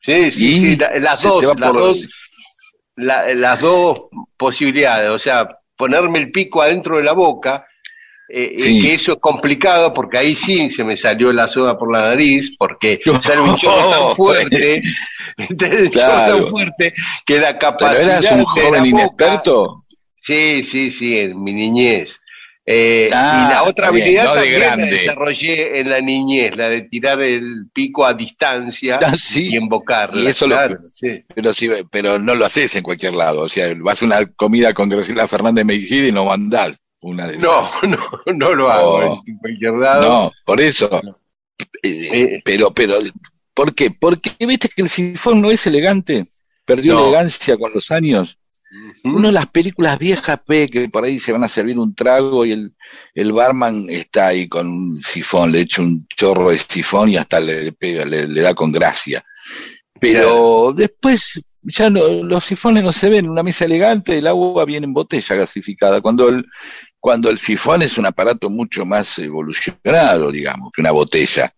sí, 0.00 0.30
sí, 0.32 0.46
Y 0.46 0.60
sí, 0.60 0.76
la- 0.76 0.96
las 0.98 1.22
dos, 1.22 1.44
las 1.44 1.70
por- 1.70 1.80
dos, 1.80 2.08
la- 2.96 3.32
las 3.34 3.60
dos 3.60 4.02
posibilidades, 4.36 5.10
o 5.10 5.18
sea, 5.18 5.48
ponerme 5.76 6.18
el 6.18 6.30
pico 6.32 6.60
adentro 6.60 6.98
de 6.98 7.04
la 7.04 7.12
boca, 7.12 7.64
eh, 8.34 8.52
eh, 8.56 8.62
Sí. 8.62 8.80
que 8.80 8.94
eso 8.94 9.12
es 9.12 9.18
complicado 9.18 9.92
porque 9.92 10.18
ahí 10.18 10.34
sí 10.34 10.70
se 10.70 10.84
me 10.84 10.96
salió 10.96 11.32
la 11.32 11.46
soda 11.48 11.76
por 11.78 11.92
la 11.92 12.02
nariz 12.04 12.56
porque 12.58 13.00
sale 13.22 13.40
un 13.42 13.56
chorro 13.56 13.90
tan 14.08 14.16
fuerte, 14.16 14.82
entonces, 15.36 15.90
Claro. 15.90 16.36
tan 16.38 16.48
fuerte 16.48 16.94
que 17.26 17.38
la 17.38 17.58
¿Pero 17.58 17.58
capacidad 17.58 18.18
eras 18.24 18.32
un 18.32 18.38
de 18.38 18.44
joven 18.44 18.72
la 18.72 18.78
boca- 18.78 18.86
inexperto? 18.88 19.84
Sí, 20.20 20.62
sí, 20.62 20.90
sí, 20.90 21.18
en 21.18 21.42
mi 21.42 21.52
niñez. 21.52 22.18
Eh, 22.64 23.10
Ah, 23.12 23.46
y 23.48 23.52
la 23.52 23.62
otra 23.64 23.86
está 23.86 23.90
bien, 23.90 24.04
habilidad 24.04 24.24
no 24.24 24.40
de 24.40 24.50
también 24.60 24.60
la 24.60 24.76
desarrollé 24.86 25.80
en 25.80 25.90
la 25.90 26.00
niñez, 26.00 26.52
la 26.56 26.68
de 26.68 26.82
tirar 26.82 27.20
el 27.20 27.66
pico 27.72 28.06
a 28.06 28.14
distancia 28.14 29.00
Ah, 29.04 29.14
sí. 29.18 29.48
y 29.50 29.56
embocarla. 29.56 30.22
Y 30.22 30.26
eso 30.28 30.46
lo- 30.46 30.56
sí. 30.92 31.24
Pero, 31.34 31.52
sí, 31.52 31.68
pero 31.90 32.20
no 32.20 32.36
lo 32.36 32.46
haces 32.46 32.76
en 32.76 32.84
cualquier 32.84 33.14
lado. 33.14 33.40
O 33.40 33.48
sea, 33.48 33.74
vas 33.78 34.00
a 34.00 34.06
una 34.06 34.24
comida 34.26 34.72
con 34.74 34.88
Graciela 34.88 35.26
Fernández 35.26 35.64
Mejide 35.64 36.06
y 36.08 36.12
no 36.12 36.26
mandás 36.26 36.76
una 37.02 37.26
de 37.26 37.36
esas. 37.36 37.42
No, 37.44 37.68
no, 37.88 38.32
no 38.34 38.54
lo 38.54 38.70
hago 38.70 39.22
en 39.26 39.36
cualquier 39.38 39.74
lado. 39.74 40.08
No, 40.08 40.32
por 40.44 40.60
eso. 40.60 41.00
Eh, 41.82 42.08
Eh. 42.12 42.42
pero, 42.44 42.72
pero, 42.72 42.98
¿por 43.54 43.74
qué? 43.74 43.90
Porque 43.90 44.32
viste 44.40 44.68
que 44.68 44.82
el 44.82 44.88
sifón 44.88 45.40
no 45.40 45.50
es 45.50 45.66
elegante. 45.66 46.26
Perdió 46.64 46.94
No. 46.94 47.06
elegancia 47.08 47.56
con 47.56 47.72
los 47.74 47.90
años. 47.90 48.38
Uno 49.04 49.28
de 49.28 49.32
las 49.34 49.48
películas 49.48 49.98
viejas, 49.98 50.40
pe, 50.46 50.66
que 50.66 50.88
por 50.88 51.04
ahí 51.04 51.18
se 51.18 51.30
van 51.32 51.44
a 51.44 51.48
servir 51.48 51.78
un 51.78 51.94
trago 51.94 52.46
y 52.46 52.52
el, 52.52 52.72
el 53.14 53.32
barman 53.32 53.86
está 53.90 54.28
ahí 54.28 54.48
con 54.48 54.66
un 54.66 55.02
sifón, 55.02 55.52
le 55.52 55.60
echa 55.60 55.82
un 55.82 56.06
chorro 56.16 56.48
de 56.50 56.56
sifón 56.58 57.10
y 57.10 57.18
hasta 57.18 57.38
le, 57.38 57.64
le 57.64 57.72
pega, 57.72 58.06
le, 58.06 58.26
le 58.26 58.40
da 58.40 58.54
con 58.54 58.72
gracia. 58.72 59.22
Pero 60.00 60.72
después 60.74 61.40
ya 61.64 61.90
no, 61.90 62.08
los 62.24 62.44
sifones 62.44 62.82
no 62.82 62.92
se 62.92 63.10
ven, 63.10 63.28
una 63.28 63.42
mesa 63.42 63.66
elegante, 63.66 64.16
el 64.18 64.26
agua 64.26 64.64
viene 64.64 64.86
en 64.86 64.94
botella 64.94 65.36
gasificada, 65.36 66.00
cuando 66.00 66.28
el, 66.30 66.44
cuando 67.02 67.30
el 67.30 67.36
sifón 67.38 67.82
es 67.82 67.98
un 67.98 68.06
aparato 68.06 68.48
mucho 68.48 68.86
más 68.86 69.18
evolucionado, 69.18 70.30
digamos, 70.30 70.70
que 70.72 70.80
una 70.82 70.92
botella. 70.92 71.52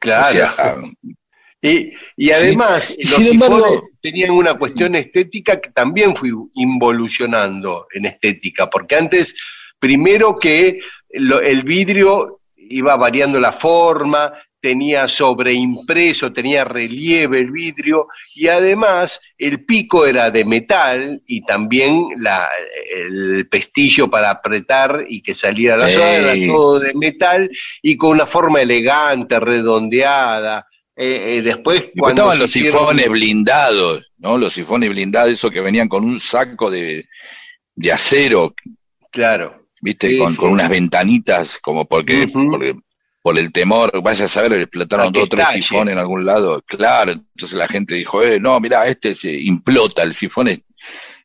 Claro. 0.00 0.28
O 0.28 0.32
sea, 0.32 0.76
y, 1.60 1.92
y 2.16 2.30
además, 2.30 2.94
los 2.96 3.10
sin 3.22 3.34
embargo- 3.34 3.56
sifones 3.64 3.82
tenían 4.00 4.30
una 4.30 4.54
cuestión 4.54 4.94
estética 4.94 5.60
que 5.60 5.70
también 5.72 6.16
fui 6.16 6.30
involucionando 6.54 7.86
en 7.92 8.06
estética, 8.06 8.70
porque 8.70 8.96
antes, 8.96 9.34
primero 9.78 10.38
que 10.38 10.78
lo- 11.10 11.40
el 11.42 11.64
vidrio 11.64 12.40
iba 12.56 12.96
variando 12.96 13.38
la 13.40 13.52
forma, 13.52 14.32
tenía 14.60 15.06
sobreimpreso, 15.08 16.32
tenía 16.32 16.64
relieve 16.64 17.38
el 17.38 17.50
vidrio, 17.50 18.08
y 18.34 18.48
además 18.48 19.20
el 19.36 19.64
pico 19.64 20.06
era 20.06 20.30
de 20.30 20.44
metal 20.44 21.22
y 21.26 21.44
también 21.44 22.06
la, 22.16 22.48
el 22.94 23.48
pestillo 23.48 24.08
para 24.08 24.30
apretar 24.30 25.04
y 25.08 25.22
que 25.22 25.34
saliera 25.34 25.76
la 25.76 25.90
soda 25.90 26.16
era 26.16 26.46
todo 26.46 26.80
de 26.80 26.94
metal 26.94 27.50
y 27.82 27.96
con 27.96 28.10
una 28.10 28.26
forma 28.26 28.60
elegante, 28.62 29.38
redondeada. 29.40 30.66
Eh, 31.00 31.36
eh, 31.36 31.42
después, 31.42 31.90
Y 31.94 31.98
cuando 32.00 32.22
estaban 32.22 32.38
los 32.40 32.56
hicieron- 32.56 32.80
sifones 32.80 33.08
blindados, 33.08 34.10
¿no? 34.18 34.36
Los 34.36 34.54
sifones 34.54 34.90
blindados, 34.90 35.30
esos 35.32 35.52
que 35.52 35.60
venían 35.60 35.88
con 35.88 36.02
un 36.04 36.18
saco 36.18 36.68
de, 36.70 37.06
de 37.76 37.92
acero, 37.92 38.54
Claro. 39.12 39.68
¿viste? 39.80 40.08
Sí, 40.08 40.18
con, 40.18 40.32
sí. 40.32 40.36
con 40.36 40.50
unas 40.50 40.68
ventanitas, 40.68 41.58
como 41.60 41.86
porque 41.86 42.28
por 43.28 43.38
el 43.38 43.52
temor, 43.52 43.90
vaya 44.02 44.24
a 44.24 44.28
saber, 44.28 44.54
explotaron 44.54 45.12
dos 45.12 45.24
o 45.24 45.26
tres 45.26 45.48
sifones 45.52 45.92
en 45.92 45.98
algún 45.98 46.24
lado. 46.24 46.62
Claro, 46.66 47.12
entonces 47.12 47.58
la 47.58 47.68
gente 47.68 47.94
dijo, 47.94 48.22
eh, 48.22 48.40
no, 48.40 48.58
mira, 48.58 48.86
este 48.86 49.14
se 49.14 49.30
implota, 49.38 50.02
el 50.02 50.14
sifón 50.14 50.48
es, 50.48 50.62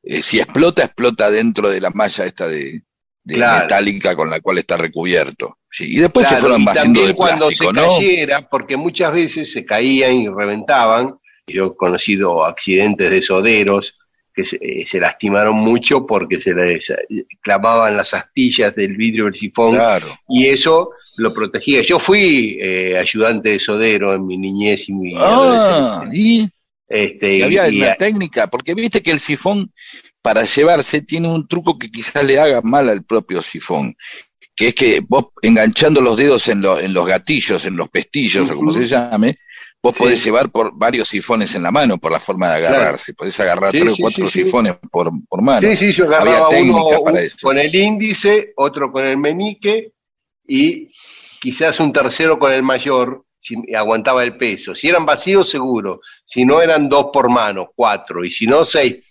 eh, 0.04 0.22
si 0.22 0.38
explota, 0.42 0.84
explota 0.84 1.32
dentro 1.32 1.70
de 1.70 1.80
la 1.80 1.92
malla 1.92 2.26
esta 2.26 2.46
de, 2.46 2.82
de 3.24 3.34
Claro. 3.36 3.62
metálica 3.62 4.18
con 4.18 4.30
la 4.30 4.42
cual 4.42 4.58
está 4.58 4.76
recubierto. 4.76 5.60
Sí, 5.72 5.96
y 5.96 6.00
después 6.02 6.28
se 6.28 6.36
fueron 6.36 6.64
y 6.64 6.66
también 6.66 7.08
de 7.08 7.14
cuando 7.16 7.46
plástico, 7.48 7.74
se 7.74 7.82
¿no? 7.82 7.96
cayera, 7.96 8.50
porque 8.50 8.76
muchas 8.76 9.14
veces 9.14 9.50
se 9.54 9.64
caían 9.64 10.14
y 10.16 10.28
reventaban. 10.28 11.14
Yo 11.48 11.68
he 11.68 11.76
conocido 11.78 12.44
accidentes 12.44 13.12
de 13.12 13.22
soderos 13.22 13.98
que 14.34 14.44
se, 14.46 14.58
eh, 14.62 14.86
se 14.86 15.00
lastimaron 15.00 15.56
mucho 15.56 16.06
porque 16.06 16.40
se 16.40 16.54
les 16.54 16.90
eh, 16.90 17.26
clavaban 17.42 17.96
las 17.96 18.14
astillas 18.14 18.76
del 18.76 18.96
vidrio 18.98 19.26
del 19.26 19.36
sifón 19.36 19.76
Claro. 19.76 20.18
y 20.28 20.48
eso 20.48 20.90
lo 21.18 21.34
protegía. 21.34 21.82
Yo 21.82 22.00
fui 22.00 22.58
eh, 22.62 22.98
ayudante 22.98 23.50
de 23.50 23.60
sodero 23.60 24.14
en 24.14 24.26
mi 24.26 24.38
niñez 24.38 24.90
y 24.90 24.94
mi 24.94 25.16
Ah, 25.16 25.28
adolescencia. 25.28 26.10
y 26.20 26.50
Este, 26.88 27.38
Y 27.38 27.42
había 27.44 27.70
y- 27.70 27.82
una 27.82 27.96
técnica, 27.96 28.48
porque 28.48 28.74
viste 28.76 29.02
que 29.02 29.12
el 29.12 29.20
sifón 29.20 29.72
para 30.22 30.44
llevarse 30.46 31.02
tiene 31.02 31.28
un 31.28 31.48
truco 31.48 31.78
que 31.80 31.90
quizás 31.92 32.26
le 32.28 32.40
haga 32.40 32.62
mal 32.62 32.88
al 32.90 33.04
propio 33.04 33.42
sifón, 33.42 33.96
que 34.56 34.68
es 34.70 34.76
que 34.76 35.00
vos 35.08 35.28
enganchando 35.42 36.02
los 36.02 36.16
dedos 36.18 36.48
en, 36.50 36.62
lo- 36.62 36.80
en 36.80 36.94
los 36.94 37.08
gatillos, 37.08 37.66
en 37.66 37.78
los 37.78 37.90
pestillos 37.90 38.50
o 38.50 38.56
como 38.56 38.74
se 38.74 38.86
llame, 38.86 39.40
vos 39.84 39.96
Sí. 39.96 40.04
podés 40.04 40.24
llevar 40.24 40.50
por 40.50 40.72
varios 40.74 41.10
sifones 41.10 41.54
en 41.56 41.62
la 41.64 41.70
mano 41.72 41.98
por 41.98 42.12
la 42.12 42.20
forma 42.22 42.50
de 42.50 42.56
agarrarse, 42.66 43.14
podés 43.14 43.38
agarrar 43.42 43.72
Sí, 43.74 43.82
tres 43.82 43.94
o 43.94 43.96
cuatro 44.00 44.28
sifones 44.30 44.76
por, 44.90 45.12
por 45.28 45.42
mano. 45.44 45.60
Sí, 45.68 45.76
sí, 45.76 45.92
yo 45.92 46.06
agarraba 46.06 46.50
uno 46.50 46.86
un- 46.86 47.30
con 47.42 47.58
el 47.60 47.76
índice, 47.76 48.54
otro 48.56 48.92
con 48.92 49.06
el 49.06 49.18
meñique 49.18 49.92
y 50.48 50.88
quizás 51.42 51.80
un 51.82 51.92
tercero 51.92 52.40
con 52.40 52.52
el 52.54 52.64
mayor, 52.64 53.26
si 53.38 53.56
aguantaba 53.76 54.24
el 54.24 54.38
peso. 54.38 54.74
Si 54.74 54.88
eran 54.88 55.06
vacíos, 55.06 55.50
seguro. 55.50 56.00
Si 56.24 56.46
no, 56.46 56.62
eran 56.62 56.88
dos 56.88 57.08
por 57.12 57.30
mano, 57.30 57.72
cuatro. 57.76 58.24
Y 58.24 58.32
si 58.32 58.48
no, 58.48 58.64
seis. 58.64 59.04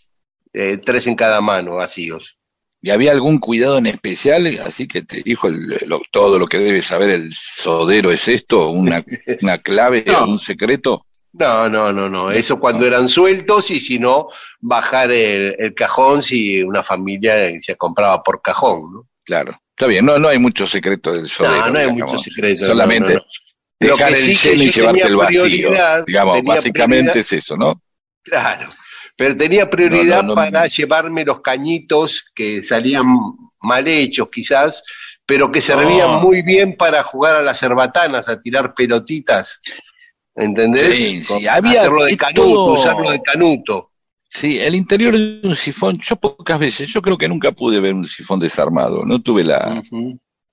eh, 0.55 0.79
tres 0.85 1.07
en 1.07 1.14
cada 1.14 1.41
mano, 1.41 1.77
vacíos. 1.77 2.39
¿Y 2.85 2.91
había 2.91 3.12
algún 3.12 3.39
cuidado 3.39 3.78
en 3.78 3.87
especial? 3.87 4.59
Así 4.66 4.89
que 4.89 5.03
te 5.03 5.22
dijo 5.22 5.47
el- 5.47 5.78
lo- 5.87 6.03
todo 6.11 6.39
lo 6.39 6.47
que 6.47 6.59
debe 6.59 6.83
saber 6.83 7.11
el 7.11 7.33
sodero 7.35 8.11
es 8.11 8.26
esto, 8.28 8.68
una, 8.70 9.05
una 9.43 9.59
clave, 9.59 10.05
No. 10.07 10.24
un 10.24 10.39
secreto. 10.41 11.07
No, 11.35 11.68
no, 11.68 11.93
no, 11.93 12.09
no. 12.11 12.30
Eso 12.30 12.59
cuando 12.59 12.85
eran 12.87 13.09
sueltos 13.09 13.70
y 13.70 13.80
si 13.80 13.99
no, 13.99 14.28
bajar 14.61 15.11
el, 15.12 15.55
el 15.59 15.74
cajón 15.74 16.20
si 16.22 16.62
una 16.62 16.83
familia 16.83 17.35
se 17.61 17.76
compraba 17.76 18.22
por 18.22 18.43
cajón, 18.43 18.93
¿no? 18.93 19.09
Claro, 19.24 19.59
está 19.70 19.87
bien, 19.87 20.05
no, 20.05 20.18
no 20.18 20.28
hay 20.28 20.39
mucho 20.39 20.66
secreto 20.66 21.12
del 21.12 21.28
sodero. 21.28 21.55
No, 21.66 21.70
no 21.70 21.78
hay 21.78 21.87
digamos. 21.91 22.12
mucho 22.12 22.18
secreto. 22.22 22.66
Solamente 22.66 23.14
no, 23.14 23.20
no, 23.20 23.97
dejar 23.97 24.12
el 24.12 24.20
sí 24.22 24.49
lleno 24.49 24.62
y 24.64 24.70
llevarte 24.72 25.03
el 25.07 25.16
vacío. 25.16 25.70
Digamos, 26.07 26.43
básicamente 26.43 27.12
prioridad- 27.12 27.16
es 27.16 27.33
eso, 27.33 27.57
¿no? 27.57 27.80
Claro. 28.24 28.68
Pero 29.17 29.37
tenía 29.37 29.69
prioridad 29.69 30.23
No, 30.23 30.23
no, 30.23 30.29
no. 30.29 30.35
para 30.35 30.67
llevarme 30.67 31.25
los 31.25 31.41
cañitos 31.41 32.25
que 32.35 32.65
salían 32.65 33.05
mal 33.61 33.87
hechos 33.87 34.29
quizás, 34.33 34.83
pero 35.27 35.51
que 35.53 35.61
servían 35.61 36.21
muy 36.23 36.43
bien 36.43 36.77
para 36.77 37.03
jugar 37.03 37.37
a 37.37 37.43
las 37.43 37.59
cerbatanas, 37.61 38.29
a 38.29 38.41
tirar 38.41 38.75
pelotitas. 38.75 39.61
¿Entendés? 40.35 40.97
Sí, 40.97 41.47
había- 41.47 41.81
hacerlo 41.83 42.05
de 42.05 42.13
es 42.13 42.17
canuto, 42.17 42.43
todo- 42.43 42.73
usarlo 42.75 43.11
de 43.11 43.21
canuto. 43.23 43.91
Sí, 44.29 44.59
el 44.59 44.75
interior 44.75 45.13
de 45.17 45.41
un 45.47 45.57
sifón, 45.57 45.99
yo 45.99 46.17
pocas 46.17 46.59
veces, 46.59 46.89
yo 46.89 47.03
creo 47.03 47.19
que 47.19 47.29
nunca 47.29 47.53
pude 47.53 47.81
ver 47.81 47.93
un 47.93 48.09
sifón 48.09 48.41
desarmado, 48.41 49.05
no 49.05 49.21
tuve 49.21 49.45
la, 49.45 49.83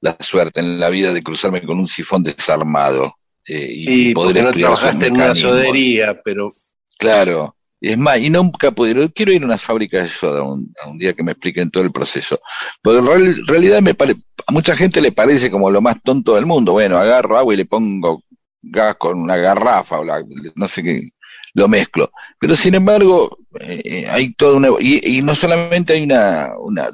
la 0.01 0.17
suerte 0.19 0.59
en 0.59 0.81
la 0.81 0.89
vida 0.89 1.13
de 1.13 1.23
cruzarme 1.23 1.61
con 1.61 1.79
un 1.79 1.87
sifón 1.87 2.21
desarmado 2.21 3.15
eh, 3.45 3.69
y, 3.73 4.09
Y 4.09 4.13
poder 4.13 4.43
porque 4.43 4.43
no 4.43 4.51
trabajaste 4.67 5.07
en 5.07 5.13
una 5.13 5.33
sodería, 5.33 6.19
pero 6.23 6.51
Claro, 6.97 7.55
es 7.81 7.97
más, 7.97 8.17
y 8.19 8.29
nunca 8.29 8.71
pude, 8.71 9.09
quiero 9.13 9.31
ir 9.31 9.41
a 9.43 9.45
una 9.45 9.57
fábrica 9.57 10.01
de 10.01 10.09
soda 10.09 10.43
un, 10.43 10.73
a 10.83 10.89
un 10.89 10.97
día 10.97 11.13
que 11.13 11.23
me 11.23 11.31
expliquen 11.31 11.71
todo 11.71 11.83
el 11.83 11.91
proceso. 11.91 12.39
Porque 12.81 12.99
en 12.99 13.05
real- 13.05 13.47
realidad 13.47 13.81
me 13.81 13.93
pare, 13.93 14.15
a 14.45 14.51
mucha 14.51 14.75
gente 14.75 14.99
le 15.01 15.11
parece 15.11 15.49
como 15.49 15.71
lo 15.71 15.81
más 15.81 16.01
tonto 16.03 16.35
del 16.35 16.45
mundo. 16.45 16.73
Bueno, 16.73 16.97
agarro 16.97 17.37
agua 17.37 17.53
y 17.53 17.57
le 17.57 17.65
pongo 17.65 18.23
gas 18.61 18.95
con 18.97 19.17
una 19.19 19.37
garrafa 19.37 19.99
o 19.99 20.03
la- 20.03 20.23
no 20.55 20.67
sé 20.67 20.83
qué, 20.83 21.09
lo 21.53 21.67
mezclo. 21.67 22.11
Pero 22.39 22.55
sin 22.55 22.75
embargo, 22.75 23.37
eh, 23.61 24.07
hay 24.09 24.33
todo 24.33 24.57
una, 24.57 24.69
y, 24.79 25.17
y 25.19 25.21
no 25.21 25.33
solamente 25.35 25.93
hay 25.93 26.03
una, 26.03 26.49
una, 26.59 26.89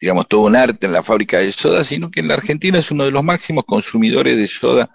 digamos, 0.00 0.28
todo 0.28 0.42
un 0.42 0.54
arte 0.54 0.86
en 0.86 0.92
la 0.92 1.02
fábrica 1.02 1.38
de 1.40 1.50
soda, 1.50 1.82
sino 1.82 2.10
que 2.10 2.20
en 2.20 2.28
la 2.28 2.34
Argentina 2.34 2.78
es 2.78 2.90
uno 2.92 3.04
de 3.04 3.10
los 3.10 3.24
máximos 3.24 3.64
consumidores 3.66 4.36
de 4.36 4.46
soda 4.46 4.88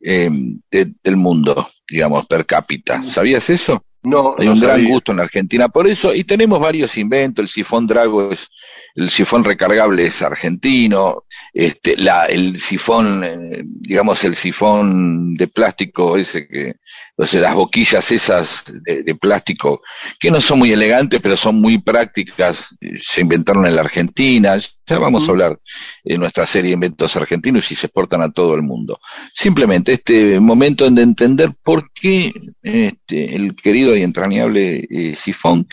eh, 0.00 0.28
de- 0.70 0.92
del 1.04 1.16
mundo, 1.16 1.68
digamos, 1.88 2.26
per 2.26 2.44
cápita. 2.46 3.04
¿Sabías 3.08 3.48
eso? 3.50 3.84
No, 4.04 4.34
Hay 4.36 4.46
no 4.46 4.52
un 4.54 4.60
gran 4.60 4.88
gusto 4.88 5.12
en 5.12 5.18
la 5.18 5.24
Argentina. 5.24 5.68
Por 5.68 5.86
eso, 5.86 6.14
y 6.14 6.24
tenemos 6.24 6.58
varios 6.58 6.96
inventos, 6.96 7.42
el 7.44 7.48
sifón 7.48 7.86
Drago 7.86 8.32
es, 8.32 8.48
el 8.94 9.10
sifón 9.10 9.44
recargable 9.44 10.06
es 10.06 10.22
argentino, 10.22 11.24
este, 11.54 11.96
la, 11.98 12.26
el 12.26 12.58
sifón, 12.58 13.22
eh, 13.24 13.62
digamos 13.64 14.24
el 14.24 14.34
sifón 14.36 15.34
de 15.34 15.48
plástico 15.48 16.16
ese 16.16 16.48
que, 16.48 16.76
o 17.16 17.26
sea, 17.26 17.42
las 17.42 17.54
boquillas 17.54 18.10
esas 18.10 18.64
de, 18.66 19.02
de 19.02 19.14
plástico, 19.14 19.82
que 20.18 20.30
no 20.30 20.40
son 20.40 20.60
muy 20.60 20.72
elegantes, 20.72 21.20
pero 21.20 21.36
son 21.36 21.60
muy 21.60 21.78
prácticas, 21.78 22.68
se 23.00 23.20
inventaron 23.20 23.66
en 23.66 23.76
la 23.76 23.82
Argentina, 23.82 24.56
ya 24.56 24.98
vamos 24.98 25.28
a 25.28 25.30
hablar 25.30 25.60
en 26.04 26.20
nuestra 26.20 26.46
serie 26.46 26.70
de 26.70 26.74
inventos 26.74 27.16
argentinos 27.16 27.70
y 27.70 27.74
se 27.74 27.86
exportan 27.86 28.22
a 28.22 28.32
todo 28.32 28.54
el 28.54 28.62
mundo. 28.62 28.98
Simplemente 29.34 29.92
este 29.92 30.40
momento 30.40 30.88
de 30.88 31.02
entender 31.02 31.52
por 31.62 31.92
qué 31.92 32.32
este, 32.62 33.36
el 33.36 33.54
querido 33.54 33.94
y 33.94 34.02
entrañable 34.02 34.86
eh, 34.90 35.16
sifón 35.16 35.68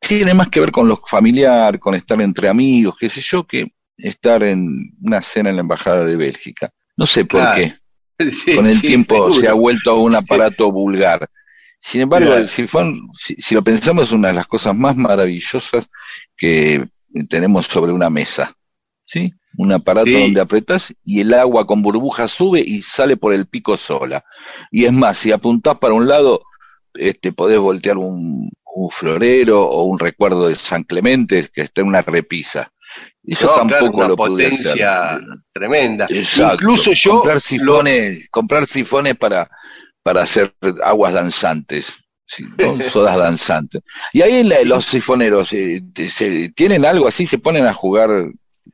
tiene 0.00 0.34
más 0.34 0.48
que 0.48 0.60
ver 0.60 0.72
con 0.72 0.88
lo 0.88 1.00
familiar, 1.06 1.78
con 1.78 1.94
estar 1.94 2.20
entre 2.20 2.48
amigos, 2.48 2.96
qué 2.98 3.08
sé 3.08 3.20
yo, 3.20 3.46
que 3.46 3.72
estar 4.02 4.42
en 4.42 4.92
una 5.02 5.22
cena 5.22 5.50
en 5.50 5.56
la 5.56 5.62
Embajada 5.62 6.04
de 6.04 6.16
Bélgica. 6.16 6.70
No 6.96 7.06
sé 7.06 7.24
por 7.24 7.40
Claro. 7.40 7.56
qué. 7.62 7.74
Sí, 8.32 8.54
Con 8.54 8.66
el 8.66 8.74
sí, 8.74 8.86
tiempo 8.88 9.14
seguro. 9.14 9.34
se 9.34 9.48
ha 9.48 9.54
vuelto 9.54 9.96
un 9.96 10.14
aparato 10.14 10.70
vulgar. 10.70 11.28
Sin 11.80 12.02
embargo, 12.02 12.26
Claro. 12.28 12.42
el 12.42 12.48
sifón, 12.50 13.08
si, 13.18 13.34
si 13.36 13.54
lo 13.54 13.62
pensamos, 13.64 14.04
es 14.04 14.12
una 14.12 14.28
de 14.28 14.34
las 14.34 14.46
cosas 14.46 14.76
más 14.76 14.94
maravillosas 14.96 15.88
que 16.36 16.86
tenemos 17.30 17.66
sobre 17.66 17.92
una 17.92 18.10
mesa. 18.10 18.54
¿Sí? 19.06 19.32
Un 19.56 19.72
aparato 19.72 20.10
donde 20.10 20.40
apretas 20.40 20.94
y 21.02 21.20
el 21.20 21.32
agua 21.34 21.66
con 21.66 21.82
burbujas 21.82 22.30
sube 22.30 22.60
y 22.60 22.82
sale 22.82 23.16
por 23.16 23.32
el 23.32 23.46
pico 23.46 23.76
sola. 23.78 24.22
Y 24.70 24.84
es 24.84 24.92
más, 24.92 25.16
si 25.18 25.32
apuntás 25.32 25.78
para 25.78 25.94
un 25.94 26.06
lado, 26.06 26.42
este, 26.94 27.32
podés 27.32 27.58
voltear 27.58 27.96
un, 27.96 28.50
un 28.74 28.90
florero 28.90 29.62
o 29.64 29.84
un 29.84 29.98
recuerdo 29.98 30.46
de 30.46 30.54
San 30.54 30.84
Clemente 30.84 31.50
que 31.52 31.62
está 31.62 31.80
en 31.80 31.88
una 31.88 32.02
repisa. 32.02 32.70
Eso 33.32 33.46
No, 33.46 33.66
claro, 33.66 33.84
tampoco 33.86 33.96
una 33.98 34.08
lo 34.08 34.16
pude 34.16 34.46
hacer. 34.46 34.58
potencia 34.58 35.20
tremenda. 35.52 36.06
Exacto. 36.10 36.54
Incluso 36.54 36.92
yo 36.92 37.10
comprar 37.12 37.34
lo- 37.36 37.40
sifones, 37.40 38.28
comprar 38.30 38.66
sifones 38.66 39.16
para, 39.16 39.48
para 40.02 40.22
hacer 40.22 40.52
aguas 40.84 41.12
danzantes, 41.12 41.86
sí, 42.26 42.44
¿no? 42.58 42.78
sodas 42.90 43.16
danzantes. 43.16 43.82
Y 44.12 44.22
ahí 44.22 44.42
la- 44.42 44.62
los 44.64 44.84
sifoneros 44.84 45.52
eh, 45.52 45.82
se, 46.10 46.48
tienen 46.50 46.84
algo 46.84 47.06
así, 47.06 47.26
se 47.26 47.38
ponen 47.38 47.66
a 47.66 47.72
jugar, 47.72 48.10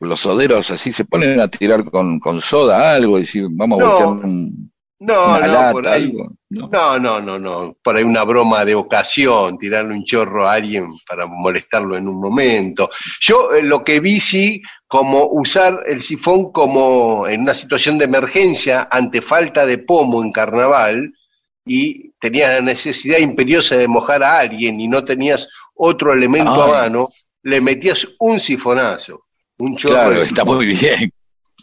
los 0.00 0.20
soderos 0.20 0.70
así, 0.70 0.92
se 0.92 1.04
ponen 1.04 1.38
a 1.40 1.48
tirar 1.48 1.84
con, 1.84 2.18
con 2.18 2.40
soda 2.40 2.94
algo, 2.94 3.18
y 3.18 3.22
decir, 3.22 3.46
vamos 3.50 3.80
a 3.80 3.84
No. 3.84 3.90
voltear 3.90 4.24
un- 4.26 4.72
no, 4.98 5.38
no, 5.38 5.46
lata, 5.46 5.72
por 5.72 5.88
ahí, 5.88 6.04
algo. 6.04 6.32
¿no? 6.50 6.68
no, 6.68 6.98
no, 6.98 7.20
no, 7.20 7.38
no, 7.38 7.76
por 7.82 7.96
ahí 7.96 8.02
una 8.02 8.24
broma 8.24 8.64
de 8.64 8.74
ocasión, 8.74 9.58
tirarle 9.58 9.92
un 9.92 10.04
chorro 10.04 10.48
a 10.48 10.54
alguien 10.54 10.86
para 11.06 11.26
molestarlo 11.26 11.96
en 11.96 12.08
un 12.08 12.20
momento. 12.20 12.88
Yo 13.20 13.52
eh, 13.52 13.62
lo 13.62 13.84
que 13.84 14.00
vi 14.00 14.20
sí 14.20 14.62
como 14.88 15.26
usar 15.26 15.84
el 15.86 16.00
sifón 16.00 16.52
como 16.52 17.26
en 17.28 17.42
una 17.42 17.54
situación 17.54 17.98
de 17.98 18.06
emergencia 18.06 18.88
ante 18.90 19.20
falta 19.20 19.66
de 19.66 19.78
pomo 19.78 20.22
en 20.22 20.32
carnaval 20.32 21.12
y 21.66 22.12
tenías 22.18 22.52
la 22.52 22.60
necesidad 22.62 23.18
imperiosa 23.18 23.76
de 23.76 23.88
mojar 23.88 24.22
a 24.22 24.38
alguien 24.38 24.80
y 24.80 24.88
no 24.88 25.04
tenías 25.04 25.48
otro 25.74 26.12
elemento 26.14 26.62
a 26.62 26.68
mano, 26.68 27.08
le 27.42 27.60
metías 27.60 28.08
un 28.20 28.40
sifonazo, 28.40 29.26
un 29.58 29.76
chorro 29.76 29.94
Claro, 29.94 30.22
está 30.22 30.44
muy 30.44 30.66
bien. 30.66 31.12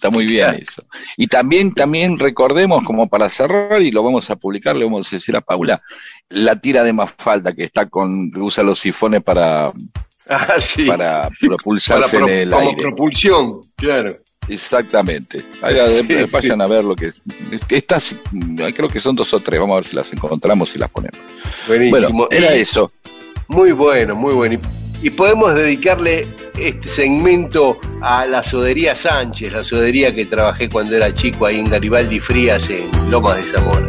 Está 0.04 0.10
muy 0.14 0.26
bien 0.26 0.44
Claro. 0.50 0.58
eso. 0.62 0.84
Y 1.16 1.28
también, 1.28 1.74
también 1.74 2.20
recordemos, 2.20 2.84
como 2.84 3.08
para 3.08 3.30
cerrar, 3.30 3.82
y 3.82 3.90
lo 3.90 4.04
vamos 4.04 4.30
a 4.30 4.36
publicar, 4.36 4.76
le 4.76 4.84
vamos 4.84 5.08
a 5.08 5.16
decir 5.16 5.34
a 5.38 5.40
Paula, 5.40 5.82
la 6.28 6.60
tira 6.60 6.84
de 6.84 6.92
Mafalda 6.92 7.54
que 7.54 7.64
está 7.64 7.86
con, 7.88 8.30
que 8.30 8.42
usa 8.42 8.66
los 8.66 8.80
sifones 8.80 9.24
para, 9.24 9.72
Ah, 10.28 10.56
sí. 10.60 10.84
para 10.88 11.22
Para 11.24 11.30
propulsarse 11.40 12.18
pro- 12.18 12.28
en 12.28 12.34
el 12.34 12.50
como 12.50 12.70
aire. 12.70 12.82
propulsión, 12.84 13.62
claro. 13.78 14.10
Exactamente. 14.50 15.42
Ahí, 15.62 15.78
Sí, 15.90 16.06
vayan 16.34 16.58
sí. 16.58 16.64
a 16.64 16.68
ver 16.68 16.84
lo 16.84 16.98
que, 16.98 17.14
que 17.66 17.78
estas, 17.78 18.14
creo 18.76 18.90
que 18.90 19.00
son 19.00 19.16
dos 19.16 19.34
o 19.34 19.40
tres, 19.40 19.58
vamos 19.58 19.74
a 19.74 19.80
ver 19.80 19.86
si 19.90 19.96
las 19.96 20.12
encontramos 20.12 20.76
y 20.76 20.80
las 20.80 20.90
ponemos. 20.90 21.18
Buenísimo. 21.66 22.10
Bueno, 22.10 22.28
era 22.30 22.54
eso. 22.54 22.92
Muy 23.48 23.72
bueno, 23.72 24.16
muy 24.18 24.34
bueno. 24.34 24.60
Y, 25.02 25.08
y 25.08 25.10
podemos 25.12 25.56
dedicarle 25.56 26.28
este 26.58 26.88
segmento 26.88 27.80
a 28.02 28.26
la 28.26 28.44
sodería 28.44 28.96
Sánchez, 28.96 29.52
la 29.54 29.64
sodería 29.64 30.14
que 30.14 30.26
trabajé 30.26 30.70
cuando 30.70 30.96
era 30.96 31.14
chico 31.14 31.46
ahí 31.46 31.60
en 31.60 31.70
Garibaldi 31.70 32.20
Frías, 32.20 32.70
en 32.70 32.90
Lomas 33.10 33.38
de 33.38 33.44
Zamora. 33.44 33.88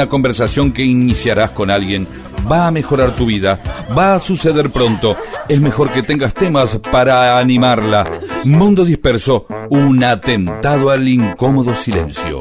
Una 0.00 0.08
conversación 0.08 0.72
que 0.72 0.82
iniciarás 0.82 1.50
con 1.50 1.70
alguien 1.70 2.08
va 2.50 2.66
a 2.66 2.70
mejorar 2.70 3.14
tu 3.16 3.26
vida, 3.26 3.60
va 3.94 4.14
a 4.14 4.18
suceder 4.18 4.70
pronto. 4.70 5.14
Es 5.46 5.60
mejor 5.60 5.90
que 5.90 6.02
tengas 6.02 6.32
temas 6.32 6.78
para 6.90 7.38
animarla. 7.38 8.10
Mundo 8.44 8.86
disperso, 8.86 9.46
un 9.68 10.02
atentado 10.02 10.88
al 10.88 11.06
incómodo 11.06 11.74
silencio. 11.74 12.38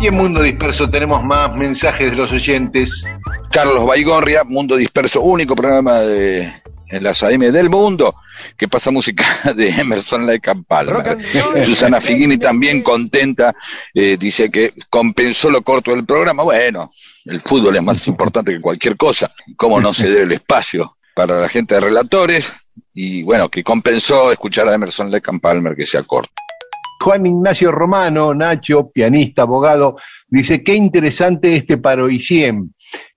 Y 0.00 0.06
en 0.06 0.14
Mundo 0.14 0.40
Disperso 0.40 0.88
tenemos 0.88 1.24
más 1.24 1.52
mensajes 1.56 2.12
de 2.12 2.16
los 2.16 2.30
oyentes. 2.30 3.04
Carlos 3.50 3.84
Baigorria, 3.84 4.44
Mundo 4.44 4.76
Disperso, 4.76 5.20
único 5.20 5.56
programa 5.56 5.98
de 5.98 6.62
en 6.92 7.02
las 7.02 7.22
AM 7.22 7.40
del 7.40 7.70
mundo 7.70 8.14
que 8.56 8.68
pasa 8.68 8.90
música 8.90 9.24
de 9.56 9.70
Emerson 9.70 10.26
Lake 10.26 10.50
and 10.50 10.66
Palmer. 10.66 11.18
Susana 11.64 12.00
Figuini 12.00 12.36
también 12.36 12.82
contenta, 12.82 13.54
eh, 13.94 14.16
dice 14.18 14.50
que 14.50 14.74
compensó 14.90 15.50
lo 15.50 15.62
corto 15.62 15.90
del 15.90 16.04
programa. 16.04 16.42
Bueno, 16.42 16.90
el 17.24 17.40
fútbol 17.40 17.76
es 17.76 17.82
más 17.82 18.06
importante 18.06 18.52
que 18.52 18.60
cualquier 18.60 18.96
cosa. 18.96 19.32
¿Cómo 19.56 19.80
no 19.80 19.94
ceder 19.94 20.22
el 20.22 20.32
espacio 20.32 20.96
para 21.14 21.40
la 21.40 21.48
gente 21.48 21.74
de 21.74 21.80
relatores? 21.80 22.52
Y 22.94 23.22
bueno, 23.22 23.48
que 23.48 23.64
compensó 23.64 24.30
escuchar 24.30 24.68
a 24.68 24.74
Emerson 24.74 25.10
Lake 25.10 25.30
and 25.30 25.40
Palmer 25.40 25.74
que 25.74 25.86
sea 25.86 26.02
corto. 26.02 26.32
Juan 27.00 27.26
Ignacio 27.26 27.72
Romano, 27.72 28.32
Nacho, 28.32 28.90
pianista, 28.90 29.42
abogado, 29.42 29.96
dice, 30.28 30.62
qué 30.62 30.74
interesante 30.74 31.56
este 31.56 31.76
Paroicien. 31.78 32.74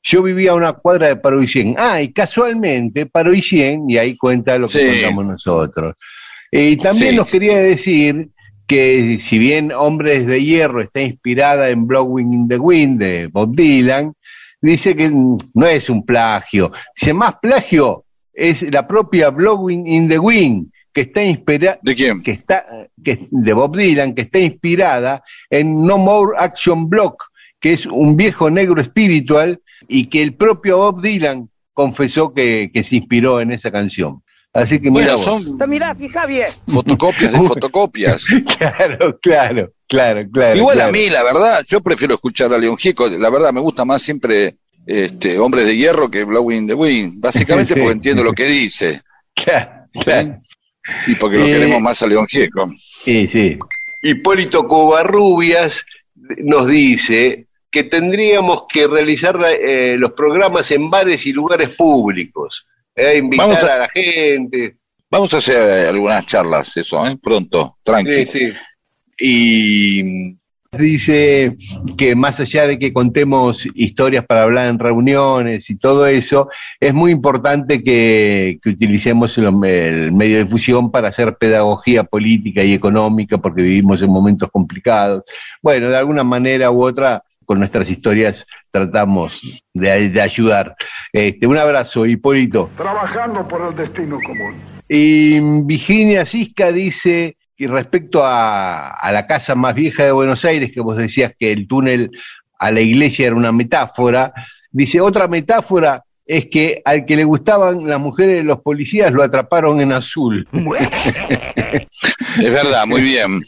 Yo 0.08 0.22
vivía 0.22 0.52
a 0.52 0.56
una 0.56 0.74
cuadra 0.74 1.08
de 1.08 1.16
Paroicien. 1.16 1.74
Ah, 1.78 2.00
y 2.02 2.14
casualmente 2.14 3.08
Paroicien, 3.08 3.90
y 3.90 3.98
ahí 3.98 4.16
cuenta 4.16 4.58
lo 4.60 4.68
que 4.70 4.80
Sí. 4.80 5.02
contamos 5.02 5.26
nosotros. 5.26 5.96
Eh, 6.52 6.70
Y 6.70 6.78
también 6.78 7.12
Sí. 7.12 7.16
nos 7.18 7.28
quería 7.28 7.58
decir 7.58 8.30
que 8.68 9.18
si 9.20 9.38
bien 9.40 9.72
Hombres 9.72 10.26
de 10.28 10.44
Hierro 10.44 10.80
está 10.82 11.02
inspirada 11.02 11.70
en 11.70 11.88
Blowing 11.88 12.34
in 12.34 12.48
the 12.48 12.58
Wind 12.58 13.00
de 13.00 13.28
Bob 13.28 13.56
Dylan, 13.56 14.14
dice 14.62 14.96
que 14.96 15.10
no 15.12 15.66
es 15.68 15.90
un 15.90 16.06
plagio. 16.06 16.72
Dice, 16.96 17.14
más 17.14 17.36
plagio 17.42 18.06
es 18.34 18.62
la 18.72 18.88
propia 18.88 19.30
Blowing 19.30 19.88
in 19.88 20.08
the 20.08 20.20
Wind, 20.20 20.68
que 20.94 21.02
está 21.02 21.24
inspirada 21.24 21.80
¿De 21.82 21.96
quién? 21.96 22.22
que 22.24 22.32
está 22.32 22.66
que, 23.04 23.28
de 23.30 23.54
Bob 23.54 23.76
Dylan, 23.76 24.14
que 24.14 24.22
está 24.24 24.40
inspirada 24.40 25.24
en 25.50 25.84
No 25.86 25.98
More 25.98 26.34
Action 26.38 26.90
Block, 26.90 27.24
que 27.66 27.74
es 27.74 27.88
un 27.88 28.16
viejo 28.16 28.52
negro 28.52 28.80
espiritual 28.80 29.60
y 29.88 30.06
que 30.06 30.22
el 30.22 30.36
propio 30.36 30.78
Bob 30.78 31.02
Dylan 31.02 31.50
confesó 31.74 32.32
que, 32.32 32.70
que 32.72 32.84
se 32.84 32.98
inspiró 32.98 33.42
en 33.42 33.52
esa 33.52 33.72
canción. 33.72 34.22
Así 34.54 34.80
que 34.80 34.92
mira 34.92 35.16
Bueno, 35.16 35.18
vos. 35.18 35.44
son 35.58 35.68
Mirá, 35.68 35.96
fija 35.96 36.28
bien. 36.28 36.46
fotocopias 36.72 37.32
de 37.34 37.40
fotocopias. 37.48 38.24
Claro, 38.60 39.18
claro, 39.20 39.72
claro, 39.88 40.22
claro. 40.32 40.56
Igual 40.58 40.76
claro. 40.76 40.90
a 40.90 40.92
mí, 40.92 41.10
la 41.10 41.24
verdad, 41.24 41.66
yo 41.68 41.82
prefiero 41.82 42.14
escuchar 42.14 42.54
a 42.54 42.60
León 42.60 42.78
Gieco. 42.78 43.10
La 43.10 43.32
verdad, 43.32 43.52
me 43.52 43.62
gusta 43.62 43.84
más 43.84 44.04
siempre 44.04 44.58
este, 44.86 45.40
Hombres 45.40 45.66
de 45.66 45.76
Hierro 45.76 46.12
que 46.12 46.24
Blowing 46.24 46.68
the 46.68 46.76
Wind. 46.76 47.20
Básicamente 47.20 47.74
Sí. 47.74 47.80
porque 47.80 47.94
entiendo 47.94 48.24
lo 48.24 48.34
que 48.34 48.46
dice. 48.46 49.02
Claro, 49.34 49.88
claro. 50.04 50.38
Y 51.08 51.16
porque 51.16 51.38
lo 51.40 51.46
Eh, 51.48 51.52
queremos 51.54 51.82
más 51.82 52.00
a 52.04 52.06
León 52.06 52.28
Gieco. 52.28 52.72
Sí, 52.78 53.26
sí. 53.26 53.58
Hipólito 54.04 54.68
Covarrubias 54.68 55.84
nos 56.38 56.68
dice 56.68 57.48
que 57.76 57.84
tendríamos 57.84 58.64
que 58.70 58.88
realizar 58.88 59.38
eh, 59.50 59.98
los 59.98 60.12
programas 60.14 60.72
en 60.72 60.90
bares 60.90 61.26
y 61.26 61.34
lugares 61.34 61.72
públicos. 61.72 62.66
eh, 62.96 63.18
invitar 63.18 63.48
Vamos 63.50 63.64
a... 63.66 63.74
a- 63.76 63.80
la 63.80 63.90
gente. 63.90 64.78
Vamos 65.12 65.34
a 65.34 65.38
hacer 65.38 65.62
eh, 65.70 65.88
algunas 65.90 66.26
charlas, 66.26 66.76
eso, 66.78 67.06
¿eh? 67.06 67.18
Pronto, 67.22 67.78
tranqui. 67.84 68.26
Sí, 68.26 68.26
sí. 68.26 68.54
Y 69.20 70.38
dice 70.72 71.56
que 71.98 72.16
más 72.16 72.40
allá 72.40 72.66
de 72.68 72.78
que 72.80 72.92
contemos 72.94 73.66
historias 73.76 74.26
para 74.26 74.44
hablar 74.44 74.68
en 74.68 74.80
reuniones 74.80 75.70
y 75.70 75.78
todo 75.78 76.06
eso, 76.08 76.50
es 76.80 76.94
muy 76.94 77.12
importante 77.12 77.84
que, 77.84 78.58
que 78.62 78.70
utilicemos 78.70 79.38
el, 79.38 79.46
el 79.66 80.12
medio 80.14 80.38
de 80.38 80.44
difusión 80.46 80.92
para 80.92 81.10
hacer 81.10 81.36
pedagogía 81.38 82.04
política 82.06 82.64
y 82.64 82.74
económica, 82.74 83.38
porque 83.38 83.62
vivimos 83.62 84.02
en 84.02 84.10
momentos 84.10 84.50
complicados. 84.52 85.24
Bueno, 85.62 85.90
de 85.90 85.98
alguna 85.98 86.24
manera 86.24 86.72
u 86.72 86.84
otra, 86.84 87.24
con 87.46 87.60
nuestras 87.60 87.90
historias 87.90 88.46
tratamos 88.72 89.64
de, 89.74 90.10
de 90.10 90.22
ayudar. 90.22 90.76
Este, 91.14 91.48
un 91.48 91.58
abrazo, 91.58 92.06
Hipólito. 92.06 92.70
Trabajando 92.76 93.48
por 93.48 93.70
el 93.70 93.76
destino 93.76 94.20
común. 94.26 94.62
Y 94.90 95.40
Virginia 95.64 96.26
Cisca 96.26 96.72
dice 96.72 97.38
que 97.56 97.68
respecto 97.68 98.26
a, 98.26 98.90
a 98.90 99.12
la 99.12 99.26
casa 99.26 99.56
más 99.56 99.74
vieja 99.74 100.04
de 100.04 100.12
Buenos 100.12 100.44
Aires, 100.44 100.72
que 100.74 100.82
vos 100.82 100.98
decías 100.98 101.34
que 101.40 101.52
el 101.52 101.68
túnel 101.68 102.12
a 102.60 102.72
la 102.72 102.82
iglesia 102.82 103.28
era 103.28 103.36
una 103.36 103.52
metáfora, 103.52 104.34
dice 104.72 105.00
otra 105.00 105.28
metáfora 105.28 106.04
es 106.26 106.48
que 106.48 106.82
al 106.84 107.06
que 107.06 107.16
le 107.16 107.24
gustaban 107.24 107.86
las 107.88 108.00
mujeres 108.00 108.38
de 108.38 108.44
los 108.44 108.62
policías 108.62 109.12
lo 109.14 109.24
atraparon 109.24 109.80
en 109.82 109.92
azul. 109.92 110.48
Es 112.42 112.52
verdad, 112.52 112.86
muy 112.86 113.02
bien. 113.02 113.42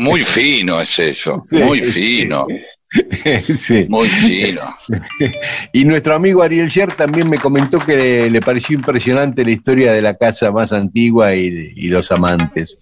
Muy 0.00 0.24
fino 0.24 0.80
es 0.80 0.98
eso, 0.98 1.42
muy 1.50 1.82
fino, 1.82 2.46
Sí. 3.56 3.86
muy 3.88 4.08
fino. 4.08 4.62
Y 5.72 5.84
nuestro 5.84 6.14
amigo 6.14 6.42
Ariel 6.42 6.68
Sher 6.68 6.94
también 6.94 7.28
me 7.28 7.38
comentó 7.38 7.78
que 7.78 7.96
le, 7.96 8.30
le 8.30 8.40
pareció 8.40 8.76
impresionante 8.76 9.44
la 9.44 9.50
historia 9.50 9.92
de 9.92 10.02
la 10.02 10.14
casa 10.14 10.52
más 10.52 10.72
antigua 10.72 11.34
y, 11.34 11.72
y 11.76 11.88
los 11.88 12.10
amantes. 12.12 12.78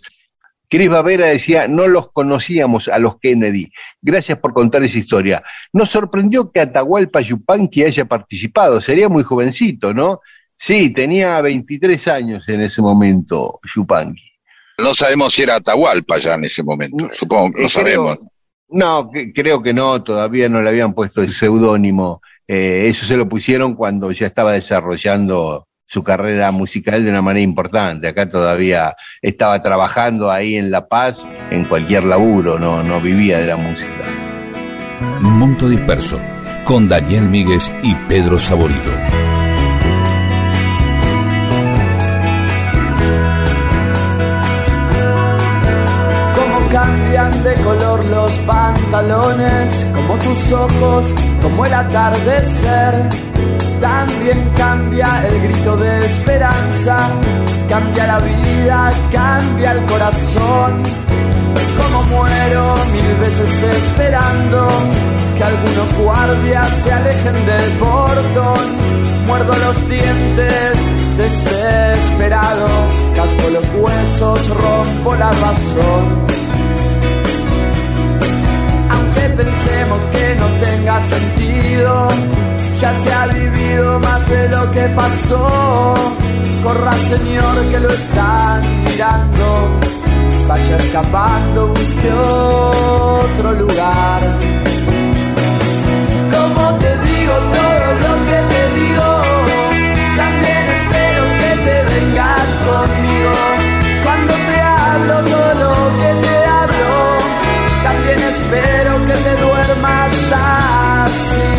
Cris 0.69 0.89
Bavera 0.89 1.29
decía, 1.29 1.69
no 1.69 1.87
los 1.87 2.11
conocíamos 2.11 2.89
a 2.89 2.99
los 2.99 3.19
Kennedy. 3.21 3.71
Gracias 4.03 4.39
por 4.39 4.53
contar 4.55 4.83
esa 4.83 4.99
historia. 4.99 5.43
Nos 5.73 5.91
sorprendió 5.91 6.51
que 6.51 6.61
Atahualpa 6.61 7.21
Yupanqui 7.21 7.85
haya 7.85 8.05
participado. 8.07 8.81
Sería 8.81 9.09
muy 9.09 9.23
jovencito, 9.23 9.95
¿no? 9.95 10.21
Sí, 10.57 10.91
tenía 10.91 11.41
23 11.41 12.09
años 12.09 12.49
en 12.49 12.63
ese 12.63 12.81
momento, 12.83 13.61
Yupanqui. 13.75 14.23
No 14.79 14.95
sabemos 14.95 15.33
si 15.35 15.43
era 15.43 15.57
Atahualpa 15.57 16.19
ya 16.19 16.35
en 16.35 16.45
ese 16.45 16.63
momento, 16.65 17.09
supongo 17.13 17.53
que 17.53 17.61
Eh, 17.61 17.63
lo 17.65 17.69
sabemos. 17.69 18.19
No, 18.75 19.11
creo 19.33 19.63
que 19.63 19.73
no, 19.73 20.03
todavía 20.03 20.49
no 20.49 20.61
le 20.61 20.69
habían 20.69 20.95
puesto 20.95 21.23
el 21.23 21.31
seudónimo. 21.31 22.21
Eh, 22.47 22.87
eso 22.89 23.07
se 23.07 23.17
lo 23.17 23.29
pusieron 23.29 23.75
cuando 23.75 24.11
ya 24.11 24.27
estaba 24.27 24.53
desarrollando 24.53 25.69
su 25.87 26.03
carrera 26.03 26.51
musical 26.51 27.05
de 27.05 27.11
una 27.11 27.23
manera 27.23 27.45
importante. 27.45 28.09
Acá 28.09 28.29
todavía 28.29 28.97
estaba 29.23 29.63
trabajando 29.63 30.31
ahí 30.31 30.57
en 30.57 30.73
La 30.73 30.89
Paz, 30.89 31.25
en 31.51 31.65
cualquier 31.67 32.03
laburo, 32.03 32.59
no, 32.59 32.83
no 32.83 33.01
vivía 33.01 33.39
de 33.39 33.47
la 33.47 33.57
música. 33.57 34.05
Mundo 35.21 35.69
disperso, 35.69 36.21
con 36.65 36.89
Daniel 36.89 37.29
Míguez 37.29 37.71
y 37.85 37.95
Pedro 38.09 38.39
Saborido. 38.39 39.14
De 47.45 47.55
color 47.57 48.03
los 48.07 48.33
pantalones, 48.47 49.71
como 49.95 50.15
tus 50.17 50.53
ojos, 50.53 51.05
como 51.43 51.67
el 51.67 51.75
atardecer. 51.75 53.09
también 53.81 54.51
cambia 54.57 55.07
el 55.27 55.43
grito 55.43 55.77
de 55.77 56.07
esperanza, 56.07 56.97
cambia 57.69 58.07
la 58.07 58.19
vida, 58.21 58.91
cambia 59.13 59.73
el 59.73 59.85
corazón. 59.85 60.83
Como 61.77 62.03
muero 62.05 62.77
mil 62.93 63.15
veces 63.21 63.63
esperando 63.63 64.69
que 65.37 65.45
algunos 65.45 65.93
guardias 66.03 66.69
se 66.83 66.93
alejen 66.93 67.47
del 67.47 67.71
portón. 67.73 68.67
Muerdo 69.27 69.53
los 69.67 69.89
dientes, 69.89 70.73
desesperado, 71.19 72.69
casco 73.15 73.51
los 73.51 73.67
huesos, 73.83 74.49
rompo 74.49 75.15
la 75.17 75.31
razón. 75.31 76.44
Aunque 79.25 79.43
pensemos 79.43 80.03
que 80.13 80.35
no 80.35 80.47
tenga 80.61 81.01
sentido, 81.01 82.09
ya 82.79 82.95
se 83.01 83.11
ha 83.11 83.27
vivido 83.29 83.99
más 84.01 84.29
de 84.29 84.49
lo 84.51 84.71
que 84.71 84.83
pasó. 84.95 85.95
Corra 86.63 86.93
señor 86.93 87.57
que 87.71 87.81
lo 87.81 87.91
están 87.91 88.85
mirando, 88.85 89.81
vaya 90.47 90.77
escapando, 90.77 91.69
busque 91.69 92.13
otro 92.13 93.53
lugar. 93.53 94.21
Como 96.31 96.79
te 96.79 96.99
digo 96.99 97.35
todo 97.55 97.84
así. 111.15 111.54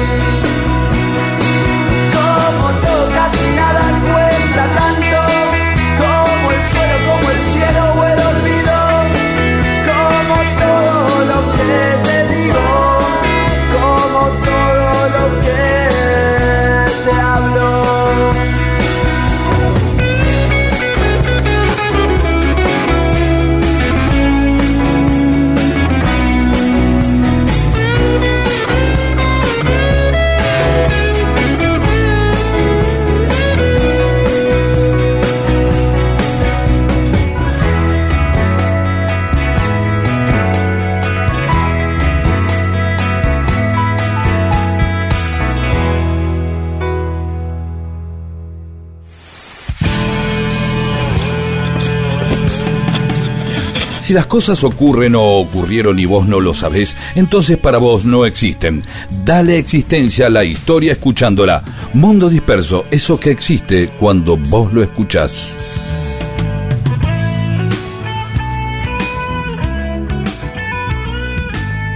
Si 54.05 54.13
las 54.13 54.27
cosas 54.27 54.63
ocurren 54.63 55.15
o 55.15 55.39
ocurrieron 55.39 55.97
y 55.97 56.05
vos 56.05 56.27
no 56.27 56.39
lo 56.39 56.53
sabés, 56.53 56.95
entonces 57.15 57.57
para 57.57 57.79
vos 57.79 58.05
no 58.05 58.27
existen. 58.27 58.83
Dale 59.23 59.57
existencia 59.57 60.27
a 60.27 60.29
la 60.29 60.43
historia 60.43 60.91
escuchándola. 60.91 61.63
Mundo 61.95 62.29
disperso, 62.29 62.85
eso 62.91 63.19
que 63.19 63.31
existe 63.31 63.89
cuando 63.99 64.37
vos 64.37 64.71
lo 64.71 64.83
escuchás. 64.83 65.55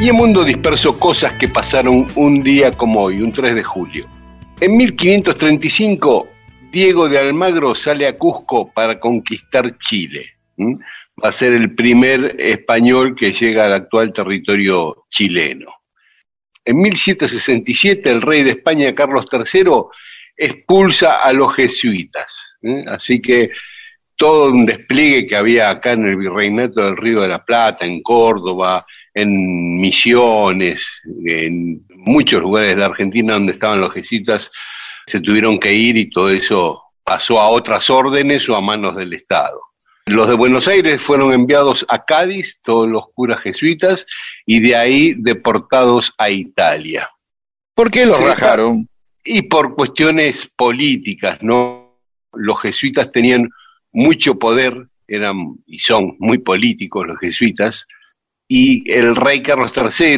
Y 0.02 0.10
en 0.10 0.16
Mundo 0.16 0.44
Disperso, 0.44 0.98
cosas 0.98 1.34
que 1.34 1.48
pasaron 1.48 2.08
un 2.16 2.42
día 2.42 2.72
como 2.72 3.02
hoy, 3.02 3.22
un 3.22 3.32
3 3.32 3.54
de 3.54 3.64
julio. 3.64 4.08
En 4.60 4.76
1535, 4.78 6.28
Diego 6.72 7.08
de 7.08 7.20
Almagro 7.20 7.76
sale 7.76 8.08
a 8.08 8.18
Cusco 8.18 8.72
para 8.72 9.00
conquistar 9.00 9.78
Chile. 9.78 10.26
Va 11.24 11.30
a 11.30 11.34
ser 11.34 11.54
el 11.54 11.76
primer 11.76 12.36
español 12.40 13.16
que 13.16 13.34
llega 13.34 13.66
al 13.66 13.74
actual 13.74 14.14
territorio 14.14 15.06
chileno. 15.10 15.72
En 16.64 16.78
1767, 16.78 18.10
el 18.10 18.22
rey 18.22 18.44
de 18.44 18.52
España, 18.52 18.94
Carlos 18.94 19.26
III, 19.32 19.64
expulsa 20.38 21.24
a 21.24 21.34
los 21.34 21.54
jesuitas. 21.56 22.40
¿eh? 22.62 22.86
Así 22.88 23.22
que 23.22 23.50
todo 24.16 24.52
un 24.52 24.66
despliegue 24.66 25.28
que 25.28 25.36
había 25.36 25.70
acá 25.70 25.94
en 25.94 26.06
el 26.06 26.18
Virreinato 26.18 26.82
del 26.84 26.98
Río 26.98 27.22
de 27.22 27.30
la 27.30 27.44
Plata, 27.44 27.86
en 27.86 28.02
Córdoba, 28.02 28.86
en 29.14 29.80
Misiones, 29.80 31.02
en 31.26 31.86
muchos 31.96 32.42
lugares 32.42 32.72
de 32.72 32.82
la 32.82 32.88
Argentina 32.88 33.34
donde 33.34 33.54
estaban 33.54 33.80
los 33.80 33.94
jesuitas, 33.94 34.52
se 35.06 35.22
tuvieron 35.22 35.58
que 35.58 35.74
ir 35.74 35.98
y 35.98 36.10
todo 36.10 36.30
eso 36.30 36.84
pasó 37.04 37.40
a 37.40 37.48
otras 37.48 37.90
órdenes 37.90 38.48
o 38.50 38.56
a 38.56 38.62
manos 38.62 38.96
del 38.96 39.14
Estado. 39.14 39.62
Los 40.10 40.28
de 40.28 40.34
Buenos 40.34 40.68
Aires 40.68 41.00
fueron 41.00 41.34
enviados 41.34 41.86
a 41.88 42.04
Cádiz, 42.04 42.60
todos 42.64 42.90
los 42.90 43.10
curas 43.14 43.42
jesuitas, 43.42 44.08
y 44.44 44.60
de 44.60 44.76
ahí 44.76 45.14
deportados 45.16 46.16
a 46.18 46.32
Italia. 46.32 47.08
¿Por 47.76 47.92
qué 47.92 48.08
los 48.08 48.20
rajaron? 48.20 48.90
Y 49.24 49.44
por 49.44 49.76
cuestiones 49.76 50.48
políticas, 50.48 51.38
¿no? 51.44 52.00
Los 52.34 52.60
jesuitas 52.60 53.12
tenían 53.12 53.50
mucho 53.92 54.40
poder, 54.40 54.88
eran 55.08 55.36
y 55.68 55.78
son 55.78 56.16
muy 56.18 56.40
políticos 56.40 57.06
los 57.06 57.20
jesuitas, 57.20 57.86
y 58.48 58.92
el 58.92 59.16
rey 59.16 59.44
Carlos 59.44 59.72
III, 59.76 60.18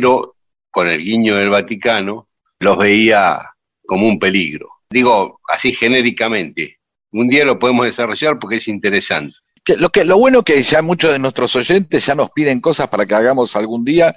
con 0.70 0.88
el 0.88 1.04
guiño 1.04 1.36
del 1.36 1.50
Vaticano, 1.50 2.30
los 2.62 2.78
veía 2.78 3.40
como 3.86 4.08
un 4.08 4.18
peligro. 4.18 4.70
Digo 4.90 5.42
así 5.50 5.74
genéricamente. 5.74 6.78
Un 7.12 7.28
día 7.28 7.44
lo 7.44 7.60
podemos 7.60 7.86
desarrollar 7.86 8.40
porque 8.40 8.56
es 8.56 8.70
interesante. 8.70 9.36
Que 9.64 9.78
lo, 9.78 9.90
que, 9.92 10.04
lo 10.04 10.18
bueno 10.18 10.44
que 10.44 10.62
ya 10.64 10.82
muchos 10.82 11.12
de 11.12 11.20
nuestros 11.20 11.56
oyentes 11.56 12.04
ya 12.06 12.16
nos 12.16 12.32
piden 12.32 12.60
cosas 12.62 12.88
para 12.88 13.06
que 13.06 13.14
hagamos 13.14 13.56
algún 13.56 13.86
día 13.86 14.16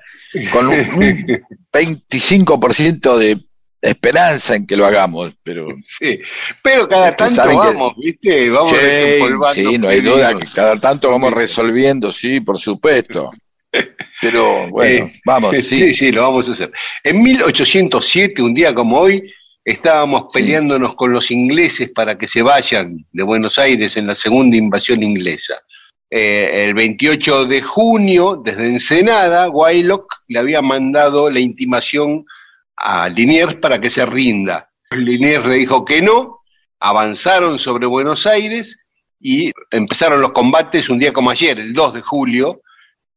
con 0.51 0.69
un, 0.69 0.75
un 0.97 1.45
25% 1.73 3.17
de 3.19 3.39
esperanza 3.81 4.55
en 4.57 4.67
que 4.67 4.77
lo 4.77 4.87
hagamos, 4.87 5.35
pero 5.43 5.67
Sí, 5.87 6.19
pero 6.63 6.89
cada 6.89 7.15
tanto 7.15 7.43
que- 7.43 7.55
vamos, 7.55 7.93
¿viste? 7.99 8.49
Vamos 8.49 8.71
Sí, 8.71 8.77
desempolvando 8.77 9.71
sí, 9.71 9.79
no 9.79 9.89
hay 9.89 10.01
duda 10.01 10.35
que 10.39 10.47
cada 10.55 10.81
tanto 10.81 11.11
vamos 11.11 11.35
resolviendo, 11.35 12.11
sí, 12.11 12.41
por 12.41 12.59
supuesto. 12.59 13.31
Pero 14.23 14.69
bueno, 14.71 15.05
Eh, 15.07 15.21
vamos, 15.27 15.55
sí. 15.57 15.63
sí. 15.63 15.95
sí, 15.95 16.11
lo 16.13 16.23
vamos 16.23 16.49
a 16.49 16.53
hacer. 16.53 16.73
En 17.03 17.23
1807, 17.23 18.41
un 18.41 18.55
día 18.55 18.75
como 18.75 18.99
hoy, 18.99 19.31
estábamos 19.65 20.27
peleándonos 20.33 20.95
con 20.95 21.13
los 21.13 21.31
ingleses 21.31 21.91
para 21.91 22.19
que 22.19 22.29
se 22.29 22.43
vayan 22.43 23.07
de 23.11 23.23
Buenos 23.23 23.59
Aires 23.59 23.97
en 23.97 24.07
la 24.07 24.15
segunda 24.15 24.57
invasión 24.57 25.03
inglesa. 25.03 25.55
Eh, 26.11 26.61
el 26.63 26.75
28 26.75 27.47
de 27.47 27.63
junio, 27.63 28.41
desde 28.45 28.67
Ensenada, 28.67 29.49
Wylock 29.49 30.23
le 30.29 30.39
había 30.39 30.61
mandado 30.61 31.31
la 31.31 31.41
intimación 31.41 32.27
a 32.77 33.09
Liniers 33.09 33.57
para 33.57 33.81
que 33.81 33.91
se 33.91 34.05
rinda. 34.05 34.71
Liniers 34.91 35.47
le 35.47 35.57
dijo 35.57 35.85
que 35.85 36.03
no, 36.03 36.41
avanzaron 36.79 37.59
sobre 37.59 37.87
Buenos 37.87 38.27
Aires 38.27 38.79
y 39.19 39.51
empezaron 39.71 40.21
los 40.21 40.33
combates 40.33 40.91
un 40.91 40.99
día 40.99 41.13
como 41.13 41.31
ayer, 41.31 41.59
el 41.59 41.73
2 41.73 41.95
de 41.95 42.01
julio, 42.03 42.61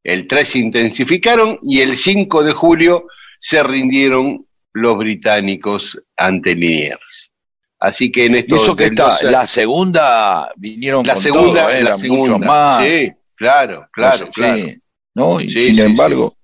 el 0.03 0.25
3 0.25 0.47
se 0.47 0.59
intensificaron 0.59 1.59
y 1.61 1.81
el 1.81 1.97
5 1.97 2.43
de 2.43 2.53
julio 2.53 3.07
se 3.37 3.61
rindieron 3.61 4.46
los 4.78 4.97
británicos 4.97 5.99
ante 6.15 6.55
Liniers. 6.55 7.32
Así 7.80 8.11
que 8.11 8.25
en 8.25 8.36
esto 8.36 8.55
eso 8.55 8.75
que 8.75 8.86
está, 8.86 9.11
12 9.11 9.32
la 9.32 9.45
segunda 9.45 10.51
vinieron 10.55 11.05
la 11.05 11.13
con 11.13 11.21
segunda, 11.23 11.61
todo, 11.61 11.71
¿eh? 11.71 11.84
la 11.84 11.97
segunda, 11.97 12.34
muchos 12.34 12.47
más. 12.47 12.84
sí, 12.84 13.11
claro, 13.36 13.88
claro, 13.91 14.25
Sí, 14.25 14.32
claro. 14.34 14.65
¿no? 15.13 15.41
Y 15.41 15.49
Sí, 15.49 15.65
sin 15.67 15.75
sí, 15.75 15.82
embargo. 15.82 16.38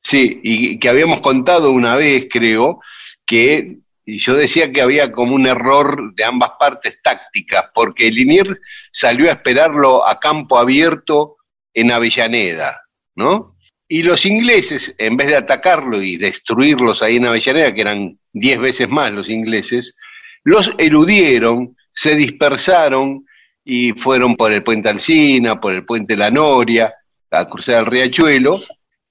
Sí, 0.00 0.40
y 0.42 0.78
que 0.78 0.88
habíamos 0.88 1.20
contado 1.20 1.70
una 1.70 1.94
vez, 1.94 2.26
creo, 2.30 2.80
que 3.24 3.78
y 4.06 4.18
yo 4.18 4.34
decía 4.34 4.70
que 4.70 4.82
había 4.82 5.10
como 5.10 5.34
un 5.34 5.46
error 5.46 6.14
de 6.14 6.24
ambas 6.24 6.50
partes 6.58 7.00
tácticas, 7.02 7.66
porque 7.74 8.10
Liniers 8.10 8.60
salió 8.92 9.28
a 9.28 9.32
esperarlo 9.32 10.06
a 10.06 10.20
campo 10.20 10.58
abierto 10.58 11.36
en 11.72 11.90
Avellaneda, 11.90 12.82
¿no? 13.14 13.53
Y 13.86 14.02
los 14.02 14.24
ingleses, 14.24 14.94
en 14.98 15.16
vez 15.16 15.28
de 15.28 15.36
atacarlo 15.36 16.00
y 16.00 16.16
destruirlos 16.16 17.02
ahí 17.02 17.16
en 17.16 17.26
Avellaneda, 17.26 17.74
que 17.74 17.80
eran 17.82 18.18
diez 18.32 18.58
veces 18.58 18.88
más 18.88 19.12
los 19.12 19.28
ingleses, 19.28 19.94
los 20.42 20.74
eludieron, 20.78 21.76
se 21.92 22.16
dispersaron 22.16 23.26
y 23.64 23.92
fueron 23.92 24.36
por 24.36 24.52
el 24.52 24.62
puente 24.62 24.88
Alsina, 24.88 25.60
por 25.60 25.72
el 25.72 25.84
puente 25.84 26.16
La 26.16 26.30
Noria, 26.30 26.92
a 27.30 27.48
cruzar 27.48 27.80
el 27.80 27.86
riachuelo. 27.86 28.60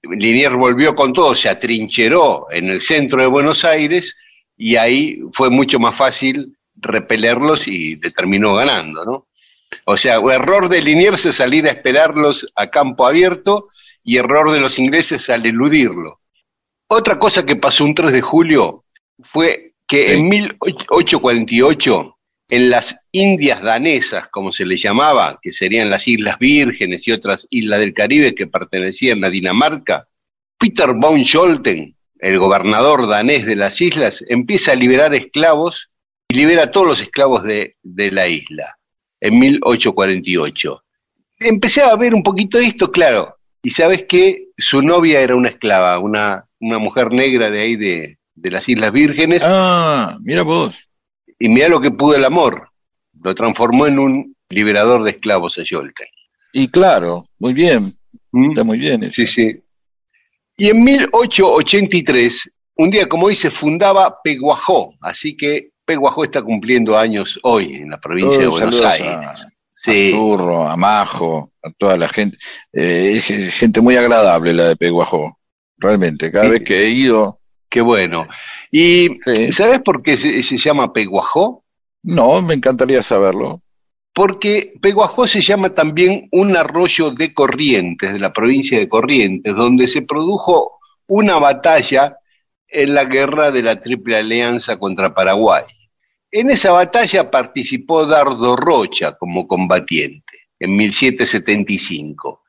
Liniers 0.02 0.54
volvió 0.54 0.94
con 0.94 1.12
todo, 1.12 1.34
se 1.34 1.48
atrincheró 1.48 2.46
en 2.50 2.68
el 2.68 2.80
centro 2.80 3.20
de 3.20 3.26
Buenos 3.26 3.64
Aires 3.64 4.16
y 4.56 4.76
ahí 4.76 5.20
fue 5.32 5.50
mucho 5.50 5.78
más 5.78 5.96
fácil 5.96 6.56
repelerlos 6.76 7.66
y 7.68 7.96
terminó 7.96 8.54
ganando, 8.54 9.04
¿no? 9.04 9.28
O 9.86 9.96
sea, 9.96 10.16
error 10.16 10.68
de 10.68 10.82
Liniers 10.82 11.24
es 11.26 11.36
salir 11.36 11.66
a 11.66 11.70
esperarlos 11.70 12.46
a 12.54 12.68
campo 12.68 13.06
abierto 13.06 13.68
y 14.04 14.18
error 14.18 14.52
de 14.52 14.60
los 14.60 14.78
ingleses 14.78 15.28
al 15.30 15.44
eludirlo. 15.46 16.20
Otra 16.86 17.18
cosa 17.18 17.44
que 17.44 17.56
pasó 17.56 17.84
un 17.84 17.94
3 17.94 18.12
de 18.12 18.20
julio 18.20 18.84
fue 19.22 19.74
que 19.86 20.12
en 20.12 20.28
1848, 20.28 22.18
en 22.50 22.70
las 22.70 22.96
Indias 23.10 23.62
danesas, 23.62 24.28
como 24.28 24.52
se 24.52 24.66
les 24.66 24.82
llamaba, 24.82 25.38
que 25.42 25.50
serían 25.50 25.90
las 25.90 26.06
Islas 26.06 26.38
Vírgenes 26.38 27.06
y 27.08 27.12
otras 27.12 27.46
islas 27.50 27.80
del 27.80 27.94
Caribe 27.94 28.34
que 28.34 28.46
pertenecían 28.46 29.24
a 29.24 29.30
Dinamarca, 29.30 30.06
Peter 30.58 30.92
von 30.94 31.24
Scholten, 31.24 31.96
el 32.18 32.38
gobernador 32.38 33.08
danés 33.08 33.44
de 33.44 33.56
las 33.56 33.80
islas, 33.80 34.24
empieza 34.28 34.72
a 34.72 34.76
liberar 34.76 35.14
esclavos 35.14 35.90
y 36.28 36.36
libera 36.36 36.64
a 36.64 36.70
todos 36.70 36.86
los 36.86 37.00
esclavos 37.00 37.42
de, 37.42 37.76
de 37.82 38.10
la 38.10 38.28
isla 38.28 38.78
en 39.20 39.38
1848. 39.38 40.84
Empecé 41.40 41.82
a 41.82 41.96
ver 41.96 42.14
un 42.14 42.22
poquito 42.22 42.58
de 42.58 42.66
esto, 42.66 42.90
claro, 42.90 43.36
y 43.64 43.70
sabes 43.70 44.04
que 44.04 44.48
su 44.58 44.82
novia 44.82 45.20
era 45.20 45.34
una 45.34 45.48
esclava, 45.48 45.98
una, 45.98 46.44
una 46.60 46.78
mujer 46.78 47.10
negra 47.12 47.50
de 47.50 47.62
ahí 47.62 47.76
de, 47.76 48.18
de 48.34 48.50
las 48.50 48.68
Islas 48.68 48.92
Vírgenes. 48.92 49.42
Ah, 49.42 50.18
mira 50.22 50.42
vos. 50.42 50.76
Y 51.38 51.48
mira 51.48 51.68
lo 51.68 51.80
que 51.80 51.90
pudo 51.90 52.14
el 52.14 52.26
amor. 52.26 52.68
Lo 53.22 53.34
transformó 53.34 53.86
en 53.86 53.98
un 53.98 54.36
liberador 54.50 55.02
de 55.02 55.12
esclavos 55.12 55.56
a. 55.56 56.04
Y 56.52 56.68
claro, 56.68 57.26
muy 57.38 57.54
bien. 57.54 57.96
¿Mm? 58.32 58.50
Está 58.50 58.64
muy 58.64 58.78
bien. 58.78 59.04
eso. 59.04 59.14
Sí, 59.14 59.26
sí. 59.26 59.62
Y 60.58 60.68
en 60.68 60.84
1883, 60.84 62.52
un 62.76 62.90
día 62.90 63.06
como 63.06 63.26
hoy, 63.26 63.34
se 63.34 63.50
fundaba 63.50 64.18
Peguajó. 64.22 64.94
Así 65.00 65.38
que 65.38 65.70
Peguajó 65.86 66.24
está 66.24 66.42
cumpliendo 66.42 66.98
años 66.98 67.40
hoy 67.42 67.76
en 67.76 67.88
la 67.88 67.98
provincia 67.98 68.40
de 68.40 68.46
Oh, 68.46 68.50
Buenos 68.50 68.76
saludos 68.76 69.00
Aires. 69.00 69.40
A, 69.46 69.53
Sí. 69.84 70.12
a 70.12 70.16
Turro, 70.16 70.68
a 70.68 70.76
Majo, 70.76 71.52
a 71.62 71.70
toda 71.76 71.96
la 71.96 72.08
gente. 72.08 72.38
Eh, 72.72 73.12
es 73.16 73.24
ge- 73.24 73.50
gente 73.50 73.80
muy 73.80 73.96
agradable 73.96 74.52
la 74.52 74.68
de 74.68 74.76
Peguajó. 74.76 75.38
Realmente, 75.76 76.30
cada 76.32 76.44
Sí. 76.46 76.50
vez 76.52 76.62
que 76.64 76.84
he 76.84 76.90
ido. 76.90 77.40
Qué 77.68 77.80
bueno. 77.80 78.26
¿Y 78.70 79.18
Sí. 79.24 79.52
sabes 79.52 79.80
por 79.80 80.02
qué 80.02 80.16
se, 80.16 80.42
se 80.42 80.56
llama 80.56 80.92
Peguajó? 80.92 81.64
No, 82.04 82.40
me 82.40 82.54
encantaría 82.54 83.02
saberlo. 83.02 83.60
Porque 84.12 84.72
Peguajó 84.80 85.26
se 85.26 85.40
llama 85.42 85.70
también 85.70 86.28
un 86.30 86.56
arroyo 86.56 87.10
de 87.10 87.34
Corrientes, 87.34 88.12
de 88.12 88.20
la 88.20 88.32
provincia 88.32 88.78
de 88.78 88.88
Corrientes, 88.88 89.54
donde 89.56 89.88
se 89.88 90.02
produjo 90.02 90.78
una 91.08 91.38
batalla 91.38 92.16
en 92.68 92.94
la 92.94 93.04
guerra 93.06 93.50
de 93.50 93.62
la 93.62 93.80
Triple 93.82 94.16
Alianza 94.16 94.76
contra 94.78 95.12
Paraguay. 95.14 95.64
En 96.36 96.50
esa 96.50 96.72
batalla 96.72 97.30
participó 97.30 98.06
Dardo 98.06 98.56
Rocha 98.56 99.12
como 99.12 99.46
combatiente, 99.46 100.48
en 100.58 100.74
1775. 100.76 102.42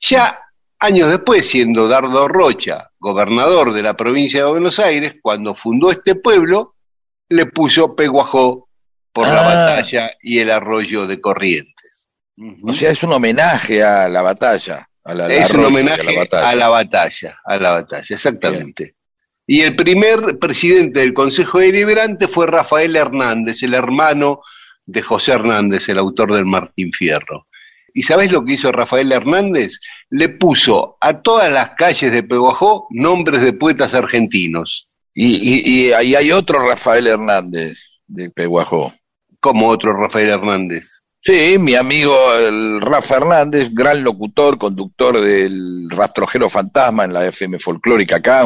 Ya 0.00 0.40
años 0.78 1.08
después, 1.08 1.48
siendo 1.48 1.88
Dardo 1.88 2.28
Rocha 2.28 2.90
gobernador 2.98 3.72
de 3.72 3.82
la 3.82 3.94
provincia 3.96 4.44
de 4.44 4.50
Buenos 4.50 4.78
Aires, 4.78 5.14
cuando 5.22 5.54
fundó 5.54 5.90
este 5.90 6.16
pueblo, 6.16 6.74
le 7.30 7.46
puso 7.46 7.96
Peguajó 7.96 8.68
por 9.12 9.26
la 9.26 9.40
Ah. 9.40 9.44
batalla 9.44 10.10
y 10.22 10.38
el 10.38 10.50
arroyo 10.50 11.06
de 11.06 11.18
Corrientes. 11.18 12.08
O 12.62 12.72
sea, 12.74 12.90
es 12.90 13.02
un 13.02 13.12
homenaje 13.14 13.82
a 13.82 14.06
la 14.08 14.20
batalla. 14.22 14.86
A 15.02 15.14
la, 15.14 15.28
es 15.28 15.50
un 15.52 15.64
homenaje 15.64 16.02
a 16.02 16.12
la 16.12 16.18
batalla. 16.18 16.48
a 16.50 16.54
la 16.56 16.68
batalla, 16.68 17.38
a 17.44 17.56
la 17.56 17.70
batalla, 17.72 18.14
exactamente. 18.14 18.96
Y 19.52 19.62
el 19.62 19.74
primer 19.74 20.38
presidente 20.38 21.00
del 21.00 21.12
Consejo 21.12 21.58
Deliberante 21.58 22.28
fue 22.28 22.46
Rafael 22.46 22.94
Hernández, 22.94 23.64
el 23.64 23.74
hermano 23.74 24.42
de 24.86 25.02
José 25.02 25.32
Hernández, 25.32 25.88
el 25.88 25.98
autor 25.98 26.32
del 26.32 26.46
Martín 26.46 26.92
Fierro. 26.92 27.48
¿Y 27.92 28.04
sabés 28.04 28.30
lo 28.30 28.44
que 28.44 28.52
hizo 28.52 28.70
Rafael 28.70 29.10
Hernández? 29.10 29.80
Le 30.08 30.28
puso 30.28 30.96
a 31.00 31.20
todas 31.20 31.52
las 31.52 31.70
calles 31.70 32.12
de 32.12 32.22
Peguajó 32.22 32.86
nombres 32.90 33.42
de 33.42 33.52
poetas 33.52 33.92
argentinos, 33.92 34.86
Y, 35.14 35.26
y, 35.42 35.88
y 35.88 35.92
ahí 35.94 36.14
hay 36.14 36.30
otro 36.30 36.64
Rafael 36.64 37.08
Hernández 37.08 37.80
de 38.06 38.30
Peguajó. 38.30 38.94
como 39.40 39.66
otro 39.66 39.92
Rafael 40.00 40.28
Hernández. 40.28 41.00
Sí, 41.22 41.58
mi 41.58 41.74
amigo 41.74 42.16
el 42.34 42.80
Rafa 42.80 43.16
Hernández, 43.18 43.68
gran 43.74 44.02
locutor, 44.02 44.56
conductor 44.56 45.20
del 45.22 45.90
Rastrojero 45.90 46.48
Fantasma 46.48 47.04
en 47.04 47.12
la 47.12 47.26
FM 47.26 47.58
Folclórica 47.58 48.16
acá, 48.16 48.44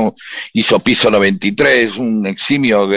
hizo 0.52 0.80
Piso 0.80 1.08
93, 1.08 1.96
un 1.98 2.26
eximio 2.26 2.88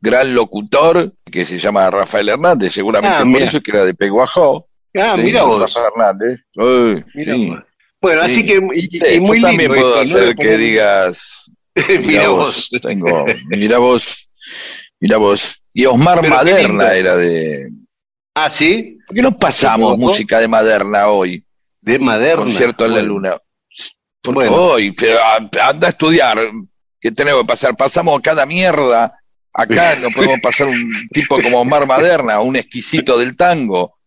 gran 0.00 0.34
locutor 0.34 1.14
que 1.30 1.46
se 1.46 1.58
llama 1.58 1.90
Rafael 1.90 2.28
Hernández, 2.28 2.72
seguramente 2.74 3.16
Ah, 3.20 3.24
por 3.24 3.42
eso 3.42 3.56
es 3.56 3.62
que 3.62 3.70
era 3.70 3.84
de 3.86 3.94
Peguajó. 3.94 4.68
Ah, 4.94 5.14
Sí, 5.16 5.22
mira 5.22 5.44
vos. 5.44 5.60
Rafa 5.62 5.80
Hernández. 5.88 6.40
Uy, 6.54 7.02
Mira 7.14 7.34
sí. 7.34 7.46
vos. 7.48 7.58
Bueno, 8.02 8.24
Sí. 8.24 8.30
así 8.32 8.44
que, 8.46 8.54
y, 8.74 9.14
y 9.16 9.20
muy 9.20 9.40
yo 9.40 9.46
también 9.46 9.72
lindo 9.72 9.82
puedo 9.90 10.00
hacer 10.02 10.36
que 10.36 10.56
digas, 10.58 11.50
Mira 12.04 12.28
vos. 12.28 12.68
tengo, 12.82 13.24
mira 13.48 13.78
vos, 13.78 14.28
mira 15.00 15.16
vos. 15.16 15.54
Y 15.72 15.86
Osmar 15.86 16.20
Pero 16.20 16.34
Maderna 16.34 16.68
lindo. 16.68 16.84
era 16.90 17.16
de... 17.16 17.70
Ah, 18.34 18.50
¿sí? 18.50 18.98
¿Por 19.12 19.14
qué 19.16 19.22
no 19.22 19.38
pasamos 19.38 19.90
¿De 19.92 19.96
Peguajó? 19.96 20.12
música 20.12 20.40
de 20.40 20.48
Maderna 20.48 21.08
hoy? 21.08 21.44
De 21.80 21.98
Maderna. 21.98 22.44
concierto 22.44 22.86
en 22.86 22.94
la 22.94 23.02
luna. 23.02 23.36
Bueno. 24.24 24.54
hoy, 24.54 24.92
pero 24.92 25.18
a- 25.20 25.36
anda 25.68 25.86
a 25.88 25.90
estudiar. 25.90 26.38
¿Qué 27.00 27.10
tenemos 27.12 27.40
que 27.42 27.46
pasar? 27.48 27.76
Pasamos 27.76 28.20
cada 28.22 28.46
mierda. 28.46 29.18
Acá 29.52 29.96
no 29.96 30.10
podemos 30.10 30.38
pasar 30.40 30.68
un 30.68 30.90
tipo 31.12 31.40
como 31.42 31.60
Omar 31.60 31.86
Maderna, 31.86 32.40
un 32.40 32.56
exquisito 32.56 33.18
del 33.18 33.36
tango. 33.36 33.98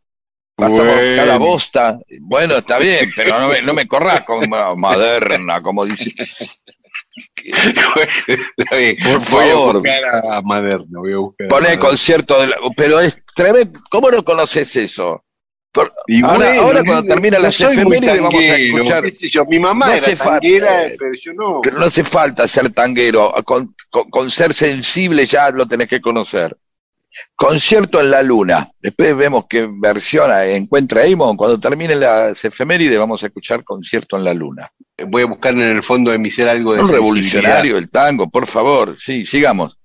Pasamos 0.55 0.95
Bueno. 0.95 1.15
cada 1.17 1.37
bosta. 1.37 1.99
Bueno, 2.21 2.55
está 2.55 2.79
bien, 2.79 3.11
pero 3.15 3.37
no 3.39 3.49
me, 3.49 3.61
no 3.61 3.73
me 3.73 3.87
corras 3.87 4.21
con 4.21 4.49
Ma- 4.49 4.73
Maderna, 4.73 5.61
como 5.61 5.85
dice. 5.85 6.13
Por 9.03 9.19
Voy 9.29 9.49
a 9.49 9.51
favor. 9.53 9.75
buscar 9.81 10.03
a 10.33 10.41
Maderna, 10.41 10.99
voy 10.99 11.13
a 11.13 11.17
buscar 11.17 11.47
Pone 11.47 11.61
Maderna. 11.67 11.85
concierto 11.87 12.41
de 12.41 12.47
la- 12.47 12.57
Pero 12.75 12.99
es 12.99 13.21
tremendo. 13.35 13.79
¿Cómo 13.89 14.11
no 14.11 14.23
conoces 14.23 14.75
eso? 14.75 15.23
Por- 15.71 15.93
Y 16.07 16.23
ahora, 16.23 16.37
bueno, 16.37 16.61
ahora 16.61 16.79
no- 16.79 16.85
cuando 16.85 17.07
termina 17.13 17.37
no 17.37 17.43
las 17.43 17.55
soy 17.55 17.77
muy 17.77 17.99
vamos 17.99 18.33
a 18.33 18.55
escuchar. 18.55 19.03
qué 19.03 19.11
sé 19.11 19.29
yo. 19.29 19.45
Mi 19.45 19.59
mamá 19.59 19.87
No 19.87 19.93
era 19.93 20.15
tanguera, 20.15 20.83
pero 20.97 21.11
yo 21.21 21.33
no. 21.33 21.59
Pero 21.61 21.79
no 21.79 21.85
hace 21.85 22.03
falta 22.03 22.47
ser 22.47 22.69
tanguero, 22.71 23.33
con, 23.43 23.75
con- 23.89 24.09
con 24.09 24.31
ser 24.31 24.53
sensible 24.53 25.25
ya 25.25 25.49
lo 25.51 25.67
tenés 25.67 25.87
que 25.89 25.99
conocer. 25.99 26.55
Concierto 27.35 27.99
en 27.99 28.11
la 28.11 28.21
luna. 28.23 28.69
Después 28.81 29.15
vemos 29.15 29.45
qué 29.49 29.67
versión 29.71 30.31
encuentra 30.31 31.03
Eamon. 31.03 31.35
Cuando 31.37 31.59
termine 31.59 31.95
las 31.95 32.43
efemérides 32.43 32.97
vamos 32.99 33.23
a 33.23 33.27
escuchar 33.27 33.63
Concierto 33.63 34.17
en 34.17 34.23
la 34.23 34.33
luna. 34.33 34.69
Voy 35.07 35.23
a 35.23 35.25
buscar 35.27 35.53
en 35.53 35.61
el 35.61 35.83
fondo 35.83 36.11
de 36.11 36.17
mi 36.19 36.29
ser 36.29 36.49
algo 36.49 36.73
de 36.73 36.81
Un 36.81 36.89
revolucionario 36.89 37.77
el 37.77 37.89
tango, 37.89 38.29
por 38.29 38.47
favor. 38.47 38.95
Sí, 38.99 39.25
sigamos. 39.25 39.77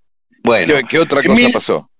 Bueno, 0.43 0.75
¿Qué, 0.77 0.83
qué 0.89 0.99
otra 0.99 1.23
cosa 1.23 1.35
mil- 1.35 1.53
pasó? 1.53 1.91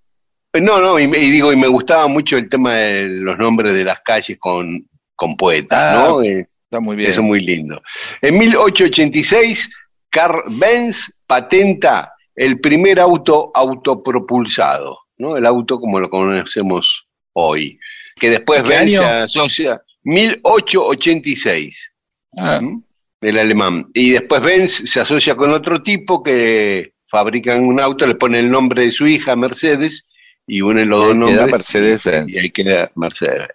no, 0.59 0.79
no, 0.79 0.99
y, 0.99 1.07
digo, 1.07 1.53
y 1.53 1.55
me 1.55 1.67
gustaba 1.67 2.07
mucho 2.07 2.37
el 2.37 2.49
tema 2.49 2.73
de 2.73 3.09
los 3.09 3.37
nombres 3.37 3.73
de 3.73 3.83
las 3.85 3.99
calles 4.01 4.37
con, 4.39 4.85
con 5.15 5.35
poetas, 5.37 5.79
Ah, 5.79 6.05
¿no? 6.09 6.21
Eh, 6.23 6.45
Está 6.65 6.79
muy 6.79 6.95
bien. 6.95 7.11
Eso 7.11 7.19
es 7.21 7.27
muy 7.27 7.39
lindo. 7.41 7.81
En 8.21 8.37
1886, 8.37 9.69
Carl 10.09 10.43
Benz 10.47 11.11
patenta 11.27 12.13
el 12.33 12.59
primer 12.61 12.99
auto 12.99 13.51
autopropulsado, 13.53 14.99
¿no? 15.21 15.37
El 15.37 15.45
auto 15.45 15.79
como 15.79 15.99
lo 15.99 16.09
conocemos 16.09 17.05
hoy. 17.33 17.79
Que 18.15 18.29
después 18.31 18.63
¿Qué 18.63 18.69
Benz 18.69 18.91
se 18.91 18.97
año? 18.97 19.23
asocia. 19.23 19.81
1886, 20.03 21.93
Ah, 22.37 22.59
¿m? 22.61 22.81
el 23.21 23.37
alemán. 23.37 23.87
Y 23.93 24.11
después 24.11 24.41
Benz 24.41 24.89
se 24.89 24.99
asocia 24.99 25.35
con 25.35 25.51
otro 25.51 25.83
tipo 25.83 26.23
que 26.23 26.93
fabrican 27.07 27.63
un 27.63 27.79
auto, 27.79 28.07
le 28.07 28.15
pone 28.15 28.39
el 28.39 28.49
nombre 28.49 28.85
de 28.85 28.91
su 28.91 29.05
hija, 29.05 29.35
Mercedes, 29.35 30.05
y 30.47 30.61
unen 30.61 30.89
los 30.89 31.07
dos 31.07 31.15
nombres. 31.15 31.47
Mercedes-Benz. 31.47 32.29
Y 32.33 32.37
ahí 32.39 32.49
queda 32.49 32.91
Mercedes. 32.95 33.49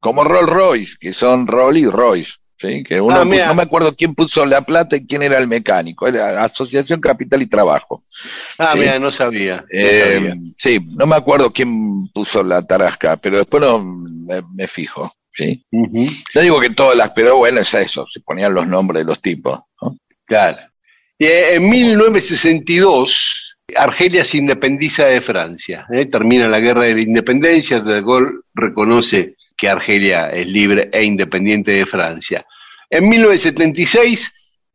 como 0.00 0.24
Rolls 0.24 0.48
Royce, 0.50 0.94
que 1.00 1.12
son 1.12 1.46
Rolls 1.46 1.78
y 1.78 1.86
Royce. 1.86 2.32
¿Sí? 2.58 2.82
Que 2.84 3.00
uno 3.00 3.14
Ah, 3.16 3.24
no 3.24 3.54
me 3.54 3.62
acuerdo 3.62 3.94
quién 3.94 4.14
puso 4.14 4.44
la 4.46 4.62
plata 4.62 4.96
y 4.96 5.06
quién 5.06 5.22
era 5.22 5.38
el 5.38 5.46
mecánico. 5.48 6.06
Era 6.08 6.42
Asociación 6.44 7.00
Capital 7.00 7.42
y 7.42 7.46
Trabajo. 7.46 8.04
Ah, 8.58 8.70
Sí. 8.72 8.78
mira, 8.80 8.98
no 8.98 9.10
sabía. 9.10 9.56
no 9.58 9.64
Eh, 9.70 10.12
sabía. 10.14 10.34
sí, 10.58 10.78
no 10.96 11.06
me 11.06 11.16
acuerdo 11.16 11.52
quién 11.52 12.08
puso 12.08 12.42
la 12.42 12.62
tarasca, 12.62 13.16
pero 13.16 13.38
después 13.38 13.62
no 13.62 13.78
me, 13.82 14.42
me 14.54 14.66
fijo. 14.66 15.12
¿sí? 15.32 15.64
No 15.70 16.40
digo 16.42 16.58
que 16.60 16.70
todas 16.70 16.96
las, 16.96 17.10
pero 17.10 17.36
bueno, 17.36 17.60
es 17.60 17.74
eso, 17.74 18.06
se 18.06 18.20
ponían 18.20 18.54
los 18.54 18.66
nombres 18.66 19.02
de 19.02 19.06
los 19.10 19.20
tipos. 19.20 19.60
¿no? 19.82 19.96
Claro. 20.24 20.56
Y, 21.18 21.26
eh, 21.26 21.54
en 21.56 21.68
1962, 21.68 23.56
Argelia 23.76 24.24
se 24.24 24.38
independiza 24.38 25.06
de 25.06 25.20
Francia. 25.20 25.86
¿eh? 25.92 26.06
Termina 26.06 26.48
la 26.48 26.60
guerra 26.60 26.82
de 26.82 26.94
la 26.94 27.00
independencia, 27.02 27.80
De 27.80 28.00
Gaulle 28.02 28.30
reconoce 28.54 29.35
que 29.56 29.68
Argelia 29.68 30.30
es 30.30 30.46
libre 30.46 30.90
e 30.92 31.02
independiente 31.04 31.72
de 31.72 31.86
Francia. 31.86 32.46
En 32.90 33.08
1976, 33.08 34.32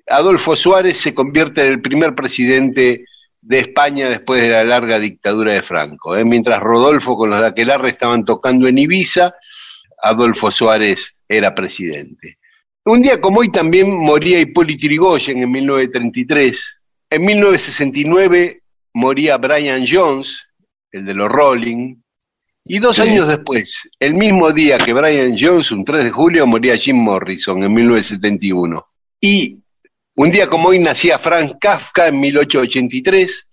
Adolfo 0.07 0.55
Suárez 0.55 0.97
se 0.97 1.13
convierte 1.13 1.61
en 1.61 1.71
el 1.71 1.81
primer 1.81 2.15
presidente 2.15 3.05
de 3.41 3.59
España 3.59 4.09
después 4.09 4.41
de 4.41 4.49
la 4.49 4.63
larga 4.63 4.99
dictadura 4.99 5.53
de 5.53 5.61
Franco. 5.61 6.15
¿eh? 6.15 6.25
Mientras 6.25 6.59
Rodolfo 6.59 7.17
con 7.17 7.29
los 7.29 7.39
de 7.39 7.47
Aquelarre 7.47 7.89
estaban 7.89 8.25
tocando 8.25 8.67
en 8.67 8.77
Ibiza, 8.77 9.33
Adolfo 10.01 10.51
Suárez 10.51 11.15
era 11.27 11.55
presidente. 11.55 12.37
Un 12.83 13.01
día 13.01 13.21
como 13.21 13.41
hoy 13.41 13.51
también 13.51 13.95
moría 13.95 14.39
Hipólito 14.39 14.85
Yrigoyen 14.85 15.43
en 15.43 15.51
1933. 15.51 16.59
En 17.11 17.25
1969 17.25 18.63
moría 18.93 19.37
Brian 19.37 19.85
Jones, 19.87 20.47
el 20.91 21.05
de 21.05 21.13
los 21.13 21.29
Rolling. 21.29 21.95
Y 22.63 22.79
dos 22.79 22.95
Sí. 22.97 23.01
años 23.03 23.27
después, 23.27 23.89
el 23.99 24.13
mismo 24.13 24.51
día 24.51 24.77
que 24.77 24.93
Brian 24.93 25.35
Jones, 25.37 25.71
un 25.71 25.83
3 25.83 26.05
de 26.05 26.09
julio, 26.11 26.45
moría 26.45 26.77
Jim 26.77 26.97
Morrison 26.97 27.61
en 27.63 27.73
1971. 27.73 28.85
Y 29.19 29.57
un 30.15 30.29
día 30.31 30.47
como 30.47 30.69
hoy 30.69 30.79
nacía 30.79 31.17
Frank 31.17 31.53
Kafka 31.59 32.07
en 32.07 32.19
1883, 32.19 33.47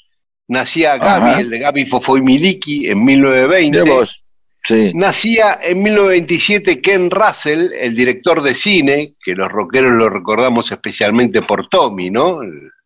nacía 0.48 0.98
Gaby, 0.98 1.30
Ajá. 1.30 1.40
el 1.40 1.50
de 1.50 1.58
Gaby 1.58 1.86
Fofo 1.86 2.16
y 2.16 2.22
Miliki 2.22 2.86
en 2.88 3.04
1920. 3.04 3.82
Mirá 3.82 3.94
vos. 3.94 4.22
Sí. 4.64 4.92
Nacía 4.94 5.58
en 5.62 5.82
1927 5.82 6.80
Ken 6.82 7.10
Russell, 7.10 7.70
el 7.80 7.94
director 7.94 8.42
de 8.42 8.54
cine, 8.54 9.14
que 9.24 9.34
los 9.34 9.48
rockeros 9.48 9.92
lo 9.92 10.10
recordamos 10.10 10.70
especialmente 10.70 11.40
por 11.40 11.68
Tommy, 11.68 12.10
¿no? 12.10 12.40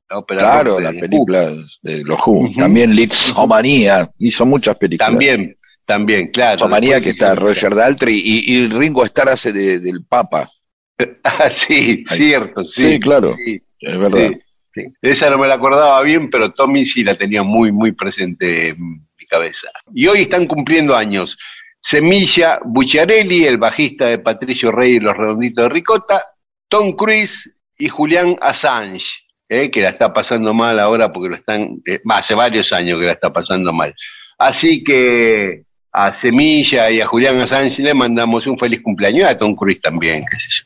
La 0.09 0.19
ópera 0.19 0.41
Claro, 0.41 0.79
las 0.79 0.95
películas 0.95 1.81
de 1.83 2.05
los 2.05 2.21
Who. 2.25 2.33
Ujú. 2.45 2.55
También 2.61 2.95
Litzomanía. 2.95 4.09
Hizo 4.19 4.47
muchas 4.47 4.77
películas. 4.77 5.11
También, 5.11 5.57
también, 5.87 6.29
claro. 6.29 6.69
Después 6.69 7.03
que 7.03 7.11
está 7.11 7.35
Roger 7.35 7.75
Daltrey 7.75 8.21
y, 8.25 8.55
y 8.55 8.67
Ringo 8.69 9.05
Starr 9.05 9.31
hace 9.31 9.53
de- 9.53 9.79
del 9.81 10.05
Papa. 10.05 10.51
Ah, 11.25 11.49
sí, 11.51 12.05
Ahí. 12.09 12.17
cierto, 12.17 12.63
sí. 12.65 12.91
Sí, 12.93 13.01
claro. 13.01 13.35
sí, 13.37 13.61
Es 13.81 13.99
verdad. 13.99 14.31
sí, 14.31 14.39
sí. 14.75 14.87
Esa 15.03 15.31
no 15.31 15.39
me 15.39 15.49
la 15.49 15.55
acordaba 15.55 16.01
bien, 16.03 16.31
pero 16.31 16.53
Tommy 16.53 16.85
sí 16.87 17.03
la 17.03 17.17
tenía 17.17 17.43
muy, 17.43 17.73
muy 17.73 17.93
presente 17.93 18.69
en 18.69 18.79
mi 19.19 19.27
cabeza. 19.29 19.69
Y 19.95 20.07
hoy 20.07 20.21
están 20.21 20.47
cumpliendo 20.47 20.95
años. 20.97 21.37
Semilla 21.81 22.61
Bucciarelli, 22.65 23.45
el 23.45 23.59
bajista 23.59 24.07
de 24.07 24.19
Patricio 24.19 24.71
Rey 24.71 24.93
y 24.97 25.01
los 25.01 25.17
Redonditos 25.17 25.65
de 25.65 25.69
Ricota, 25.71 26.25
Tom 26.69 26.93
Cruise 26.93 27.53
y 27.77 27.89
Julián 27.89 28.37
Assange, 28.41 29.25
eh, 29.49 29.71
que 29.71 29.81
la 29.81 29.89
está 29.89 30.13
pasando 30.13 30.55
mal 30.55 30.79
ahora 30.79 31.13
porque 31.13 31.31
lo 31.31 31.35
están, 31.35 31.83
eh, 31.85 32.01
hace 32.11 32.35
varios 32.35 32.73
años 32.73 33.01
que 33.01 33.07
la 33.07 33.13
está 33.13 33.33
pasando 33.33 33.73
mal. 33.73 33.93
Así 34.39 34.85
que 34.85 35.65
a 35.93 36.13
Semilla 36.13 36.91
y 36.91 37.01
a 37.01 37.07
Julián 37.07 37.39
Assange 37.41 37.83
le 37.83 37.93
mandamos 37.95 38.47
un 38.47 38.59
feliz 38.59 38.81
cumpleaños, 38.83 39.29
a 39.29 39.37
Tom 39.39 39.55
Cruise 39.55 39.81
también, 39.81 40.25
qué 40.31 40.37
sé 40.37 40.49
yo. 40.51 40.65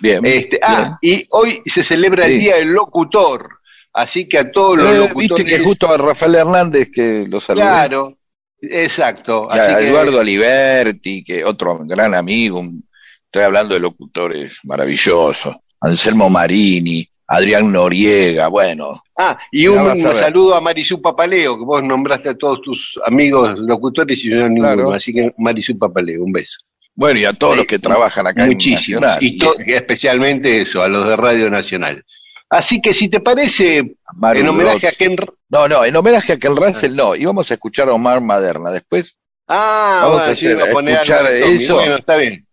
Bien. 0.00 0.24
Este, 0.24 0.60
ah, 0.62 0.96
y 1.02 1.26
hoy 1.30 1.60
se 1.64 1.82
celebra 1.82 2.26
el. 2.26 2.38
Día 2.38 2.56
del 2.56 2.72
Locutor, 2.72 3.48
así 3.92 4.28
que 4.28 4.38
a 4.38 4.50
todos 4.50 4.76
los 4.78 4.94
Eh, 4.94 4.98
locutores... 4.98 5.44
Viste 5.44 5.44
que 5.44 5.64
justo 5.64 5.92
a 5.92 5.96
Rafael 5.96 6.36
Hernández 6.36 6.88
que 6.94 7.26
lo 7.28 7.40
saludé. 7.40 7.64
Claro, 7.64 8.14
exacto. 8.62 9.48
Y 9.52 9.58
a 9.58 9.62
Así 9.64 9.74
que, 9.74 9.88
Eduardo 9.88 10.20
Aliberti, 10.20 11.24
que 11.24 11.44
otro 11.44 11.80
gran 11.84 12.14
amigo, 12.14 12.60
un- 12.60 12.88
estoy 13.24 13.42
hablando 13.42 13.74
de 13.74 13.80
locutores 13.80 14.58
maravillosos, 14.62 15.56
Anselmo 15.80 16.30
Marini, 16.30 17.07
Adrián 17.30 17.70
Noriega, 17.70 18.48
bueno, 18.48 19.02
ah, 19.18 19.38
y 19.52 19.66
un 19.66 19.78
a 20.06 20.14
saludo 20.14 20.54
a 20.54 20.60
Marisú 20.62 21.00
Papaleo, 21.02 21.58
que 21.58 21.64
vos 21.64 21.82
nombraste 21.82 22.30
a 22.30 22.34
todos 22.34 22.62
tus 22.62 22.98
amigos 23.04 23.58
locutores 23.58 24.24
y 24.24 24.30
yo 24.30 24.36
no 24.36 24.48
ninguno, 24.48 24.92
así 24.92 25.12
que 25.12 25.32
Marisú 25.36 25.78
Papaleo, 25.78 26.24
un 26.24 26.32
beso. 26.32 26.60
bueno, 26.94 27.20
y 27.20 27.26
a 27.26 27.32
todos 27.34 27.58
los 27.58 27.66
que 27.66 27.78
trabajan 27.78 28.26
acá 28.26 28.44
Muchísimos, 28.46 29.02
en 29.02 29.08
Nacional. 29.08 29.18
y 29.22 29.38
to- 29.38 29.56
especialmente 29.66 30.62
eso, 30.62 30.82
a 30.82 30.88
los 30.88 31.06
de 31.06 31.16
Radio 31.16 31.50
Nacional. 31.50 32.02
Así 32.50 32.80
que 32.80 32.94
si 32.94 33.08
te 33.10 33.20
parece, 33.20 33.96
Maru 34.14 34.40
en 34.40 34.48
homenaje 34.48 34.88
a. 34.88 34.92
Ken... 34.92 35.14
No, 35.50 35.68
no, 35.68 35.84
en 35.84 35.94
homenaje 35.94 36.32
a 36.32 36.38
Ken 36.38 36.56
Russell 36.56 36.94
no, 36.96 37.14
íbamos 37.14 37.50
a 37.50 37.54
escuchar 37.54 37.90
a 37.90 37.92
Omar 37.92 38.22
Maderna 38.22 38.70
después. 38.70 39.16
Ah, 39.46 40.00
Vamos 40.04 40.16
bueno, 40.26 40.32
a 40.32 40.44
iba 40.44 40.52
a 40.52 40.62
hacer- 40.62 40.72
poner 40.72 40.94
escuchar 40.94 41.18
algo 41.26 41.30
de 41.30 41.40
Tommy. 41.42 41.62
eso. 41.64 41.74
Bueno, 41.74 41.96
está 41.96 42.16
bien. 42.16 42.46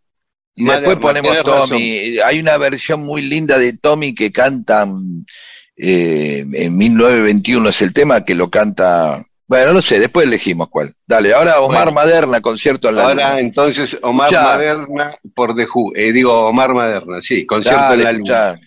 Y 0.56 0.66
después 0.66 0.98
ponemos. 0.98 1.38
Tommy. 1.44 2.18
Hay 2.20 2.40
una 2.40 2.58
versión 2.58 3.04
muy 3.04 3.22
linda 3.22 3.58
de 3.58 3.74
Tommy 3.74 4.16
que 4.16 4.32
cantan 4.32 5.26
eh, 5.78 6.46
en 6.54 6.78
1921, 6.78 7.70
es 7.70 7.82
el 7.82 7.94
tema 7.94 8.24
que 8.24 8.36
lo 8.36 8.50
canta. 8.50 9.26
Bueno, 9.48 9.74
no 9.74 9.82
sé, 9.82 10.00
después 10.00 10.26
elegimos 10.26 10.70
cuál. 10.70 10.96
Dale, 11.06 11.34
ahora 11.34 11.60
Omar 11.60 11.92
Bueno. 11.92 11.92
Maderna, 11.92 12.42
concierto 12.42 12.90
en 12.90 12.96
la 12.96 13.04
Ahora 13.04 13.14
luna. 13.32 13.40
entonces 13.42 13.98
Omar 14.02 14.32
Escuchá. 14.34 14.44
Maderna 14.56 15.16
por 15.36 15.56
The 15.56 15.68
Who. 15.72 15.92
Eh, 15.96 16.12
digo 16.14 16.34
Omar 16.48 16.74
Maderna, 16.74 17.22
sí, 17.22 17.46
concierto 17.46 17.82
Dale, 17.82 17.96
en 17.96 18.04
la 18.04 18.12
luna. 18.14 18.50
escuchá. 18.54 18.60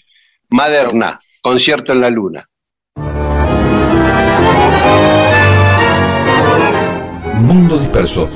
Maderna, 0.51 1.21
concierto 1.43 1.93
en 1.95 2.01
la 2.01 2.11
luna. 2.11 2.49
Mundo 7.41 7.79
Disperso. 7.79 8.29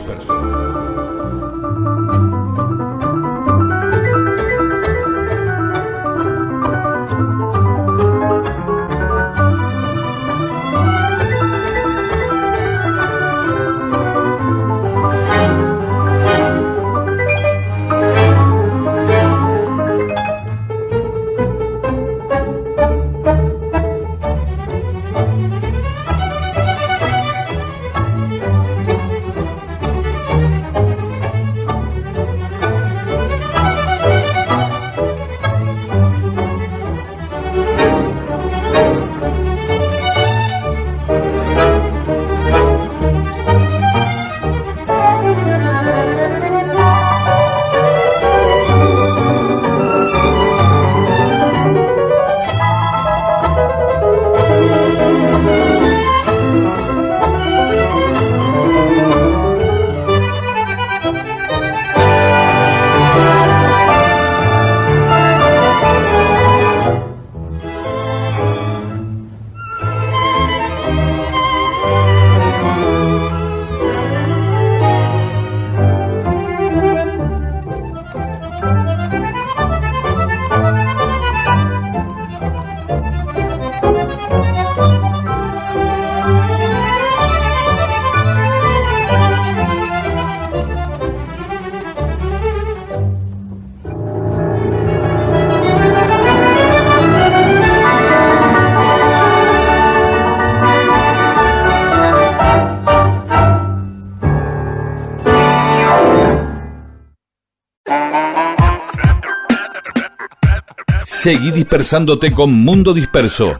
Seguí 111.22 111.52
dispersándote 111.52 112.32
con 112.32 112.52
Mundo 112.52 112.92
Disperso. 112.92 113.52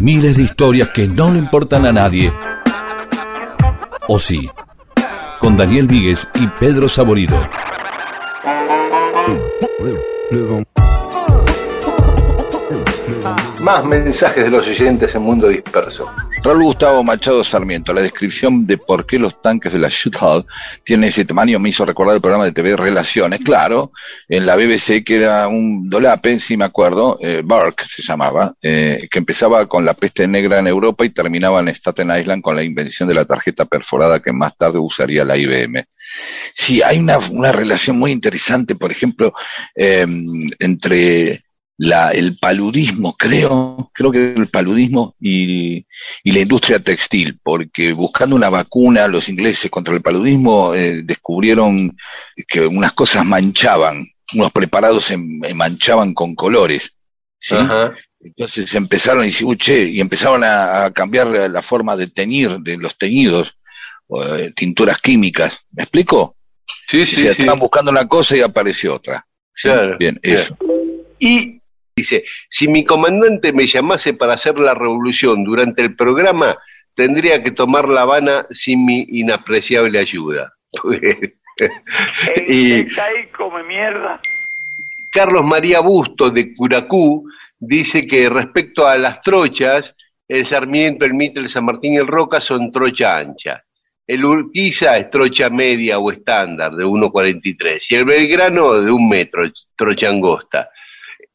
Miles 0.00 0.36
de 0.36 0.42
historias 0.42 0.88
que 0.88 1.08
no 1.08 1.32
le 1.32 1.38
importan 1.38 1.86
a 1.86 1.94
nadie. 1.94 2.30
O 4.06 4.18
sí, 4.18 4.50
con 5.38 5.56
Daniel 5.56 5.86
Víguez 5.86 6.28
y 6.34 6.46
Pedro 6.46 6.90
Saborido. 6.90 7.40
Más 13.62 13.84
mensajes 13.84 14.44
de 14.44 14.50
los 14.50 14.66
oyentes 14.66 15.14
en 15.14 15.22
Mundo 15.22 15.46
Disperso. 15.46 16.10
Raúl 16.42 16.62
Gustavo 16.62 17.04
Machado 17.04 17.44
Sarmiento, 17.44 17.92
la 17.92 18.00
descripción 18.00 18.66
de 18.66 18.78
por 18.78 19.04
qué 19.04 19.18
los 19.18 19.42
tanques 19.42 19.74
de 19.74 19.78
la 19.78 19.90
Schutzhall 19.90 20.46
tienen 20.82 21.10
ese 21.10 21.26
tamaño 21.26 21.58
me 21.58 21.68
hizo 21.68 21.84
recordar 21.84 22.14
el 22.14 22.22
programa 22.22 22.46
de 22.46 22.52
TV 22.52 22.74
Relaciones, 22.74 23.40
claro, 23.40 23.92
en 24.30 24.46
la 24.46 24.56
BBC 24.56 25.04
que 25.04 25.16
era 25.16 25.46
un 25.46 25.90
dolape, 25.90 26.40
si 26.40 26.56
me 26.56 26.64
acuerdo, 26.64 27.18
eh, 27.20 27.42
Burke 27.44 27.84
se 27.86 28.02
llamaba, 28.02 28.54
eh, 28.62 29.06
que 29.10 29.18
empezaba 29.18 29.68
con 29.68 29.84
la 29.84 29.92
peste 29.92 30.26
negra 30.26 30.58
en 30.58 30.66
Europa 30.66 31.04
y 31.04 31.10
terminaba 31.10 31.60
en 31.60 31.68
Staten 31.68 32.10
Island 32.18 32.42
con 32.42 32.56
la 32.56 32.62
invención 32.62 33.10
de 33.10 33.14
la 33.14 33.26
tarjeta 33.26 33.66
perforada 33.66 34.20
que 34.20 34.32
más 34.32 34.56
tarde 34.56 34.78
usaría 34.78 35.22
la 35.26 35.36
IBM. 35.36 35.84
Sí, 36.54 36.80
hay 36.80 36.98
una, 36.98 37.18
una 37.18 37.52
relación 37.52 37.98
muy 37.98 38.10
interesante, 38.10 38.74
por 38.74 38.90
ejemplo, 38.90 39.34
eh, 39.74 40.06
entre 40.58 41.44
la, 41.82 42.10
el 42.10 42.36
paludismo, 42.36 43.16
creo, 43.16 43.90
creo 43.94 44.12
que 44.12 44.34
el 44.36 44.48
paludismo 44.48 45.14
y, 45.18 45.86
y, 46.22 46.32
la 46.32 46.40
industria 46.40 46.78
textil, 46.78 47.38
porque 47.42 47.94
buscando 47.94 48.36
una 48.36 48.50
vacuna, 48.50 49.08
los 49.08 49.30
ingleses 49.30 49.70
contra 49.70 49.94
el 49.94 50.02
paludismo 50.02 50.74
eh, 50.74 51.00
descubrieron 51.02 51.96
que 52.46 52.66
unas 52.66 52.92
cosas 52.92 53.24
manchaban, 53.24 54.06
unos 54.34 54.52
preparados 54.52 55.04
se 55.04 55.16
manchaban 55.16 56.12
con 56.12 56.34
colores. 56.34 56.92
¿sí? 57.38 57.56
Entonces 58.20 58.74
empezaron 58.74 59.26
y, 59.26 59.56
che, 59.56 59.84
y 59.84 60.00
empezaron 60.00 60.44
a, 60.44 60.84
a, 60.84 60.90
cambiar 60.90 61.28
la 61.28 61.62
forma 61.62 61.96
de 61.96 62.08
teñir, 62.08 62.58
de 62.58 62.76
los 62.76 62.98
teñidos, 62.98 63.56
eh, 64.36 64.52
tinturas 64.54 64.98
químicas. 64.98 65.56
¿Me 65.72 65.84
explico? 65.84 66.36
Sí, 66.86 67.06
sí, 67.06 67.16
Se 67.16 67.22
sí. 67.34 67.40
estaban 67.40 67.58
buscando 67.58 67.90
una 67.90 68.06
cosa 68.06 68.36
y 68.36 68.42
apareció 68.42 68.96
otra. 68.96 69.26
¿sí? 69.54 69.70
Claro, 69.70 69.96
Bien, 69.96 70.16
claro. 70.16 70.38
eso. 70.38 70.56
Y 71.18 71.59
dice, 71.96 72.24
si 72.48 72.68
mi 72.68 72.84
comandante 72.84 73.52
me 73.52 73.66
llamase 73.66 74.14
para 74.14 74.34
hacer 74.34 74.58
la 74.58 74.74
revolución 74.74 75.44
durante 75.44 75.82
el 75.82 75.96
programa, 75.96 76.56
tendría 76.94 77.42
que 77.42 77.50
tomar 77.50 77.88
La 77.88 78.02
Habana 78.02 78.46
sin 78.50 78.84
mi 78.84 79.06
inapreciable 79.08 79.98
ayuda. 79.98 80.52
y 82.48 82.72
ahí 82.72 83.26
come 83.36 83.62
mierda. 83.64 84.20
Carlos 85.10 85.44
María 85.44 85.80
Busto 85.80 86.30
de 86.30 86.54
Curacú 86.54 87.28
dice 87.58 88.06
que 88.06 88.28
respecto 88.28 88.86
a 88.86 88.96
las 88.96 89.20
trochas, 89.22 89.94
el 90.28 90.46
Sarmiento, 90.46 91.04
el 91.04 91.14
Mitre, 91.14 91.42
el 91.42 91.48
San 91.48 91.64
Martín 91.64 91.94
y 91.94 91.96
el 91.96 92.06
Roca 92.06 92.40
son 92.40 92.70
trocha 92.70 93.16
ancha. 93.16 93.64
El 94.06 94.24
Urquiza 94.24 94.96
es 94.96 95.10
trocha 95.10 95.50
media 95.50 95.98
o 95.98 96.10
estándar 96.10 96.72
de 96.74 96.84
1,43 96.84 97.80
y 97.90 97.94
el 97.94 98.04
Belgrano 98.04 98.80
de 98.80 98.90
un 98.90 99.08
metro, 99.08 99.42
trocha 99.76 100.08
angosta. 100.08 100.70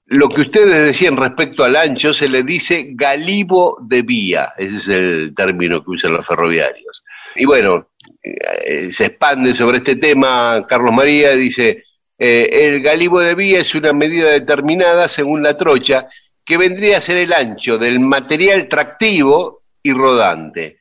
Lo 0.07 0.30
que 0.30 0.41
ustedes 0.41 0.86
decían 0.86 1.18
respecto 1.18 1.64
al 1.64 1.76
ancho 1.76 2.14
se 2.14 2.30
le 2.30 2.44
dice 2.44 2.90
galibo 2.91 3.77
de 3.82 4.03
vía, 4.03 4.53
ese 4.56 4.77
es 4.77 4.88
el 4.88 5.34
término 5.36 5.84
que 5.84 5.91
usan 5.91 6.14
los 6.14 6.26
ferroviarios. 6.26 7.03
Y 7.36 7.45
bueno, 7.45 7.90
eh, 8.22 8.91
se 8.91 9.07
expande 9.07 9.56
sobre 9.56 9.77
este 9.77 9.95
tema 9.95 10.65
Carlos 10.68 10.94
María, 10.94 11.36
dice, 11.36 11.86
eh, 12.18 12.49
el 12.52 12.82
galibo 12.82 13.19
de 13.19 13.34
vía 13.34 13.60
es 13.60 13.73
una 13.73 13.94
medida 13.94 14.30
determinada 14.30 15.07
según 15.07 15.41
la 15.41 15.57
trocha 15.57 16.07
que 16.45 16.57
vendría 16.57 16.99
a 16.99 17.02
ser 17.02 17.18
el 17.18 17.34
ancho 17.34 17.80
del 17.80 17.99
material 17.99 18.69
tractivo 18.69 19.64
y 19.82 19.91
rodante. 19.91 20.77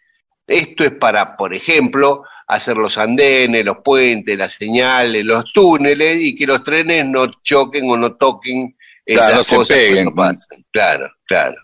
Esto 0.47 0.85
es 0.85 0.93
para, 0.93 1.35
por 1.35 1.55
ejemplo, 1.55 2.25
hacer 2.47 2.77
los 2.77 2.99
andenes, 2.99 3.65
los 3.65 3.79
puentes, 3.79 4.37
las 4.37 4.53
señales, 4.53 5.25
los 5.25 5.51
túneles 5.55 6.19
y 6.21 6.37
que 6.37 6.47
los 6.47 6.63
trenes 6.63 7.07
no 7.07 7.41
choquen 7.43 7.89
o 7.89 7.97
no 7.97 8.17
toquen 8.17 8.77
Claro, 9.07 9.37
no 9.37 9.45
se 9.45 9.57
cosas 9.57 9.77
peguen. 9.77 10.15
pasan. 10.15 10.65
Claro, 10.73 11.11
claro. 11.27 11.57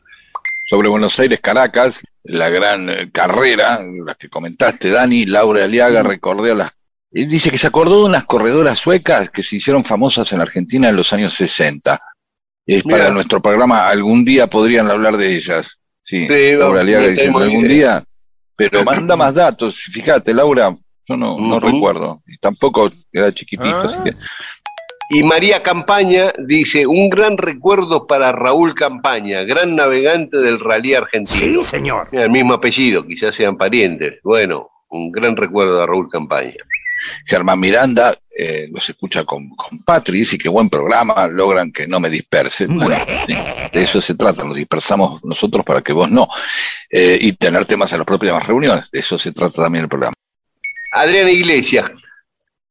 sobre 0.69 0.89
Buenos 0.89 1.19
Aires, 1.19 1.41
Caracas, 1.41 2.01
la 2.23 2.49
gran 2.51 2.89
eh, 2.91 3.11
carrera, 3.11 3.81
la 4.05 4.15
que 4.15 4.29
comentaste, 4.29 4.91
Dani, 4.91 5.27
Laura 5.27 5.65
Aliaga, 5.65 6.03
recordé 6.03 6.53
a 6.53 6.55
las... 6.55 6.73
Él 7.13 7.27
dice 7.29 7.51
que 7.51 7.59
se 7.59 7.67
acordó 7.67 8.01
de 8.01 8.05
unas 8.11 8.25
corredoras 8.25 8.79
suecas 8.79 9.31
que 9.31 9.43
se 9.43 9.57
hicieron 9.57 9.85
famosas 9.85 10.33
en 10.33 10.41
Argentina 10.41 10.89
en 10.91 10.97
los 10.97 11.13
años 11.13 11.35
60. 11.35 12.01
Es 12.67 12.85
Mira. 12.87 12.99
para 12.99 13.11
nuestro 13.11 13.41
programa, 13.43 13.89
algún 13.89 14.25
día 14.25 14.47
podrían 14.47 14.89
hablar 14.91 15.17
de 15.17 15.35
ellas. 15.35 15.79
Sí, 16.03 16.29
Sí, 16.29 16.53
Laura 16.53 16.83
Aliaga 16.83 17.09
no 17.09 17.17
tenemos 17.17 17.43
algún 17.43 17.65
idea. 17.65 17.75
día, 17.99 18.05
pero 18.55 18.85
manda 18.85 19.17
más 19.17 19.35
datos. 19.35 19.77
Fíjate, 19.93 20.33
Laura, 20.35 20.77
yo 21.09 21.17
no, 21.17 21.37
no 21.37 21.59
recuerdo. 21.59 22.23
Y 22.29 22.39
tampoco 22.39 22.93
era 23.13 23.33
chiquitito, 23.35 23.69
Ah. 23.77 23.89
así 23.93 24.11
que... 24.11 24.17
Y 25.13 25.25
María 25.25 25.61
Campaña 25.61 26.33
dice, 26.39 26.87
un 26.87 27.11
gran 27.11 27.37
recuerdo 27.37 28.07
para 28.07 28.31
Raúl 28.31 28.75
Campaña, 28.75 29.43
gran 29.43 29.75
navegante 29.75 30.37
del 30.39 30.61
rally 30.61 30.95
argentino. 30.95 31.63
Sí, 31.63 31.69
señor. 31.69 32.09
El 32.13 32.31
mismo 32.31 32.55
apellido, 32.55 33.05
quizás 33.05 33.35
sean 33.35 33.57
parientes. 33.57 34.21
Bueno, 34.23 34.71
un 34.89 35.11
gran 35.11 35.37
recuerdo 35.37 35.83
a 35.83 35.87
Raúl 35.87 36.09
Campaña. 36.09 36.55
Germán 37.27 37.59
Miranda 37.59 38.17
eh, 38.39 38.69
los 38.71 38.89
escucha 38.89 39.25
con, 39.25 39.49
con 39.57 39.83
Patri, 39.83 40.21
dice 40.21 40.39
que 40.39 40.49
buen 40.49 40.71
programa, 40.71 41.27
logran 41.27 41.73
que 41.73 41.89
no 41.89 41.99
me 41.99 42.09
disperse. 42.09 42.69
Bueno, 42.69 43.05
de 43.73 43.83
eso 43.83 44.01
se 44.01 44.15
trata, 44.15 44.45
nos 44.45 44.55
dispersamos 44.55 45.25
nosotros 45.25 45.65
para 45.65 45.83
que 45.83 45.93
vos 45.93 46.09
no. 46.09 46.29
Eh, 46.89 47.19
y 47.21 47.33
tener 47.33 47.65
temas 47.65 47.93
en 47.93 47.99
las 47.99 48.07
propias 48.07 48.47
reuniones, 48.47 48.89
de 48.93 49.01
eso 49.01 49.19
se 49.19 49.33
trata 49.33 49.65
también 49.65 49.85
el 49.85 49.89
programa. 49.89 50.15
Adriana 50.93 51.33
Iglesias, 51.33 51.91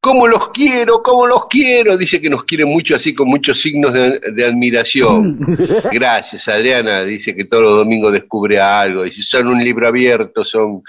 ¿cómo 0.00 0.26
los 0.26 0.48
quiero? 0.50 1.02
¿Cómo 1.02 1.26
los 1.26 1.46
quiero? 1.46 1.96
Dice 1.96 2.20
que 2.20 2.30
nos 2.30 2.44
quiere 2.44 2.64
mucho, 2.64 2.96
así 2.96 3.14
con 3.14 3.28
muchos 3.28 3.60
signos 3.60 3.92
de, 3.92 4.18
de 4.32 4.44
admiración. 4.46 5.38
Gracias, 5.92 6.48
Adriana. 6.48 7.04
Dice 7.04 7.34
que 7.34 7.44
todos 7.44 7.62
los 7.62 7.78
domingos 7.78 8.12
descubre 8.12 8.60
algo. 8.60 9.04
Dice, 9.04 9.22
son 9.22 9.48
un 9.48 9.62
libro 9.62 9.86
abierto, 9.88 10.44
son... 10.44 10.82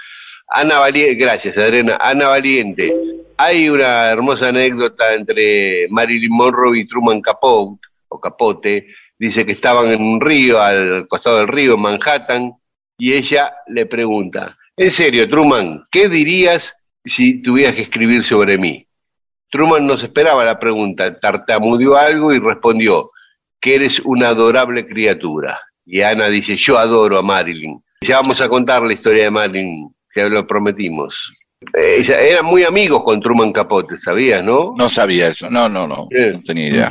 Ana 0.54 0.80
Valiente, 0.80 1.14
gracias, 1.14 1.56
Adriana. 1.56 1.96
Ana 1.98 2.26
Valiente. 2.26 2.92
Hay 3.38 3.70
una 3.70 4.10
hermosa 4.10 4.48
anécdota 4.48 5.14
entre 5.14 5.86
Marilyn 5.88 6.30
Monroe 6.30 6.78
y 6.78 6.86
Truman 6.86 7.22
Capote, 7.22 7.80
o 8.08 8.20
Capote. 8.20 8.88
Dice 9.18 9.46
que 9.46 9.52
estaban 9.52 9.88
en 9.88 10.02
un 10.02 10.20
río, 10.20 10.60
al 10.60 11.08
costado 11.08 11.38
del 11.38 11.48
río, 11.48 11.74
en 11.74 11.80
Manhattan, 11.80 12.52
y 12.98 13.14
ella 13.14 13.54
le 13.68 13.86
pregunta, 13.86 14.58
en 14.76 14.90
serio, 14.90 15.28
Truman, 15.28 15.86
¿qué 15.90 16.08
dirías 16.08 16.76
si 17.04 17.40
tuvieras 17.40 17.74
que 17.74 17.82
escribir 17.82 18.24
sobre 18.24 18.58
mí? 18.58 18.86
Truman 19.52 19.86
no 19.86 19.98
se 19.98 20.06
esperaba 20.06 20.42
la 20.44 20.58
pregunta, 20.58 21.20
tartamudeó 21.20 21.94
algo 21.96 22.32
y 22.32 22.38
respondió 22.38 23.10
que 23.60 23.74
eres 23.74 24.00
una 24.00 24.28
adorable 24.28 24.86
criatura. 24.86 25.60
Y 25.84 26.00
Ana 26.00 26.28
dice, 26.30 26.56
yo 26.56 26.78
adoro 26.78 27.18
a 27.18 27.22
Marilyn. 27.22 27.78
Ya 28.00 28.16
vamos 28.20 28.40
a 28.40 28.48
contar 28.48 28.82
la 28.82 28.94
historia 28.94 29.24
de 29.24 29.30
Marilyn, 29.30 29.94
ya 30.16 30.24
lo 30.28 30.46
prometimos. 30.46 31.34
Eh, 31.80 32.02
eran 32.08 32.46
muy 32.46 32.64
amigos 32.64 33.02
con 33.04 33.20
Truman 33.20 33.52
Capote, 33.52 33.98
¿sabías, 33.98 34.42
no? 34.42 34.72
No 34.76 34.88
sabía 34.88 35.28
eso, 35.28 35.50
no, 35.50 35.68
no, 35.68 35.86
no, 35.86 36.08
Eh. 36.10 36.32
no 36.32 36.42
tenía 36.42 36.68
idea. 36.68 36.90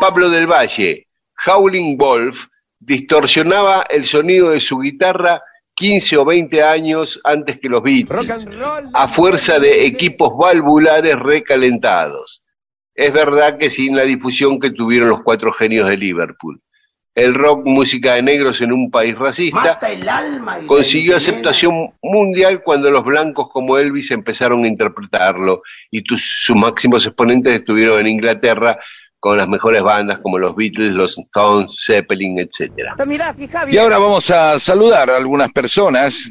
Pablo 0.00 0.30
del 0.30 0.46
Valle, 0.46 1.06
Howling 1.46 1.98
Wolf, 1.98 2.46
distorsionaba 2.78 3.84
el 3.90 4.06
sonido 4.06 4.50
de 4.50 4.60
su 4.60 4.78
guitarra 4.78 5.42
15 5.80 6.16
o 6.18 6.24
20 6.26 6.62
años 6.62 7.18
antes 7.24 7.58
que 7.58 7.70
los 7.70 7.82
Beatles, 7.82 8.46
a 8.92 9.08
fuerza 9.08 9.58
de 9.58 9.86
equipos 9.86 10.30
valvulares 10.38 11.16
recalentados. 11.18 12.42
Es 12.94 13.12
verdad 13.12 13.56
que 13.56 13.70
sin 13.70 13.96
la 13.96 14.02
difusión 14.02 14.58
que 14.60 14.70
tuvieron 14.72 15.08
los 15.08 15.22
cuatro 15.22 15.52
genios 15.54 15.88
de 15.88 15.96
Liverpool. 15.96 16.60
El 17.14 17.34
rock, 17.34 17.62
música 17.64 18.14
de 18.14 18.22
negros 18.22 18.60
en 18.60 18.72
un 18.72 18.90
país 18.90 19.16
racista, 19.16 19.78
el 19.88 20.06
alma 20.08 20.60
y 20.62 20.66
consiguió 20.66 21.16
aceptación 21.16 21.90
mundial 22.02 22.62
cuando 22.62 22.90
los 22.90 23.02
blancos 23.02 23.48
como 23.50 23.78
Elvis 23.78 24.10
empezaron 24.10 24.64
a 24.64 24.68
interpretarlo 24.68 25.62
y 25.90 26.02
tus- 26.02 26.40
sus 26.44 26.54
máximos 26.56 27.04
exponentes 27.06 27.54
estuvieron 27.54 28.00
en 28.00 28.06
Inglaterra 28.08 28.78
con 29.20 29.36
las 29.36 29.48
mejores 29.48 29.82
bandas 29.82 30.18
como 30.18 30.38
los 30.38 30.56
Beatles, 30.56 30.94
los 30.94 31.16
Stones, 31.18 31.76
Zeppelin, 31.86 32.38
etcétera. 32.38 32.96
Y 33.70 33.76
ahora 33.76 33.98
vamos 33.98 34.30
a 34.30 34.58
saludar 34.58 35.10
a 35.10 35.18
algunas 35.18 35.52
personas, 35.52 36.30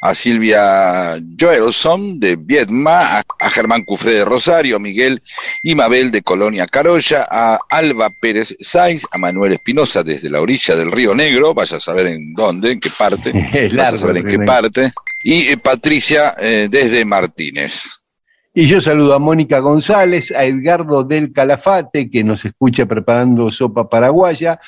a 0.00 0.14
Silvia 0.14 1.16
Joelson 1.38 2.18
de 2.18 2.36
Viedma, 2.36 3.18
a, 3.18 3.22
a 3.40 3.50
Germán 3.50 3.84
Cufré 3.84 4.14
de 4.14 4.24
Rosario, 4.24 4.76
a 4.76 4.80
Miguel 4.80 5.22
y 5.62 5.76
Mabel 5.76 6.10
de 6.10 6.22
Colonia 6.22 6.66
Carolla, 6.66 7.26
a 7.30 7.60
Alba 7.70 8.10
Pérez 8.20 8.56
Sáiz, 8.60 9.06
a 9.12 9.18
Manuel 9.18 9.52
Espinosa 9.52 10.02
desde 10.02 10.28
la 10.28 10.40
orilla 10.40 10.74
del 10.74 10.90
Río 10.90 11.14
Negro, 11.14 11.54
vaya 11.54 11.76
a 11.76 11.80
saber 11.80 12.08
en 12.08 12.34
dónde, 12.34 12.72
en 12.72 12.80
qué 12.80 12.90
parte, 12.90 13.32
vaya 13.72 13.88
a 13.88 13.96
saber 13.96 14.18
en 14.18 14.26
qué 14.26 14.38
parte, 14.40 14.92
y 15.22 15.48
eh, 15.48 15.56
Patricia 15.56 16.34
eh, 16.38 16.66
desde 16.68 17.04
Martínez. 17.04 18.03
Y 18.56 18.68
yo 18.68 18.80
saludo 18.80 19.14
a 19.14 19.18
Mónica 19.18 19.58
González, 19.58 20.30
a 20.30 20.44
Edgardo 20.44 21.02
del 21.02 21.32
Calafate, 21.32 22.08
que 22.08 22.22
nos 22.22 22.44
escucha 22.44 22.86
preparando 22.86 23.50
sopa 23.50 23.88
paraguaya, 23.88 24.60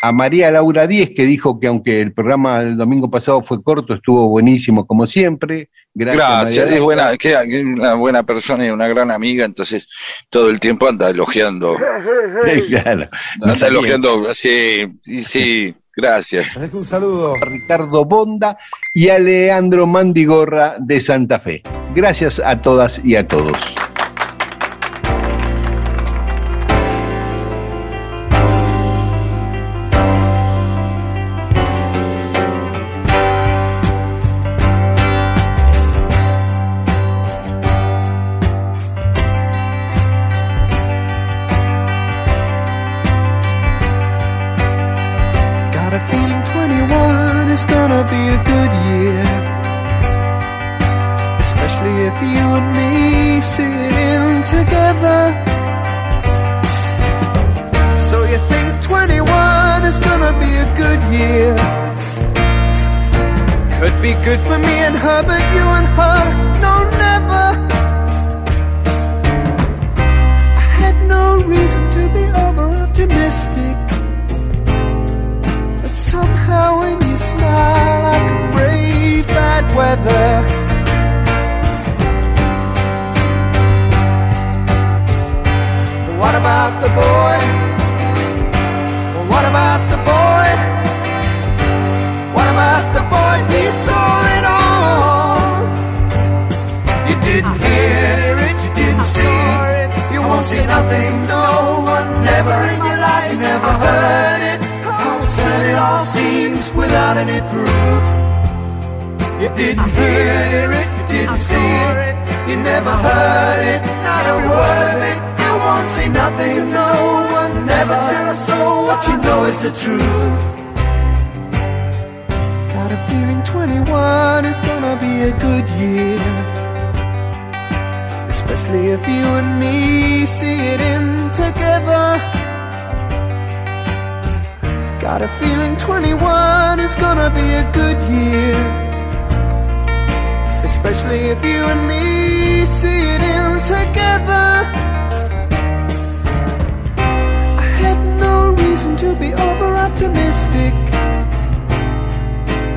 a 0.00 0.12
María 0.12 0.52
Laura 0.52 0.86
Díez, 0.86 1.10
que 1.10 1.24
dijo 1.24 1.58
que 1.58 1.66
aunque 1.66 2.00
el 2.00 2.12
programa 2.12 2.62
del 2.62 2.76
domingo 2.76 3.10
pasado 3.10 3.42
fue 3.42 3.60
corto, 3.60 3.94
estuvo 3.94 4.28
buenísimo 4.28 4.86
como 4.86 5.08
siempre. 5.08 5.70
Gracias, 5.92 6.24
Gracias, 6.24 6.70
es 6.70 6.80
buena, 6.80 7.16
que, 7.16 7.34
una 7.64 7.94
buena 7.94 8.22
persona 8.22 8.64
y 8.64 8.70
una 8.70 8.86
gran 8.86 9.10
amiga, 9.10 9.44
entonces 9.44 9.88
todo 10.30 10.48
el 10.48 10.60
tiempo 10.60 10.88
anda 10.88 11.10
elogiando, 11.10 11.76
Claro. 12.68 13.08
anda 13.42 13.66
elogiando, 13.66 14.32
sí, 14.34 14.86
sí, 15.02 15.24
sí, 15.24 15.74
Gracias. 15.96 16.46
Un 16.72 16.84
saludo. 16.84 17.34
a 17.34 17.44
Ricardo 17.44 18.04
Bonda 18.04 18.58
y 18.94 19.08
a 19.08 19.18
Leandro 19.18 19.86
Mandigorra 19.86 20.76
de 20.78 21.00
Santa 21.00 21.38
Fe. 21.38 21.62
Gracias 21.94 22.38
a 22.38 22.62
todas 22.62 23.00
y 23.04 23.16
a 23.16 23.28
todos. 23.28 23.58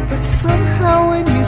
But 0.09 0.23
somehow 0.23 1.09
when 1.11 1.27
you 1.27 1.43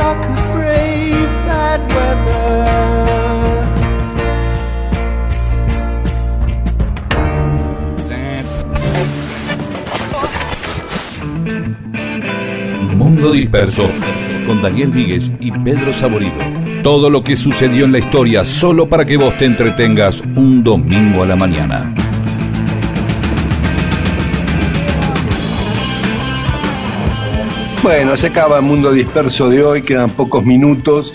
I 0.00 0.14
could 0.22 0.42
brave 0.52 1.32
bad 1.46 1.80
weather. 1.94 2.92
Mundo 12.96 13.32
Disperso, 13.32 13.88
con 14.46 14.62
Daniel 14.62 14.90
Víguez 14.90 15.30
y 15.40 15.50
Pedro 15.50 15.92
Saborido. 15.92 16.32
Todo 16.82 17.10
lo 17.10 17.22
que 17.22 17.36
sucedió 17.36 17.84
en 17.84 17.92
la 17.92 17.98
historia 17.98 18.44
solo 18.44 18.88
para 18.88 19.04
que 19.04 19.16
vos 19.16 19.36
te 19.38 19.44
entretengas 19.44 20.20
un 20.34 20.64
domingo 20.64 21.22
a 21.22 21.26
la 21.26 21.36
mañana. 21.36 21.94
Bueno, 27.82 28.16
se 28.16 28.28
acaba 28.28 28.58
el 28.58 28.62
mundo 28.62 28.92
disperso 28.92 29.50
de 29.50 29.64
hoy, 29.64 29.82
quedan 29.82 30.08
pocos 30.10 30.44
minutos, 30.44 31.12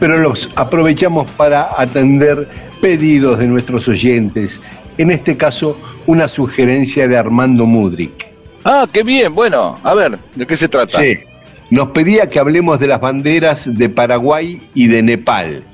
pero 0.00 0.16
los 0.16 0.50
aprovechamos 0.56 1.30
para 1.32 1.68
atender 1.76 2.48
pedidos 2.80 3.38
de 3.38 3.46
nuestros 3.46 3.86
oyentes. 3.86 4.58
En 4.96 5.10
este 5.10 5.36
caso, 5.36 5.78
una 6.06 6.26
sugerencia 6.26 7.06
de 7.06 7.18
Armando 7.18 7.66
Mudrik. 7.66 8.28
Ah, 8.64 8.88
qué 8.90 9.02
bien. 9.02 9.34
Bueno, 9.34 9.78
a 9.82 9.92
ver, 9.92 10.18
¿de 10.34 10.46
qué 10.46 10.56
se 10.56 10.68
trata? 10.68 10.98
Sí. 10.98 11.18
Nos 11.68 11.90
pedía 11.90 12.30
que 12.30 12.38
hablemos 12.38 12.80
de 12.80 12.86
las 12.86 13.00
banderas 13.02 13.76
de 13.76 13.90
Paraguay 13.90 14.58
y 14.72 14.88
de 14.88 15.02
Nepal, 15.02 15.64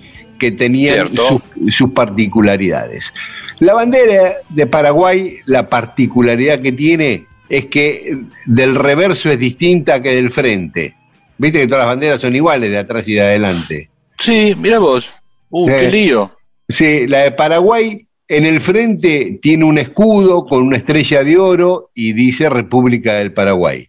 que 0.41 0.51
tenían 0.51 1.13
sus, 1.15 1.73
sus 1.73 1.93
particularidades. 1.93 3.15
La 3.61 3.75
bandera 3.75 4.39
de 4.49 4.67
Paraguay, 4.67 5.39
la 5.47 5.69
particularidad 5.69 6.59
que 6.59 6.73
tiene 6.73 7.27
es 7.53 7.67
que 7.67 8.17
del 8.47 8.75
reverso 8.75 9.31
es 9.31 9.39
distinta 9.39 10.01
que 10.01 10.15
del 10.15 10.33
frente. 10.33 10.95
Viste 11.37 11.61
que 11.61 11.67
todas 11.67 11.81
las 11.81 11.95
banderas 11.95 12.21
son 12.23 12.35
iguales 12.35 12.71
de 12.71 12.79
atrás 12.79 13.07
y 13.07 13.13
de 13.13 13.21
adelante. 13.21 13.91
Sí, 14.19 14.55
mira 14.59 14.79
vos. 14.79 15.13
Uh, 15.51 15.69
Eh. 15.69 15.81
qué 15.81 15.91
lío. 15.91 16.35
Sí, 16.67 17.07
la 17.07 17.19
de 17.25 17.33
Paraguay 17.33 18.07
en 18.27 18.47
el 18.47 18.63
frente 18.63 19.39
tiene 19.43 19.67
un 19.67 19.77
escudo 19.77 20.47
con 20.47 20.63
una 20.63 20.79
estrella 20.79 21.23
de 21.23 21.37
oro 21.37 21.91
y 21.95 22.15
dice 22.15 22.49
República 22.49 23.17
del 23.17 23.35
Paraguay. 23.35 23.87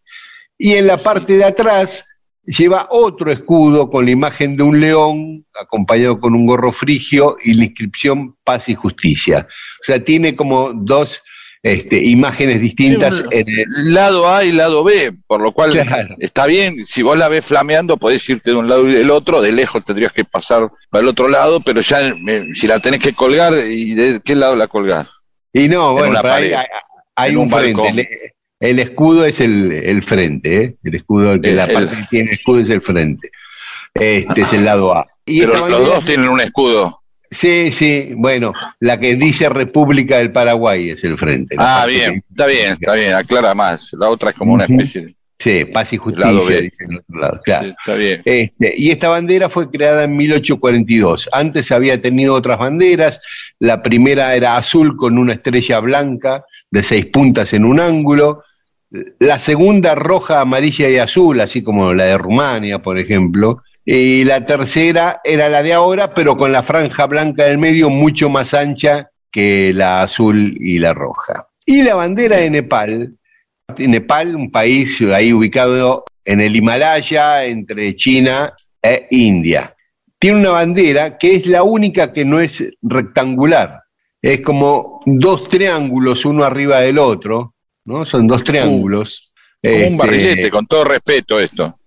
Y 0.58 0.74
en 0.74 0.86
la 0.88 0.98
parte 0.98 1.38
de 1.38 1.46
atrás 1.46 2.06
lleva 2.46 2.90
otro 2.92 3.32
escudo 3.32 3.90
con 3.90 4.04
la 4.04 4.12
imagen 4.12 4.58
de 4.58 4.64
un 4.64 4.82
león 4.82 5.46
acompañado 5.58 6.20
con 6.20 6.34
un 6.36 6.46
gorro 6.46 6.74
frigio 6.74 7.38
y 7.42 7.54
la 7.54 7.64
inscripción 7.64 8.36
Paz 8.44 8.68
y 8.68 8.76
Justicia. 8.76 9.48
O 9.82 9.86
sea, 9.86 10.04
tiene 10.04 10.36
como 10.36 10.74
dos 10.74 11.22
este, 11.64 12.04
imágenes 12.04 12.60
distintas 12.60 13.16
Sí, 13.16 13.24
en 13.32 13.48
el, 13.48 13.94
Lado 13.94 14.28
A 14.30 14.44
y 14.44 14.52
lado 14.52 14.84
B, 14.84 15.14
por 15.26 15.40
lo 15.42 15.54
cual 15.54 15.72
Claro. 15.72 16.16
está 16.20 16.46
bien. 16.46 16.86
Si 16.86 17.02
vos 17.02 17.18
la 17.18 17.30
ves 17.30 17.46
flameando, 17.46 17.96
podés 17.98 18.28
irte 18.30 18.52
de 18.52 18.58
un 18.58 18.68
lado 18.70 18.88
y 18.90 18.94
del 18.94 19.10
otro. 19.10 19.42
De 19.42 19.52
lejos 19.54 19.84
tendrías 19.86 20.12
que 20.12 20.26
pasar 20.26 20.70
para 20.90 21.02
el 21.04 21.08
otro 21.08 21.30
lado, 21.30 21.62
pero 21.62 21.80
ya 21.82 22.00
eh, 22.10 22.50
si 22.54 22.68
la 22.68 22.80
tenés 22.80 23.00
que 23.00 23.14
colgar, 23.14 23.54
¿y 23.68 23.94
de 23.94 24.20
qué 24.24 24.36
lado 24.36 24.56
la 24.58 24.68
colgás? 24.68 25.08
Y 25.54 25.70
no, 25.70 25.92
En 25.92 25.96
bueno, 25.96 26.10
una 26.12 26.22
pared, 26.22 26.54
hay- 27.16 27.36
un, 27.36 27.44
un 27.44 27.50
frente. 27.50 28.34
El, 28.60 28.70
el 28.70 28.80
escudo 28.80 29.24
es 29.26 29.40
el, 29.40 29.72
el 29.72 30.04
frente, 30.04 30.64
¿eh? 30.64 30.76
El 30.84 30.96
escudo, 30.96 31.32
el 31.34 31.42
que 31.42 31.50
El- 31.52 31.58
la 31.58 31.66
el- 31.66 31.74
parte 31.74 31.96
que 31.96 32.04
tiene 32.10 32.32
escudo 32.32 32.60
es 32.62 32.70
el 32.70 32.82
frente. 32.82 33.30
Este 33.94 34.42
es 34.42 34.52
el 34.54 34.66
lado 34.66 34.98
A. 34.98 35.06
Y 35.26 35.42
Pero 35.42 35.68
los 35.70 35.86
dos 35.86 36.04
tienen 36.06 36.28
un 36.28 36.42
escudo. 36.42 37.03
Sí, 37.34 37.72
sí, 37.72 38.14
bueno, 38.16 38.54
la 38.80 39.00
que 39.00 39.16
dice 39.16 39.50
República 39.50 40.18
del 40.18 40.32
Paraguay 40.32 40.92
es 40.92 41.04
el 41.04 41.18
frente. 41.18 41.56
Ah, 41.58 41.86
bien, 41.88 42.24
está 42.30 42.46
bien, 42.46 42.74
está 42.74 42.94
bien, 42.94 43.14
aclara 43.14 43.54
más. 43.54 43.92
La 43.94 44.10
otra 44.10 44.30
es 44.30 44.36
como 44.36 44.54
una 44.54 44.66
especie 44.66 45.02
de... 45.02 45.16
Sí, 45.44 45.66
paz 45.66 45.92
y 45.92 45.98
justicia, 45.98 46.32
en 46.80 46.96
otro 47.00 47.20
lado, 47.20 47.40
claro. 47.44 47.68
Sí, 47.68 47.76
Está 47.78 47.96
bien. 47.96 48.22
Este, 48.24 48.76
y 48.78 48.92
esta 48.92 49.10
bandera 49.10 49.50
fue 49.50 49.70
creada 49.70 50.06
en 50.06 50.16
1842. 50.16 51.30
Antes 51.34 51.70
había 51.74 52.02
tenido 52.02 52.34
otras 52.34 52.58
banderas. 52.58 53.20
La 53.60 53.82
primera 53.82 54.36
era 54.36 54.56
azul 54.56 54.96
con 54.96 55.18
una 55.18 55.34
estrella 55.34 55.82
blanca 55.82 56.46
de 56.72 56.82
seis 56.82 57.08
puntas 57.08 57.52
en 57.52 57.66
un 57.66 57.82
ángulo. 57.82 58.44
La 59.20 59.38
segunda 59.38 59.96
roja, 59.96 60.40
amarilla 60.40 60.90
y 60.90 60.98
azul, 60.98 61.42
así 61.42 61.62
como 61.62 61.94
la 61.94 62.06
de 62.06 62.18
Rumania, 62.18 62.82
por 62.82 62.98
ejemplo. 62.98 63.64
Y 63.86 64.24
la 64.24 64.46
tercera 64.46 65.20
era 65.24 65.50
la 65.50 65.62
de 65.62 65.74
ahora, 65.74 66.14
pero 66.14 66.38
con 66.38 66.52
la 66.52 66.64
franja 66.64 67.06
blanca 67.06 67.46
del 67.46 67.58
medio 67.58 67.90
mucho 67.90 68.30
más 68.30 68.54
ancha 68.54 69.10
que 69.30 69.74
la 69.74 70.02
azul 70.02 70.56
y 70.60 70.80
la 70.80 70.94
roja. 70.94 71.48
Y 71.66 71.82
la 71.82 71.96
bandera 71.96 72.38
de 72.38 72.50
Nepal, 72.50 73.18
Nepal, 73.78 74.36
un 74.36 74.52
país 74.52 75.02
ahí 75.14 75.34
ubicado 75.34 76.06
en 76.24 76.40
el 76.40 76.56
Himalaya, 76.56 77.46
entre 77.46 77.96
China 77.96 78.54
e 78.82 79.08
India. 79.12 79.76
Tiene 80.20 80.40
una 80.40 80.52
bandera 80.52 81.18
que 81.18 81.34
es 81.34 81.48
la 81.48 81.64
única 81.64 82.14
que 82.14 82.24
no 82.24 82.40
es 82.40 82.64
rectangular. 82.82 83.82
Es 84.22 84.40
como 84.42 85.02
dos 85.06 85.50
triángulos 85.50 86.24
uno 86.24 86.46
arriba 86.46 86.80
del 86.80 86.98
otro, 86.98 87.56
¿no? 87.84 88.06
Son 88.06 88.26
dos 88.28 88.44
triángulos. 88.44 89.34
Como 89.62 89.76
Este, 89.76 89.90
un 89.90 89.98
barrilete, 89.98 90.50
con 90.50 90.66
todo 90.66 90.86
respeto 90.86 91.40
esto. 91.40 91.80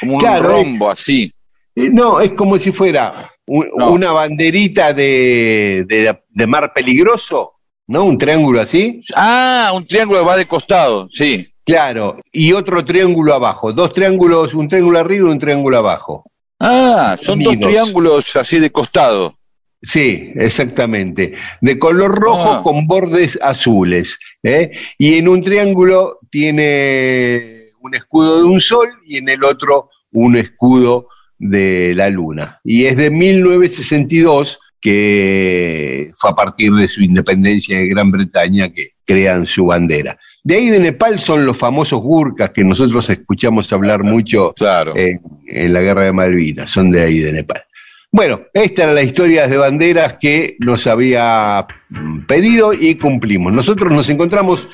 Como 0.00 0.16
un 0.16 0.42
rombo 0.42 0.90
así. 0.90 1.32
Eh, 1.76 1.90
No, 1.92 2.20
es 2.20 2.32
como 2.32 2.56
si 2.58 2.72
fuera 2.72 3.12
un- 3.46 3.68
No. 3.76 3.90
una 3.92 4.12
banderita 4.12 4.92
de, 4.92 5.84
de, 5.88 6.18
de 6.28 6.46
mar 6.46 6.72
peligroso, 6.74 7.54
¿no? 7.88 8.04
Un 8.04 8.16
triángulo 8.18 8.60
así. 8.60 9.00
Ah, 9.16 9.72
un 9.74 9.86
triángulo 9.86 10.20
que 10.20 10.26
va 10.26 10.36
de 10.36 10.46
costado, 10.46 11.08
sí. 11.10 11.48
Claro, 11.66 12.20
y 12.30 12.52
otro 12.52 12.84
triángulo 12.84 13.32
abajo. 13.34 13.72
Dos 13.72 13.94
triángulos, 13.94 14.52
un 14.54 14.68
triángulo 14.68 14.98
arriba 14.98 15.28
y 15.28 15.30
un 15.32 15.38
triángulo 15.38 15.78
abajo. 15.78 16.24
Ah, 16.60 17.16
son 17.20 17.40
dos 17.42 17.58
triángulos 17.58 18.36
así 18.36 18.58
de 18.58 18.70
costado. 18.70 19.36
Sí, 19.82 20.32
exactamente. 20.36 21.34
De 21.60 21.78
color 21.78 22.14
rojo 22.14 22.52
Ah. 22.52 22.62
con 22.62 22.86
bordes 22.86 23.38
azules. 23.42 24.18
¿eh? 24.42 24.70
Y 24.98 25.14
en 25.18 25.28
un 25.28 25.42
triángulo 25.42 26.18
tiene 26.30 27.70
un 27.80 27.94
escudo 27.94 28.38
de 28.38 28.44
un 28.44 28.60
sol 28.60 28.88
y 29.06 29.18
en 29.18 29.28
el 29.28 29.44
otro 29.44 29.90
un 30.12 30.36
escudo 30.36 31.08
de 31.44 31.94
la 31.94 32.08
luna. 32.08 32.60
Y 32.64 32.86
es 32.86 32.96
de 32.96 33.10
1962 33.10 34.58
que 34.80 36.10
fue 36.18 36.30
a 36.30 36.34
partir 36.34 36.72
de 36.72 36.88
su 36.88 37.02
independencia 37.02 37.78
de 37.78 37.88
Gran 37.88 38.10
Bretaña 38.10 38.70
que 38.72 38.90
crean 39.04 39.46
su 39.46 39.66
bandera. 39.66 40.18
De 40.42 40.56
ahí 40.56 40.68
de 40.68 40.78
Nepal 40.80 41.20
son 41.20 41.46
los 41.46 41.56
famosos 41.56 42.00
gurkas 42.00 42.50
que 42.50 42.64
nosotros 42.64 43.08
escuchamos 43.10 43.72
hablar 43.72 44.02
mucho 44.04 44.52
Claro. 44.54 44.96
en, 44.96 45.20
en 45.46 45.72
la 45.72 45.80
guerra 45.82 46.04
de 46.04 46.12
Malvinas, 46.12 46.70
son 46.70 46.90
de 46.90 47.02
ahí 47.02 47.18
de 47.20 47.32
Nepal. 47.32 47.62
Bueno, 48.10 48.42
esta 48.54 48.84
era 48.84 48.92
la 48.92 49.02
historia 49.02 49.48
de 49.48 49.56
banderas 49.56 50.16
que 50.20 50.56
nos 50.60 50.86
había 50.86 51.66
mm, 51.90 52.26
pedido 52.26 52.72
y 52.72 52.94
cumplimos. 52.94 53.52
Nosotros 53.52 53.90
nos 53.92 54.08
encontramos 54.08 54.68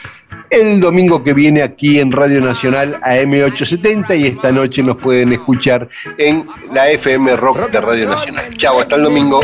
el 0.50 0.80
domingo 0.80 1.22
que 1.22 1.32
viene 1.32 1.62
aquí 1.62 1.98
en 2.00 2.10
Radio 2.10 2.40
Nacional 2.40 3.00
AM870 3.02 4.18
y 4.18 4.26
esta 4.26 4.50
noche 4.50 4.82
nos 4.82 4.96
pueden 4.96 5.32
escuchar 5.32 5.88
en 6.18 6.44
la 6.72 6.90
FM 6.90 7.36
Rock 7.36 7.70
de 7.70 7.80
Radio 7.80 8.08
Nacional. 8.08 8.56
Chao, 8.56 8.80
hasta 8.80 8.96
el 8.96 9.04
domingo. 9.04 9.40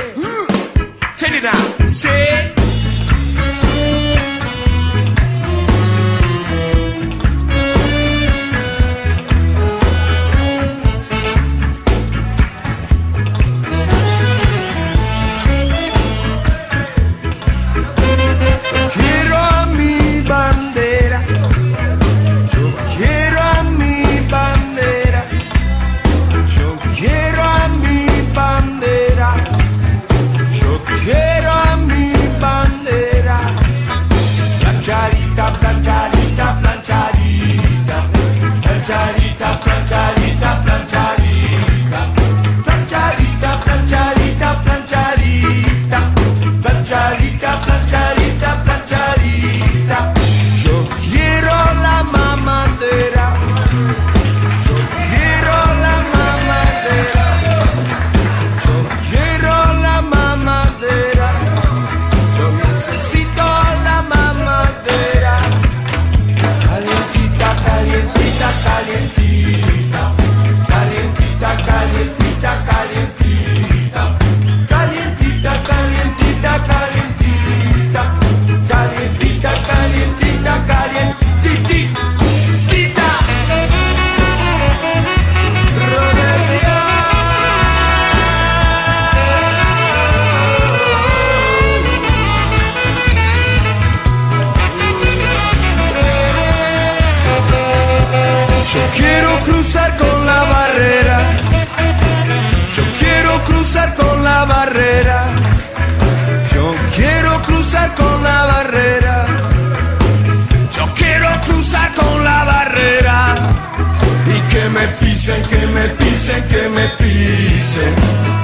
Pisen, 115.26 115.42
que 115.48 115.66
me 115.66 115.88
pisen, 115.88 116.42
que 116.48 116.68
me 116.68 116.86
pisen. 116.98 117.94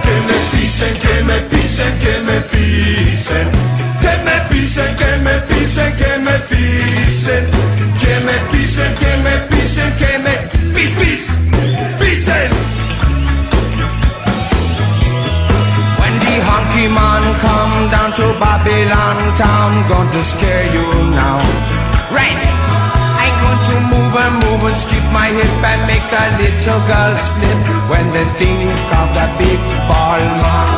Que 0.03 0.21
me 0.27 0.35
pisen, 0.51 0.95
que 0.99 1.23
me 1.23 1.39
pisen, 1.51 1.99
que 2.01 2.21
me 2.27 2.41
pisen. 2.51 3.49
Que 4.01 4.17
me 4.25 4.41
pisen, 4.51 4.97
que 4.97 5.17
me 5.19 5.39
pisen, 5.47 5.93
que 5.97 6.19
me 6.19 6.39
pisen. 6.51 7.47
Que 8.01 8.21
me 8.27 8.37
pisen, 8.51 8.95
que 8.97 9.17
me 9.23 9.37
pisen, 9.49 9.93
que 9.97 10.19
me 10.19 10.35
pis, 10.75 10.93
pis, 10.99 11.31
pisen. 12.01 12.51
When 16.01 16.15
the 16.25 16.35
honky 16.49 16.89
man 16.91 17.23
come 17.39 17.91
down 17.93 18.13
to 18.15 18.27
Babylon 18.41 19.37
town, 19.37 19.89
going 19.89 20.11
to 20.11 20.23
scare 20.23 20.67
you 20.75 21.11
now. 21.15 21.92
To 23.73 23.81
move 23.89 24.17
and 24.21 24.37
move 24.45 24.69
and 24.69 24.77
skip 24.77 25.01
my 25.17 25.33
hip 25.33 25.65
and 25.65 25.83
make 25.89 26.05
the 26.13 26.25
little 26.37 26.83
girls 26.85 27.25
flip 27.33 27.61
when 27.89 28.05
they 28.13 28.29
think 28.37 28.69
of 29.01 29.09
the 29.17 29.27
big 29.41 29.57
ball 29.89 30.21
man. 30.21 30.69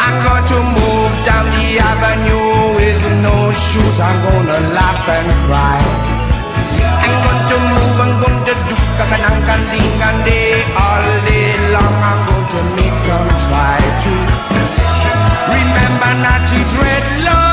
I'm 0.00 0.16
going 0.24 0.46
to 0.48 0.58
move 0.72 1.14
down 1.28 1.44
the 1.52 1.68
avenue 1.76 2.80
with 2.80 3.02
no 3.20 3.52
shoes. 3.52 4.00
I'm 4.00 4.16
gonna 4.24 4.56
laugh 4.72 5.04
and 5.04 5.28
cry. 5.44 5.84
I'm 7.04 7.16
going 7.28 7.44
to 7.44 7.56
move, 7.76 7.96
I'm 8.00 8.14
going 8.24 8.40
to 8.48 8.54
do 8.56 8.76
kakanang 8.96 9.68
ding 9.68 10.00
and 10.08 10.20
day 10.24 10.64
all 10.80 11.04
day 11.28 11.60
long. 11.76 11.92
I'm 11.92 12.20
going 12.24 12.48
to 12.56 12.60
make 12.72 12.98
them 13.04 13.26
try 13.44 13.76
to 13.84 14.12
remember 15.52 16.12
naughty 16.24 16.60
dreadlock. 16.72 17.47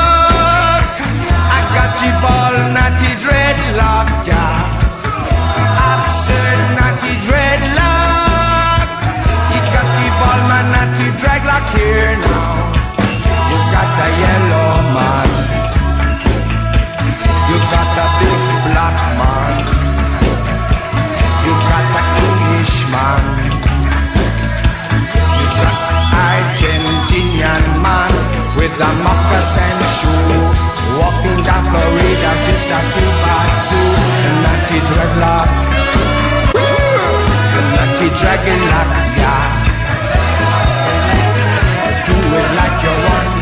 The 1.96 2.12
ball, 2.20 2.54
naughty 2.76 3.10
dreadlock, 3.18 4.08
yeah. 4.28 4.68
Absurd 5.90 6.60
naughty 6.76 7.12
dreadlock. 7.24 8.86
You 9.50 9.60
got 9.74 9.88
the 9.96 10.08
ball, 10.20 10.40
my 10.46 10.60
naughty 10.76 11.08
dreadlock 11.18 11.66
here 11.72 12.12
now. 12.20 12.52
You 13.48 13.58
got 13.72 13.88
the 13.96 14.08
yellow 14.22 14.72
man. 14.92 15.28
You 17.48 17.58
got 17.72 17.88
the 17.96 18.06
big 18.20 18.42
black 18.68 18.98
man. 19.16 19.54
You 21.48 21.54
got 21.70 21.86
the 21.96 22.02
Englishman. 22.28 23.22
You 25.40 25.46
got 25.64 25.76
Argentinian 26.28 27.64
man 27.80 28.12
with 28.54 28.76
a 28.84 28.90
moccasin 29.02 29.78
shoe. 29.96 30.65
Walking 30.98 31.40
down 31.44 31.62
Florida 31.68 32.30
just 32.46 32.72
a 32.72 32.78
two 32.92 33.10
by 33.22 33.44
two. 33.68 33.88
The 34.22 34.30
naughty 34.44 34.78
dreadlock. 34.88 35.50
The 37.52 37.62
naughty 37.76 38.08
dragon 38.18 38.60
lock, 38.72 38.88
yeah. 39.20 39.44
Do 42.06 42.14
it 42.40 42.48
like 42.56 42.82
you 42.82 42.94
want. 43.04 43.35